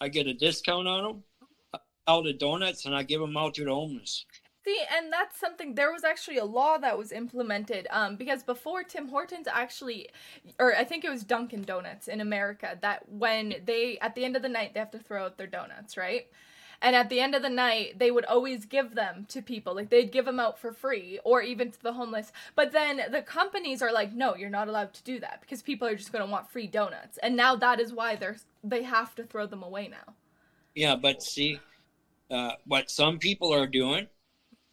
I 0.00 0.08
get 0.08 0.26
a 0.26 0.32
discount 0.32 0.88
on 0.88 1.04
them, 1.04 1.80
all 2.06 2.22
the 2.22 2.32
donuts, 2.32 2.86
and 2.86 2.94
I 2.94 3.02
give 3.02 3.20
them 3.20 3.36
out 3.36 3.52
to 3.54 3.66
the 3.66 3.74
homeless. 3.74 4.24
See, 4.64 4.80
and 4.96 5.12
that's 5.12 5.38
something. 5.38 5.74
There 5.74 5.92
was 5.92 6.04
actually 6.04 6.38
a 6.38 6.44
law 6.46 6.78
that 6.78 6.96
was 6.96 7.12
implemented 7.12 7.86
um, 7.90 8.16
because 8.16 8.42
before 8.42 8.82
Tim 8.82 9.08
Hortons 9.08 9.46
actually, 9.46 10.08
or 10.58 10.74
I 10.74 10.84
think 10.84 11.04
it 11.04 11.10
was 11.10 11.22
Dunkin' 11.22 11.64
Donuts 11.64 12.08
in 12.08 12.22
America, 12.22 12.78
that 12.80 13.06
when 13.10 13.56
they 13.66 13.98
at 13.98 14.14
the 14.14 14.24
end 14.24 14.36
of 14.36 14.42
the 14.42 14.48
night 14.48 14.72
they 14.72 14.80
have 14.80 14.90
to 14.92 14.98
throw 14.98 15.26
out 15.26 15.36
their 15.36 15.46
donuts, 15.46 15.98
right? 15.98 16.28
And 16.80 16.94
at 16.94 17.08
the 17.08 17.20
end 17.20 17.34
of 17.34 17.42
the 17.42 17.50
night, 17.50 17.98
they 17.98 18.10
would 18.10 18.24
always 18.26 18.64
give 18.64 18.94
them 18.94 19.26
to 19.30 19.42
people. 19.42 19.74
Like 19.74 19.90
they'd 19.90 20.12
give 20.12 20.24
them 20.24 20.38
out 20.38 20.58
for 20.58 20.72
free 20.72 21.18
or 21.24 21.42
even 21.42 21.72
to 21.72 21.82
the 21.82 21.92
homeless. 21.92 22.32
But 22.54 22.72
then 22.72 23.02
the 23.10 23.22
companies 23.22 23.82
are 23.82 23.92
like, 23.92 24.12
no, 24.12 24.36
you're 24.36 24.48
not 24.48 24.68
allowed 24.68 24.94
to 24.94 25.02
do 25.02 25.18
that 25.20 25.40
because 25.40 25.60
people 25.60 25.88
are 25.88 25.96
just 25.96 26.12
going 26.12 26.24
to 26.24 26.30
want 26.30 26.50
free 26.50 26.68
donuts. 26.68 27.18
And 27.18 27.36
now 27.36 27.56
that 27.56 27.80
is 27.80 27.92
why 27.92 28.16
they're 28.16 28.36
they 28.62 28.82
have 28.84 29.14
to 29.16 29.24
throw 29.24 29.46
them 29.46 29.62
away 29.62 29.88
now. 29.88 30.14
Yeah, 30.74 30.94
but 30.94 31.22
see, 31.22 31.58
uh, 32.30 32.52
what 32.66 32.90
some 32.90 33.18
people 33.18 33.52
are 33.52 33.66
doing, 33.66 34.06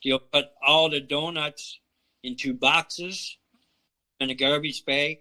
they'll 0.03 0.19
put 0.19 0.45
all 0.65 0.89
the 0.89 0.99
donuts 0.99 1.79
into 2.23 2.53
boxes 2.53 3.37
in 4.19 4.29
a 4.29 4.35
garbage 4.35 4.85
bag, 4.85 5.19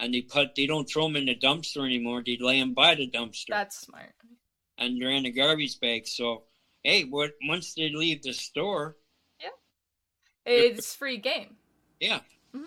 and 0.00 0.14
they 0.14 0.22
put 0.22 0.54
they 0.54 0.66
don't 0.66 0.88
throw 0.88 1.04
them 1.04 1.16
in 1.16 1.26
the 1.26 1.36
dumpster 1.36 1.84
anymore. 1.84 2.22
They 2.24 2.38
lay 2.40 2.60
them 2.60 2.72
by 2.72 2.94
the 2.94 3.10
dumpster. 3.10 3.48
That's 3.50 3.78
smart 3.78 4.14
and 4.78 5.00
they're 5.00 5.10
in 5.10 5.26
a 5.26 5.30
garbage 5.30 5.80
bag. 5.80 6.06
So, 6.06 6.44
hey, 6.82 7.04
what 7.04 7.32
once 7.44 7.74
they 7.74 7.90
leave 7.90 8.22
the 8.22 8.32
store, 8.32 8.96
yeah, 9.40 9.48
it's 10.46 10.94
free 10.94 11.18
game. 11.18 11.56
Yeah. 12.00 12.20
Mm-hmm. 12.54 12.66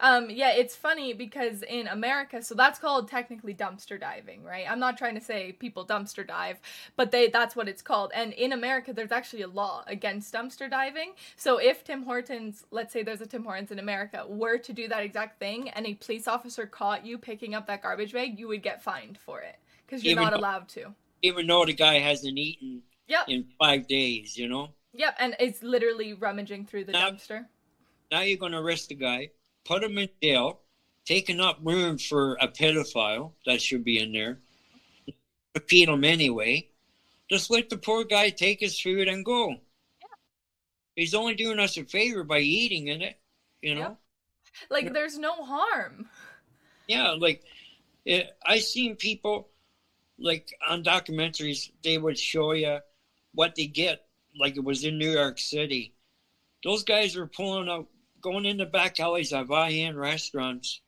Um, 0.00 0.30
yeah, 0.30 0.52
it's 0.52 0.74
funny 0.74 1.12
because 1.12 1.62
in 1.62 1.88
America, 1.88 2.42
so 2.42 2.54
that's 2.54 2.78
called 2.78 3.10
technically 3.10 3.54
dumpster 3.54 4.00
diving, 4.00 4.42
right? 4.42 4.64
I'm 4.68 4.78
not 4.78 4.96
trying 4.96 5.14
to 5.14 5.20
say 5.20 5.52
people 5.52 5.86
dumpster 5.86 6.26
dive, 6.26 6.58
but 6.96 7.10
they 7.10 7.28
that's 7.28 7.54
what 7.54 7.68
it's 7.68 7.82
called. 7.82 8.12
And 8.14 8.32
in 8.32 8.52
America, 8.52 8.94
there's 8.94 9.12
actually 9.12 9.42
a 9.42 9.48
law 9.48 9.84
against 9.86 10.32
dumpster 10.32 10.70
diving. 10.70 11.12
So 11.36 11.58
if 11.58 11.84
Tim 11.84 12.04
Hortons, 12.04 12.64
let's 12.70 12.94
say 12.94 13.02
there's 13.02 13.20
a 13.20 13.26
Tim 13.26 13.44
Hortons 13.44 13.70
in 13.70 13.78
America, 13.78 14.24
were 14.26 14.56
to 14.56 14.72
do 14.72 14.88
that 14.88 15.02
exact 15.02 15.38
thing, 15.38 15.68
and 15.70 15.86
a 15.86 15.94
police 15.94 16.26
officer 16.26 16.66
caught 16.66 17.04
you 17.04 17.18
picking 17.18 17.54
up 17.54 17.66
that 17.66 17.82
garbage 17.82 18.14
bag, 18.14 18.38
you 18.38 18.48
would 18.48 18.62
get 18.62 18.82
fined 18.82 19.18
for 19.18 19.42
it 19.42 19.56
because 19.86 20.02
you're 20.02 20.12
Even 20.12 20.24
not 20.24 20.32
allowed 20.32 20.68
to. 20.70 20.94
Even 21.26 21.46
though 21.48 21.64
the 21.64 21.72
guy 21.72 21.98
hasn't 21.98 22.38
eaten 22.38 22.82
Yep. 23.08 23.28
in 23.28 23.48
five 23.58 23.88
days, 23.88 24.36
you 24.36 24.48
know. 24.48 24.74
Yep, 24.94 25.16
and 25.18 25.36
it's 25.40 25.62
literally 25.62 26.12
rummaging 26.14 26.66
through 26.66 26.84
the 26.84 26.92
Now- 26.92 27.10
dumpster. 27.10 27.46
Now 28.10 28.20
you're 28.20 28.38
going 28.38 28.52
to 28.52 28.58
arrest 28.58 28.88
the 28.88 28.94
guy, 28.94 29.30
put 29.64 29.82
him 29.82 29.98
in 29.98 30.08
jail, 30.22 30.60
taking 31.04 31.40
up 31.40 31.58
room 31.62 31.98
for 31.98 32.34
a 32.40 32.46
pedophile 32.48 33.32
that 33.44 33.60
should 33.60 33.82
be 33.84 33.98
in 33.98 34.12
there, 34.12 34.40
feed 35.66 35.88
him 35.88 36.04
anyway. 36.04 36.68
Just 37.28 37.50
let 37.50 37.68
the 37.68 37.76
poor 37.76 38.04
guy 38.04 38.30
take 38.30 38.60
his 38.60 38.78
food 38.78 39.08
and 39.08 39.24
go. 39.24 39.56
He's 40.94 41.14
only 41.14 41.34
doing 41.34 41.58
us 41.58 41.76
a 41.76 41.84
favor 41.84 42.22
by 42.22 42.38
eating 42.38 42.86
in 42.86 43.02
it, 43.02 43.18
you 43.60 43.74
know. 43.74 43.80
Yep. 43.80 44.00
Like, 44.70 44.84
Yeah. 44.84 44.92
there's 44.92 45.18
no 45.18 45.44
harm. 45.44 46.08
Yeah, 46.86 47.10
like 47.10 47.44
it, 48.04 48.36
I 48.44 48.60
seen 48.60 48.94
people 48.96 49.50
like 50.18 50.54
on 50.68 50.82
documentaries. 50.84 51.70
They 51.82 51.98
would 51.98 52.18
show 52.18 52.52
you 52.52 52.78
what 53.34 53.54
they 53.54 53.66
get. 53.66 54.06
Like 54.38 54.56
it 54.56 54.64
was 54.64 54.84
in 54.84 54.98
New 54.98 55.10
York 55.10 55.38
City. 55.38 55.94
Those 56.64 56.82
guys 56.84 57.16
were 57.16 57.26
pulling 57.26 57.68
out, 57.68 57.86
going 58.20 58.44
in 58.44 58.56
the 58.56 58.66
back 58.66 58.98
alleys 58.98 59.32
of 59.32 59.48
high-end 59.48 59.98
restaurants, 59.98 60.80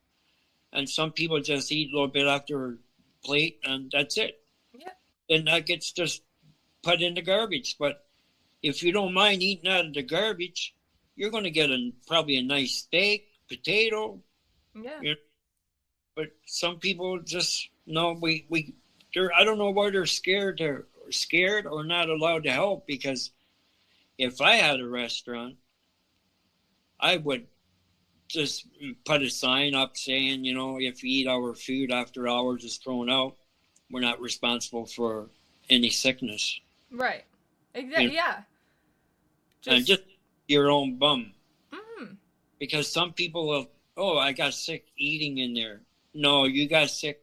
and 0.73 0.89
some 0.89 1.11
people 1.11 1.39
just 1.39 1.71
eat 1.71 1.89
a 1.91 1.95
little 1.95 2.07
bit 2.07 2.27
off 2.27 2.47
their 2.47 2.77
plate, 3.23 3.59
and 3.63 3.89
that's 3.91 4.17
it. 4.17 4.39
Yeah. 4.73 4.91
And 5.29 5.47
that 5.47 5.65
gets 5.65 5.91
just 5.91 6.21
put 6.83 7.01
in 7.01 7.13
the 7.13 7.21
garbage. 7.21 7.77
But 7.79 8.05
if 8.61 8.83
you 8.83 8.91
don't 8.91 9.13
mind 9.13 9.41
eating 9.41 9.71
out 9.71 9.85
of 9.85 9.93
the 9.93 10.03
garbage, 10.03 10.75
you're 11.15 11.31
going 11.31 11.43
to 11.45 11.51
get 11.51 11.69
a 11.69 11.91
probably 12.07 12.37
a 12.37 12.43
nice 12.43 12.75
steak, 12.77 13.27
potato, 13.47 14.21
Yeah. 14.75 14.99
Yeah. 15.01 15.13
but 16.15 16.27
some 16.45 16.77
people 16.77 17.19
just 17.21 17.69
no 17.85 18.13
we 18.13 18.45
we 18.49 18.75
they're 19.13 19.31
i 19.35 19.43
don't 19.43 19.57
know 19.57 19.71
why 19.71 19.89
they're 19.89 20.05
scared 20.05 20.57
to 20.57 20.83
scared 21.09 21.65
or 21.65 21.83
not 21.83 22.09
allowed 22.09 22.43
to 22.43 22.51
help 22.51 22.85
because 22.85 23.31
if 24.17 24.41
i 24.41 24.55
had 24.55 24.79
a 24.79 24.87
restaurant 24.87 25.55
i 26.99 27.17
would 27.17 27.45
just 28.27 28.67
put 29.05 29.21
a 29.23 29.29
sign 29.29 29.73
up 29.73 29.97
saying 29.97 30.43
you 30.43 30.53
know 30.53 30.77
if 30.79 31.01
you 31.03 31.09
eat 31.21 31.27
our 31.27 31.53
food 31.55 31.91
after 31.91 32.27
hours 32.27 32.63
is 32.63 32.77
thrown 32.77 33.09
out 33.09 33.35
we're 33.89 33.99
not 33.99 34.19
responsible 34.21 34.85
for 34.85 35.29
any 35.69 35.89
sickness 35.89 36.59
Right. 36.91 37.23
Exactly. 37.75 38.15
Yeah. 38.15 38.41
and 39.67 39.85
just 39.85 40.01
your 40.47 40.69
own 40.71 40.97
bum 40.97 41.33
Mhm. 41.71 42.17
because 42.59 42.87
some 42.87 43.13
people 43.13 43.47
will 43.47 43.69
oh 43.97 44.17
i 44.17 44.31
got 44.31 44.53
sick 44.53 44.83
eating 44.97 45.37
in 45.39 45.53
there 45.53 45.81
no 46.13 46.45
you 46.45 46.67
got 46.67 46.89
sick 46.89 47.19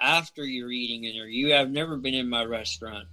after 0.00 0.44
you're 0.44 0.72
eating 0.72 1.04
in 1.04 1.14
there 1.16 1.28
you 1.28 1.52
have 1.52 1.70
never 1.70 1.96
been 1.96 2.14
in 2.14 2.28
my 2.28 2.44
restaurant 2.44 3.08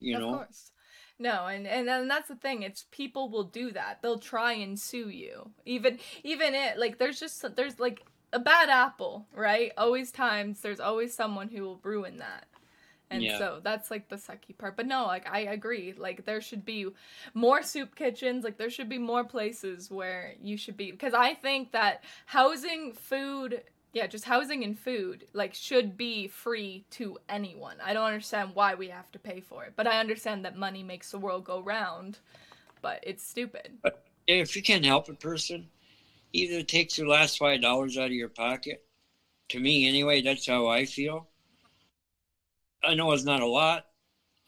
you 0.00 0.14
of 0.14 0.26
know 0.26 0.28
course. 0.28 0.70
No, 1.18 1.46
and, 1.46 1.66
and 1.66 1.88
and 1.88 2.08
that's 2.10 2.28
the 2.28 2.36
thing. 2.36 2.62
It's 2.62 2.84
people 2.92 3.28
will 3.28 3.44
do 3.44 3.72
that. 3.72 4.00
They'll 4.02 4.18
try 4.20 4.52
and 4.52 4.78
sue 4.78 5.08
you. 5.08 5.50
Even 5.66 5.98
even 6.22 6.54
it 6.54 6.78
like 6.78 6.98
there's 6.98 7.18
just 7.18 7.44
there's 7.56 7.80
like 7.80 8.04
a 8.32 8.38
bad 8.38 8.68
apple, 8.70 9.26
right? 9.34 9.72
Always 9.76 10.12
times 10.12 10.60
there's 10.60 10.80
always 10.80 11.14
someone 11.14 11.48
who 11.48 11.62
will 11.62 11.80
ruin 11.82 12.18
that. 12.18 12.46
And 13.10 13.30
Yeah. 13.30 13.30
so 13.30 13.60
that's 13.64 13.90
like 13.90 14.08
the 14.08 14.16
sucky 14.16 14.56
part. 14.56 14.76
But 14.76 14.86
no, 14.86 15.06
like 15.06 15.28
I 15.30 15.40
agree. 15.40 15.94
Like 15.96 16.24
there 16.26 16.40
should 16.40 16.64
be 16.64 16.88
more 17.34 17.62
soup 17.62 17.96
kitchens. 17.96 18.44
Like 18.44 18.58
there 18.58 18.70
should 18.70 18.88
be 18.88 18.98
more 18.98 19.24
places 19.24 19.90
where 19.90 20.34
you 20.42 20.56
should 20.56 20.76
be 20.76 20.92
because 20.92 21.14
I 21.14 21.34
think 21.34 21.72
that 21.72 22.04
housing, 22.26 22.92
food, 22.92 23.62
yeah, 23.92 24.06
just 24.06 24.24
housing 24.24 24.64
and 24.64 24.78
food 24.78 25.26
like 25.32 25.54
should 25.54 25.96
be 25.96 26.28
free 26.28 26.84
to 26.92 27.18
anyone. 27.28 27.76
I 27.84 27.92
don't 27.92 28.04
understand 28.06 28.50
why 28.54 28.74
we 28.74 28.88
have 28.88 29.10
to 29.12 29.18
pay 29.18 29.40
for 29.40 29.64
it, 29.64 29.72
but 29.76 29.86
I 29.86 29.98
understand 29.98 30.44
that 30.44 30.56
money 30.56 30.82
makes 30.82 31.10
the 31.10 31.18
world 31.18 31.44
go 31.44 31.60
round. 31.60 32.18
But 32.82 33.00
it's 33.02 33.26
stupid. 33.26 33.78
if 34.26 34.54
you 34.54 34.62
can't 34.62 34.84
help 34.84 35.08
a 35.08 35.14
person 35.14 35.68
either 36.32 36.58
it 36.58 36.68
takes 36.68 36.98
your 36.98 37.08
last 37.08 37.38
five 37.38 37.60
dollars 37.60 37.96
out 37.96 38.06
of 38.06 38.12
your 38.12 38.28
pocket 38.28 38.84
to 39.48 39.58
me 39.60 39.88
anyway 39.88 40.20
that's 40.20 40.46
how 40.46 40.66
i 40.66 40.84
feel 40.84 41.28
i 42.84 42.94
know 42.94 43.12
it's 43.12 43.24
not 43.24 43.40
a 43.42 43.46
lot 43.46 43.86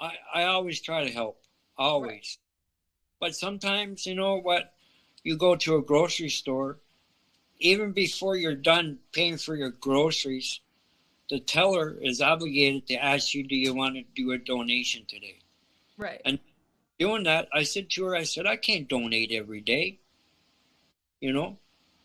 i 0.01 0.12
i 0.34 0.45
always 0.45 0.80
try 0.80 1.05
to 1.05 1.11
help 1.12 1.41
always 1.78 2.38
but 3.20 3.34
sometimes 3.34 4.07
you 4.07 4.14
know 4.14 4.36
what 4.41 4.72
you 5.24 5.36
go 5.36 5.57
to 5.57 5.76
a 5.76 5.82
grocery 5.82 6.28
store 6.28 6.78
even 7.61 7.93
before 7.93 8.37
you're 8.37 8.55
done 8.55 8.99
paying 9.13 9.37
for 9.37 9.55
your 9.55 9.71
groceries 9.71 10.61
the 11.29 11.39
teller 11.39 11.97
is 12.03 12.21
obligated 12.21 12.87
to 12.87 12.95
ask 12.95 13.35
you 13.35 13.43
do 13.43 13.55
you 13.55 13.75
want 13.75 13.95
to 13.95 14.03
do 14.15 14.33
a 14.33 14.39
donation 14.39 15.05
today 15.09 15.37
Right. 16.01 16.23
And- 16.25 16.39
doing 17.01 17.23
that, 17.25 17.49
I 17.53 17.63
said 17.65 17.91
to 17.91 18.05
her, 18.05 18.15
I 18.15 18.23
said, 18.23 18.47
I 18.47 18.57
can't 18.57 18.87
donate 18.87 19.33
every 19.33 19.61
day. 19.61 19.99
You 21.21 21.33
know? 21.33 21.59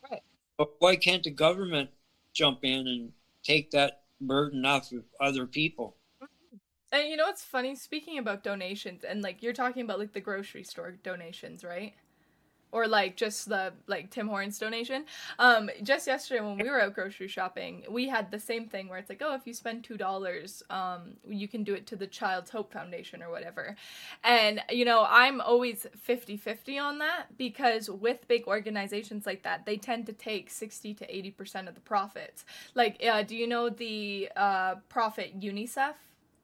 Right. 0.09 0.21
But 0.57 0.69
why 0.79 0.95
can't 0.95 1.23
the 1.23 1.31
government 1.31 1.89
jump 2.33 2.63
in 2.63 2.87
and 2.87 3.11
take 3.43 3.71
that 3.71 4.03
burden 4.19 4.65
off 4.65 4.91
of 4.91 5.03
other 5.19 5.45
people? 5.45 5.97
And 6.91 7.09
you 7.09 7.17
know 7.17 7.25
what's 7.25 7.43
funny? 7.43 7.75
Speaking 7.75 8.17
about 8.17 8.41
donations, 8.41 9.03
and 9.03 9.21
like 9.21 9.43
you're 9.43 9.53
talking 9.53 9.83
about 9.83 9.99
like 9.99 10.13
the 10.13 10.21
grocery 10.21 10.63
store 10.63 10.91
donations, 10.91 11.63
right? 11.63 11.93
Or 12.75 12.87
like 12.87 13.15
just 13.15 13.47
the 13.47 13.71
like 13.87 14.09
Tim 14.09 14.27
Hortons 14.27 14.59
donation. 14.59 15.05
Um, 15.39 15.69
just 15.81 16.07
yesterday 16.07 16.41
when 16.41 16.57
we 16.57 16.69
were 16.69 16.81
out 16.81 16.93
grocery 16.93 17.29
shopping, 17.29 17.83
we 17.89 18.09
had 18.09 18.31
the 18.31 18.39
same 18.51 18.65
thing 18.67 18.89
where 18.89 18.99
it's 18.99 19.09
like, 19.09 19.21
oh, 19.23 19.33
if 19.33 19.47
you 19.47 19.53
spend 19.53 19.85
two 19.85 19.95
dollars, 19.95 20.61
um, 20.69 21.13
you 21.25 21.47
can 21.47 21.63
do 21.63 21.73
it 21.73 21.87
to 21.87 21.95
the 21.95 22.05
Child's 22.05 22.49
Hope 22.49 22.73
Foundation 22.73 23.23
or 23.23 23.29
whatever. 23.31 23.77
And 24.25 24.61
you 24.69 24.83
know, 24.83 25.05
I'm 25.07 25.39
always 25.39 25.87
50-50 26.05 26.81
on 26.81 26.99
that 26.99 27.37
because 27.37 27.89
with 27.89 28.27
big 28.27 28.45
organizations 28.45 29.25
like 29.25 29.43
that, 29.43 29.65
they 29.65 29.77
tend 29.77 30.05
to 30.07 30.13
take 30.13 30.49
sixty 30.49 30.93
to 30.95 31.15
eighty 31.15 31.31
percent 31.31 31.69
of 31.69 31.75
the 31.75 31.81
profits. 31.81 32.43
Like, 32.73 33.01
uh, 33.09 33.23
do 33.23 33.37
you 33.37 33.47
know 33.47 33.69
the 33.69 34.29
uh, 34.35 34.75
profit 34.89 35.39
UNICEF 35.39 35.93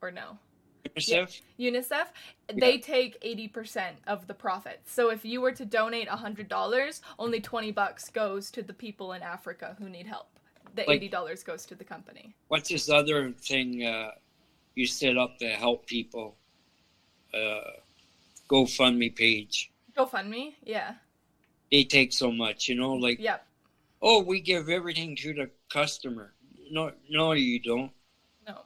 or 0.00 0.10
no? 0.10 0.38
UNICEF? 0.86 1.40
UNICEF, 1.58 2.06
they 2.54 2.78
take 2.78 3.20
80% 3.22 3.92
of 4.06 4.26
the 4.26 4.34
profits. 4.34 4.92
So 4.92 5.10
if 5.10 5.24
you 5.24 5.40
were 5.40 5.52
to 5.52 5.64
donate 5.64 6.08
$100, 6.08 7.00
only 7.18 7.40
20 7.40 7.70
bucks 7.72 8.10
goes 8.10 8.50
to 8.52 8.62
the 8.62 8.72
people 8.72 9.12
in 9.12 9.22
Africa 9.22 9.76
who 9.78 9.88
need 9.88 10.06
help. 10.06 10.28
The 10.74 10.84
Like- 10.86 11.02
$80 11.02 11.44
goes 11.44 11.66
to 11.66 11.74
the 11.74 11.84
company. 11.84 12.34
What's 12.48 12.68
this 12.68 12.88
other 12.88 13.30
thing 13.32 13.84
uh, 13.84 14.12
you 14.74 14.86
set 14.86 15.16
up 15.16 15.38
to 15.38 15.48
help 15.50 15.86
people? 15.86 16.36
Uh, 17.32 17.60
GoFundMe 18.48 19.14
page. 19.14 19.70
GoFundMe? 19.96 20.54
Yeah. 20.64 20.94
They 21.70 21.84
take 21.84 22.12
so 22.12 22.30
much, 22.30 22.68
you 22.68 22.74
know, 22.74 22.92
like, 22.94 23.18
Yep. 23.18 23.46
oh, 24.02 24.22
we 24.22 24.40
give 24.40 24.68
everything 24.68 25.16
to 25.16 25.32
the 25.32 25.50
customer. 25.70 26.34
No, 26.70 26.92
no, 27.08 27.32
you 27.32 27.58
don't. 27.60 27.92
No. 28.46 28.62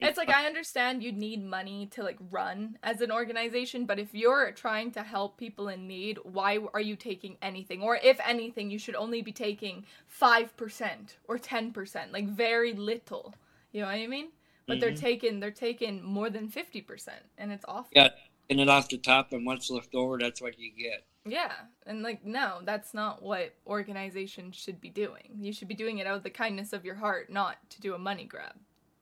It's 0.00 0.16
like 0.16 0.30
I 0.30 0.46
understand 0.46 1.02
you'd 1.02 1.16
need 1.16 1.44
money 1.44 1.86
to 1.92 2.02
like 2.02 2.18
run 2.30 2.78
as 2.82 3.00
an 3.00 3.10
organization, 3.10 3.84
but 3.84 3.98
if 3.98 4.14
you're 4.14 4.52
trying 4.52 4.92
to 4.92 5.02
help 5.02 5.36
people 5.38 5.68
in 5.68 5.88
need, 5.88 6.18
why 6.22 6.58
are 6.72 6.80
you 6.80 6.94
taking 6.94 7.36
anything? 7.42 7.82
Or 7.82 7.96
if 7.96 8.20
anything, 8.24 8.70
you 8.70 8.78
should 8.78 8.94
only 8.94 9.22
be 9.22 9.32
taking 9.32 9.84
5% 10.06 11.16
or 11.24 11.36
10%, 11.38 12.12
like 12.12 12.28
very 12.28 12.72
little. 12.74 13.34
You 13.72 13.80
know 13.80 13.86
what 13.86 13.96
I 13.96 14.06
mean? 14.06 14.28
But 14.66 14.80
they're 14.80 14.92
Mhm. 14.92 15.00
taking 15.00 15.40
they're 15.40 15.50
taking 15.50 16.02
more 16.02 16.30
than 16.30 16.48
50% 16.48 17.24
and 17.36 17.50
it's 17.50 17.64
awful. 17.66 17.90
Yeah. 17.92 18.10
And 18.50 18.60
it 18.60 18.68
off 18.68 18.88
the 18.88 18.96
top, 18.96 19.32
and 19.32 19.44
what's 19.44 19.68
left 19.68 19.94
over, 19.94 20.16
that's 20.16 20.40
what 20.40 20.58
you 20.58 20.70
get. 20.72 21.06
Yeah, 21.26 21.52
and 21.84 22.02
like 22.02 22.24
no, 22.24 22.60
that's 22.64 22.94
not 22.94 23.20
what 23.20 23.54
organizations 23.66 24.56
should 24.56 24.80
be 24.80 24.88
doing. 24.88 25.36
You 25.40 25.52
should 25.52 25.68
be 25.68 25.74
doing 25.74 25.98
it 25.98 26.06
out 26.06 26.16
of 26.16 26.22
the 26.22 26.30
kindness 26.30 26.72
of 26.72 26.84
your 26.84 26.94
heart, 26.94 27.28
not 27.30 27.68
to 27.70 27.80
do 27.80 27.92
a 27.94 27.98
money 27.98 28.24
grab. 28.24 28.54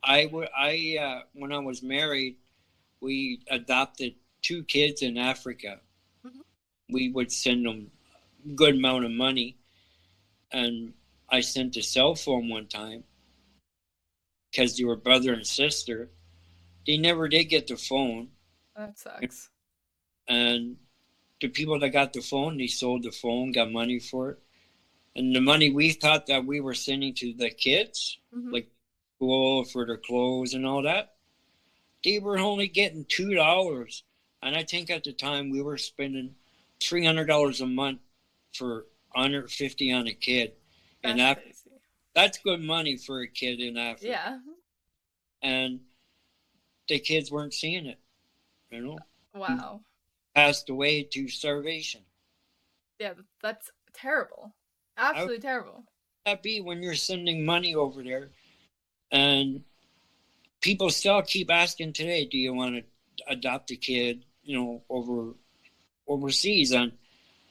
I 0.06 0.28
I 0.56 0.98
uh, 1.00 1.22
when 1.34 1.52
I 1.52 1.58
was 1.58 1.82
married, 1.82 2.36
we 3.00 3.40
adopted 3.50 4.14
two 4.42 4.62
kids 4.64 5.02
in 5.02 5.18
Africa. 5.18 5.80
Mhm. 6.24 6.42
We 6.88 7.08
would 7.10 7.32
send 7.32 7.66
them 7.66 7.90
a 8.46 8.52
good 8.54 8.76
amount 8.76 9.04
of 9.04 9.10
money, 9.10 9.56
and 10.52 10.94
I 11.28 11.40
sent 11.40 11.76
a 11.76 11.82
cell 11.82 12.14
phone 12.14 12.48
one 12.48 12.68
time 12.68 13.04
because 14.50 14.76
they 14.76 14.84
were 14.84 14.96
brother 14.96 15.32
and 15.34 15.46
sister. 15.46 16.10
They 16.86 16.96
never 16.96 17.28
did 17.28 17.44
get 17.46 17.66
the 17.66 17.76
phone, 17.76 18.30
That 18.76 18.96
sucks. 18.98 19.50
and 20.28 20.78
the 21.40 21.48
people 21.48 21.78
that 21.80 21.90
got 21.90 22.12
the 22.12 22.22
phone, 22.22 22.58
they 22.58 22.68
sold 22.68 23.02
the 23.02 23.10
phone, 23.12 23.52
got 23.52 23.70
money 23.70 23.98
for 23.98 24.30
it, 24.30 24.38
and 25.16 25.34
the 25.34 25.40
money 25.40 25.70
we 25.70 25.92
thought 25.92 26.26
that 26.26 26.44
we 26.46 26.60
were 26.60 26.74
sending 26.74 27.14
to 27.14 27.32
the 27.34 27.50
kids, 27.50 28.18
Mhm. 28.32 28.52
like 28.52 28.66
school 29.16 29.64
for 29.64 29.86
their 29.86 29.96
clothes 29.96 30.54
and 30.54 30.66
all 30.66 30.82
that, 30.82 31.12
they 32.04 32.18
were 32.18 32.38
only 32.38 32.68
getting 32.68 33.04
two 33.08 33.34
dollars. 33.34 34.02
And 34.42 34.54
I 34.54 34.62
think 34.62 34.90
at 34.90 35.04
the 35.04 35.12
time 35.12 35.50
we 35.50 35.62
were 35.62 35.78
spending 35.78 36.34
three 36.80 37.04
hundred 37.04 37.26
dollars 37.26 37.60
a 37.60 37.66
month 37.66 38.00
for 38.54 38.84
hundred 39.14 39.50
fifty 39.50 39.90
on 39.92 40.06
a 40.06 40.12
kid, 40.12 40.52
and 41.02 41.18
That's 41.18 41.38
that 41.38 41.42
crazy. 41.42 41.80
that's 42.14 42.38
good 42.38 42.60
money 42.60 42.96
for 42.96 43.22
a 43.22 43.28
kid 43.28 43.60
in 43.60 43.76
Africa. 43.76 44.06
Yeah. 44.08 44.38
And 45.42 45.80
the 46.88 46.98
kids 46.98 47.30
weren't 47.30 47.54
seeing 47.54 47.86
it, 47.86 47.98
you 48.70 48.80
know, 48.80 48.98
Wow. 49.34 49.80
passed 50.34 50.68
away 50.70 51.02
to 51.02 51.28
starvation. 51.28 52.02
Yeah, 52.98 53.14
that's 53.42 53.70
terrible. 53.92 54.52
Absolutely 54.96 55.40
terrible. 55.40 55.84
that 56.24 56.42
be 56.42 56.60
when 56.60 56.82
you're 56.82 56.94
sending 56.94 57.44
money 57.44 57.74
over 57.74 58.02
there 58.02 58.30
and 59.10 59.62
people 60.60 60.90
still 60.90 61.22
keep 61.22 61.50
asking 61.50 61.92
today 61.92 62.24
do 62.24 62.38
you 62.38 62.52
want 62.52 62.74
to 62.76 62.82
adopt 63.28 63.70
a 63.70 63.76
kid 63.76 64.24
you 64.42 64.56
know 64.56 64.82
over 64.88 65.34
overseas 66.08 66.72
and 66.72 66.92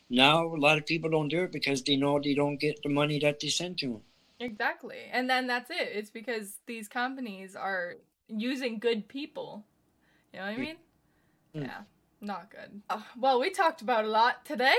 now 0.10 0.46
a 0.46 0.56
lot 0.56 0.78
of 0.78 0.86
people 0.86 1.10
don't 1.10 1.30
do 1.30 1.44
it 1.44 1.52
because 1.52 1.82
they 1.84 1.96
know 1.96 2.20
they 2.20 2.34
don't 2.34 2.58
get 2.58 2.82
the 2.84 2.90
money 2.90 3.20
that 3.20 3.40
they 3.40 3.48
send 3.48 3.78
to 3.78 3.88
them 3.88 4.02
Exactly. 4.40 4.98
And 5.12 5.30
then 5.30 5.48
that's 5.48 5.70
it. 5.70 5.90
It's 5.94 6.10
because 6.10 6.58
these 6.66 6.88
companies 6.88 7.56
are 7.56 7.96
using 8.28 8.80
good 8.80 9.08
people. 9.08 9.66
You 10.34 10.40
know 10.40 10.46
what 10.46 10.54
I 10.54 10.58
mean? 10.58 10.76
Mm. 11.56 11.64
Yeah. 11.64 11.82
Not 12.22 12.50
good. 12.50 12.82
Uh, 12.90 13.02
well, 13.18 13.40
we 13.40 13.50
talked 13.52 13.82
about 13.82 14.06
a 14.06 14.10
lot 14.10 14.46
today. 14.46 14.76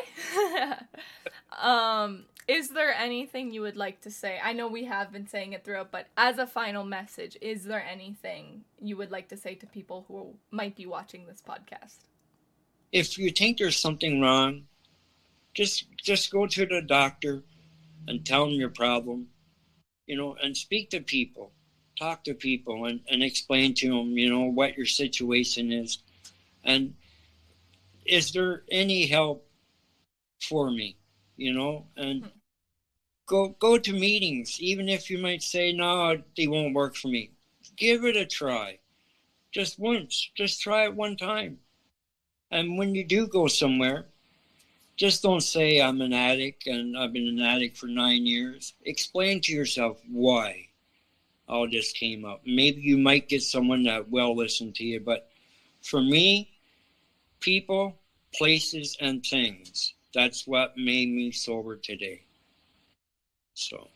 um, 1.58 2.24
is 2.48 2.70
there 2.70 2.94
anything 2.94 3.52
you 3.52 3.62
would 3.62 3.76
like 3.76 4.00
to 4.02 4.10
say? 4.10 4.38
I 4.42 4.52
know 4.52 4.68
we 4.68 4.84
have 4.84 5.12
been 5.12 5.26
saying 5.26 5.52
it 5.52 5.64
throughout, 5.64 5.90
but 5.90 6.06
as 6.16 6.38
a 6.38 6.46
final 6.46 6.84
message, 6.84 7.36
is 7.40 7.64
there 7.64 7.84
anything 7.84 8.64
you 8.80 8.96
would 8.96 9.10
like 9.10 9.28
to 9.28 9.36
say 9.36 9.54
to 9.56 9.66
people 9.66 10.04
who 10.08 10.34
might 10.50 10.76
be 10.76 10.86
watching 10.86 11.26
this 11.26 11.42
podcast? 11.46 12.06
if 12.92 13.18
you 13.18 13.30
think 13.30 13.58
there's 13.58 13.76
something 13.76 14.20
wrong 14.20 14.64
just 15.54 15.86
just 16.02 16.30
go 16.30 16.46
to 16.46 16.66
the 16.66 16.80
doctor 16.80 17.42
and 18.08 18.24
tell 18.24 18.46
them 18.46 18.54
your 18.54 18.68
problem 18.68 19.26
you 20.06 20.16
know 20.16 20.36
and 20.42 20.56
speak 20.56 20.90
to 20.90 21.00
people 21.00 21.52
talk 21.98 22.22
to 22.24 22.34
people 22.34 22.84
and, 22.84 23.00
and 23.10 23.22
explain 23.22 23.74
to 23.74 23.88
them 23.88 24.16
you 24.16 24.30
know 24.30 24.44
what 24.44 24.76
your 24.76 24.86
situation 24.86 25.72
is 25.72 25.98
and 26.64 26.94
is 28.04 28.32
there 28.32 28.62
any 28.70 29.06
help 29.06 29.46
for 30.40 30.70
me 30.70 30.96
you 31.36 31.52
know 31.52 31.86
and 31.96 32.22
Hmm. 32.22 32.28
go 33.26 33.48
go 33.58 33.78
to 33.78 33.92
meetings 33.92 34.60
even 34.60 34.88
if 34.88 35.10
you 35.10 35.18
might 35.18 35.42
say 35.42 35.72
no 35.72 36.16
they 36.36 36.46
won't 36.46 36.74
work 36.74 36.94
for 36.96 37.08
me 37.08 37.30
give 37.76 38.04
it 38.04 38.16
a 38.16 38.26
try 38.26 38.78
just 39.52 39.78
once 39.78 40.30
just 40.36 40.60
try 40.60 40.84
it 40.84 40.94
one 40.94 41.16
time 41.16 41.58
and 42.50 42.78
when 42.78 42.94
you 42.94 43.04
do 43.04 43.26
go 43.26 43.48
somewhere, 43.48 44.06
just 44.96 45.22
don't 45.22 45.42
say 45.42 45.80
I'm 45.80 46.00
an 46.00 46.12
addict 46.12 46.66
and 46.66 46.96
I've 46.96 47.12
been 47.12 47.28
an 47.28 47.40
addict 47.40 47.76
for 47.76 47.86
nine 47.86 48.26
years. 48.26 48.74
Explain 48.84 49.40
to 49.42 49.52
yourself 49.52 50.00
why 50.10 50.68
all 51.48 51.68
this 51.68 51.92
came 51.92 52.24
up. 52.24 52.42
Maybe 52.46 52.82
you 52.82 52.98
might 52.98 53.28
get 53.28 53.42
someone 53.42 53.84
that 53.84 54.10
will 54.10 54.36
listen 54.36 54.72
to 54.74 54.84
you, 54.84 55.00
but 55.00 55.28
for 55.82 56.00
me, 56.02 56.50
people, 57.40 57.96
places, 58.34 58.96
and 59.00 59.24
things. 59.26 59.94
That's 60.16 60.46
what 60.46 60.78
made 60.78 61.10
me 61.10 61.30
sober 61.30 61.76
today. 61.76 62.22
So, 63.52 63.88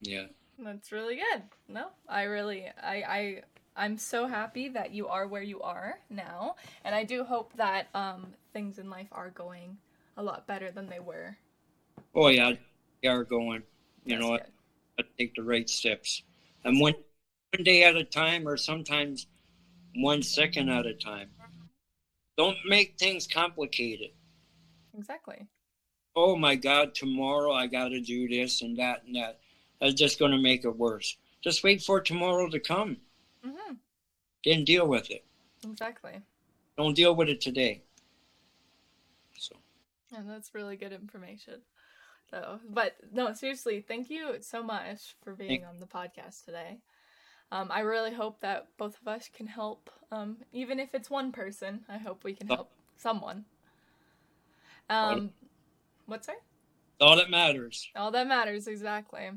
yeah. 0.00 0.28
That's 0.58 0.90
really 0.90 1.16
good. 1.16 1.42
No, 1.68 1.88
I 2.08 2.22
really, 2.22 2.64
I, 2.82 2.94
I, 3.02 3.42
I'm 3.76 3.98
so 3.98 4.26
happy 4.26 4.70
that 4.70 4.94
you 4.94 5.08
are 5.08 5.28
where 5.28 5.42
you 5.42 5.60
are 5.60 5.98
now, 6.08 6.56
and 6.86 6.94
I 6.94 7.04
do 7.04 7.22
hope 7.22 7.52
that 7.58 7.88
um 7.94 8.28
things 8.54 8.78
in 8.78 8.88
life 8.88 9.08
are 9.12 9.28
going 9.28 9.76
a 10.16 10.22
lot 10.22 10.46
better 10.46 10.70
than 10.70 10.88
they 10.88 11.00
were. 11.00 11.36
Oh, 12.14 12.28
yeah. 12.28 12.54
They 13.02 13.08
are 13.10 13.22
going. 13.22 13.62
You 14.06 14.16
That's 14.16 14.26
know, 14.26 14.38
good. 14.38 14.46
I 14.98 15.02
take 15.18 15.34
the 15.34 15.42
right 15.42 15.68
steps. 15.68 16.22
And 16.64 16.80
one, 16.80 16.94
one 17.54 17.62
day 17.62 17.84
at 17.84 17.94
a 17.94 18.04
time, 18.04 18.48
or 18.48 18.56
sometimes 18.56 19.26
one 19.96 20.22
second 20.22 20.70
at 20.70 20.86
a 20.86 20.94
time. 20.94 21.28
Don't 22.38 22.56
make 22.66 22.94
things 22.98 23.26
complicated. 23.26 24.12
Exactly. 24.96 25.46
Oh 26.14 26.36
my 26.36 26.54
God, 26.54 26.94
tomorrow 26.94 27.52
I 27.52 27.66
got 27.66 27.88
to 27.88 28.00
do 28.00 28.28
this 28.28 28.62
and 28.62 28.78
that 28.78 29.02
and 29.06 29.16
that. 29.16 29.40
That's 29.80 29.94
just 29.94 30.18
going 30.18 30.32
to 30.32 30.38
make 30.38 30.64
it 30.64 30.76
worse. 30.76 31.16
Just 31.42 31.62
wait 31.62 31.82
for 31.82 32.00
tomorrow 32.00 32.48
to 32.48 32.58
come. 32.58 32.96
Mm-hmm. 33.46 33.74
Then 34.44 34.64
deal 34.64 34.88
with 34.88 35.10
it. 35.10 35.24
Exactly. 35.62 36.22
Don't 36.78 36.96
deal 36.96 37.14
with 37.14 37.28
it 37.28 37.40
today. 37.40 37.82
So, 39.38 39.56
And 40.16 40.28
that's 40.28 40.54
really 40.54 40.76
good 40.76 40.92
information. 40.92 41.60
So, 42.30 42.60
but 42.68 42.96
no, 43.12 43.32
seriously, 43.34 43.84
thank 43.86 44.10
you 44.10 44.36
so 44.40 44.62
much 44.62 45.14
for 45.22 45.34
being 45.34 45.64
on 45.64 45.78
the 45.78 45.86
podcast 45.86 46.44
today. 46.44 46.78
Um, 47.52 47.68
I 47.70 47.80
really 47.80 48.12
hope 48.12 48.40
that 48.40 48.68
both 48.76 49.00
of 49.00 49.06
us 49.06 49.30
can 49.32 49.46
help, 49.46 49.90
um, 50.10 50.38
even 50.52 50.80
if 50.80 50.94
it's 50.94 51.08
one 51.08 51.30
person. 51.30 51.84
I 51.88 51.98
hope 51.98 52.24
we 52.24 52.34
can 52.34 52.48
help 52.48 52.70
someone. 52.96 53.44
Um, 54.88 55.30
what's 56.06 56.26
that? 56.26 56.40
all 57.00 57.16
that 57.16 57.30
matters. 57.30 57.88
All 57.94 58.10
that 58.10 58.26
matters, 58.26 58.66
exactly. 58.66 59.30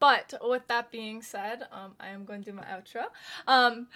But 0.00 0.34
with 0.42 0.66
that 0.68 0.90
being 0.90 1.22
said, 1.22 1.62
um, 1.72 1.94
I 2.00 2.08
am 2.08 2.24
going 2.24 2.42
to 2.42 2.50
do 2.50 2.56
my 2.56 2.64
outro. 2.64 3.04
Um, 3.46 3.88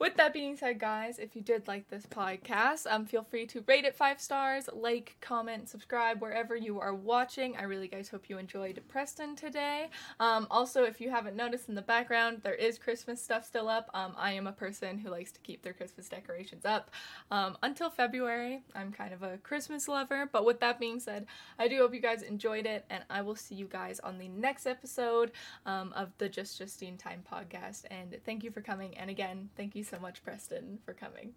with 0.00 0.16
that 0.16 0.32
being 0.32 0.56
said, 0.56 0.80
guys, 0.80 1.18
if 1.18 1.36
you 1.36 1.42
did 1.42 1.68
like 1.68 1.88
this 1.88 2.06
podcast, 2.06 2.86
um, 2.90 3.04
feel 3.04 3.22
free 3.22 3.44
to 3.46 3.62
rate 3.68 3.84
it 3.84 3.94
five 3.94 4.18
stars, 4.18 4.66
like, 4.72 5.16
comment, 5.20 5.68
subscribe 5.68 6.22
wherever 6.22 6.56
you 6.56 6.80
are 6.80 6.94
watching. 6.94 7.54
I 7.58 7.64
really, 7.64 7.86
guys, 7.86 8.08
hope 8.08 8.30
you 8.30 8.38
enjoyed 8.38 8.80
Preston 8.88 9.36
today. 9.36 9.90
Um, 10.18 10.46
also, 10.50 10.84
if 10.84 11.02
you 11.02 11.10
haven't 11.10 11.36
noticed 11.36 11.68
in 11.68 11.74
the 11.74 11.82
background, 11.82 12.40
there 12.42 12.54
is 12.54 12.78
Christmas 12.78 13.22
stuff 13.22 13.44
still 13.44 13.68
up. 13.68 13.90
Um, 13.92 14.14
I 14.16 14.32
am 14.32 14.46
a 14.46 14.52
person 14.52 14.98
who 14.98 15.10
likes 15.10 15.32
to 15.32 15.40
keep 15.40 15.62
their 15.62 15.74
Christmas 15.74 16.08
decorations 16.08 16.64
up 16.64 16.90
um, 17.30 17.58
until 17.62 17.90
February. 17.90 18.62
I'm 18.74 18.92
kind 18.92 19.12
of 19.12 19.22
a 19.22 19.36
Christmas 19.36 19.86
lover. 19.86 20.30
But 20.32 20.46
with 20.46 20.60
that 20.60 20.80
being 20.80 20.98
said, 20.98 21.26
I 21.58 21.68
do 21.68 21.76
hope 21.76 21.92
you 21.92 22.00
guys 22.00 22.22
enjoyed 22.22 22.64
it, 22.64 22.86
and 22.88 23.04
I 23.10 23.20
will 23.20 23.36
see 23.36 23.54
you 23.54 23.66
guys 23.66 24.00
on 24.00 24.16
the 24.16 24.28
next 24.28 24.66
episode 24.66 25.32
um, 25.66 25.92
of 25.94 26.08
the 26.16 26.30
Just 26.30 26.56
Justine 26.56 26.96
Time 26.96 27.22
podcast. 27.30 27.82
And 27.90 28.16
thank 28.24 28.42
you 28.42 28.50
for 28.50 28.62
coming. 28.62 28.96
And 28.96 29.10
again, 29.10 29.50
thank 29.58 29.76
you 29.76 29.84
so 29.90 29.98
much, 29.98 30.22
Preston, 30.22 30.78
for 30.84 30.94
coming. 30.94 31.34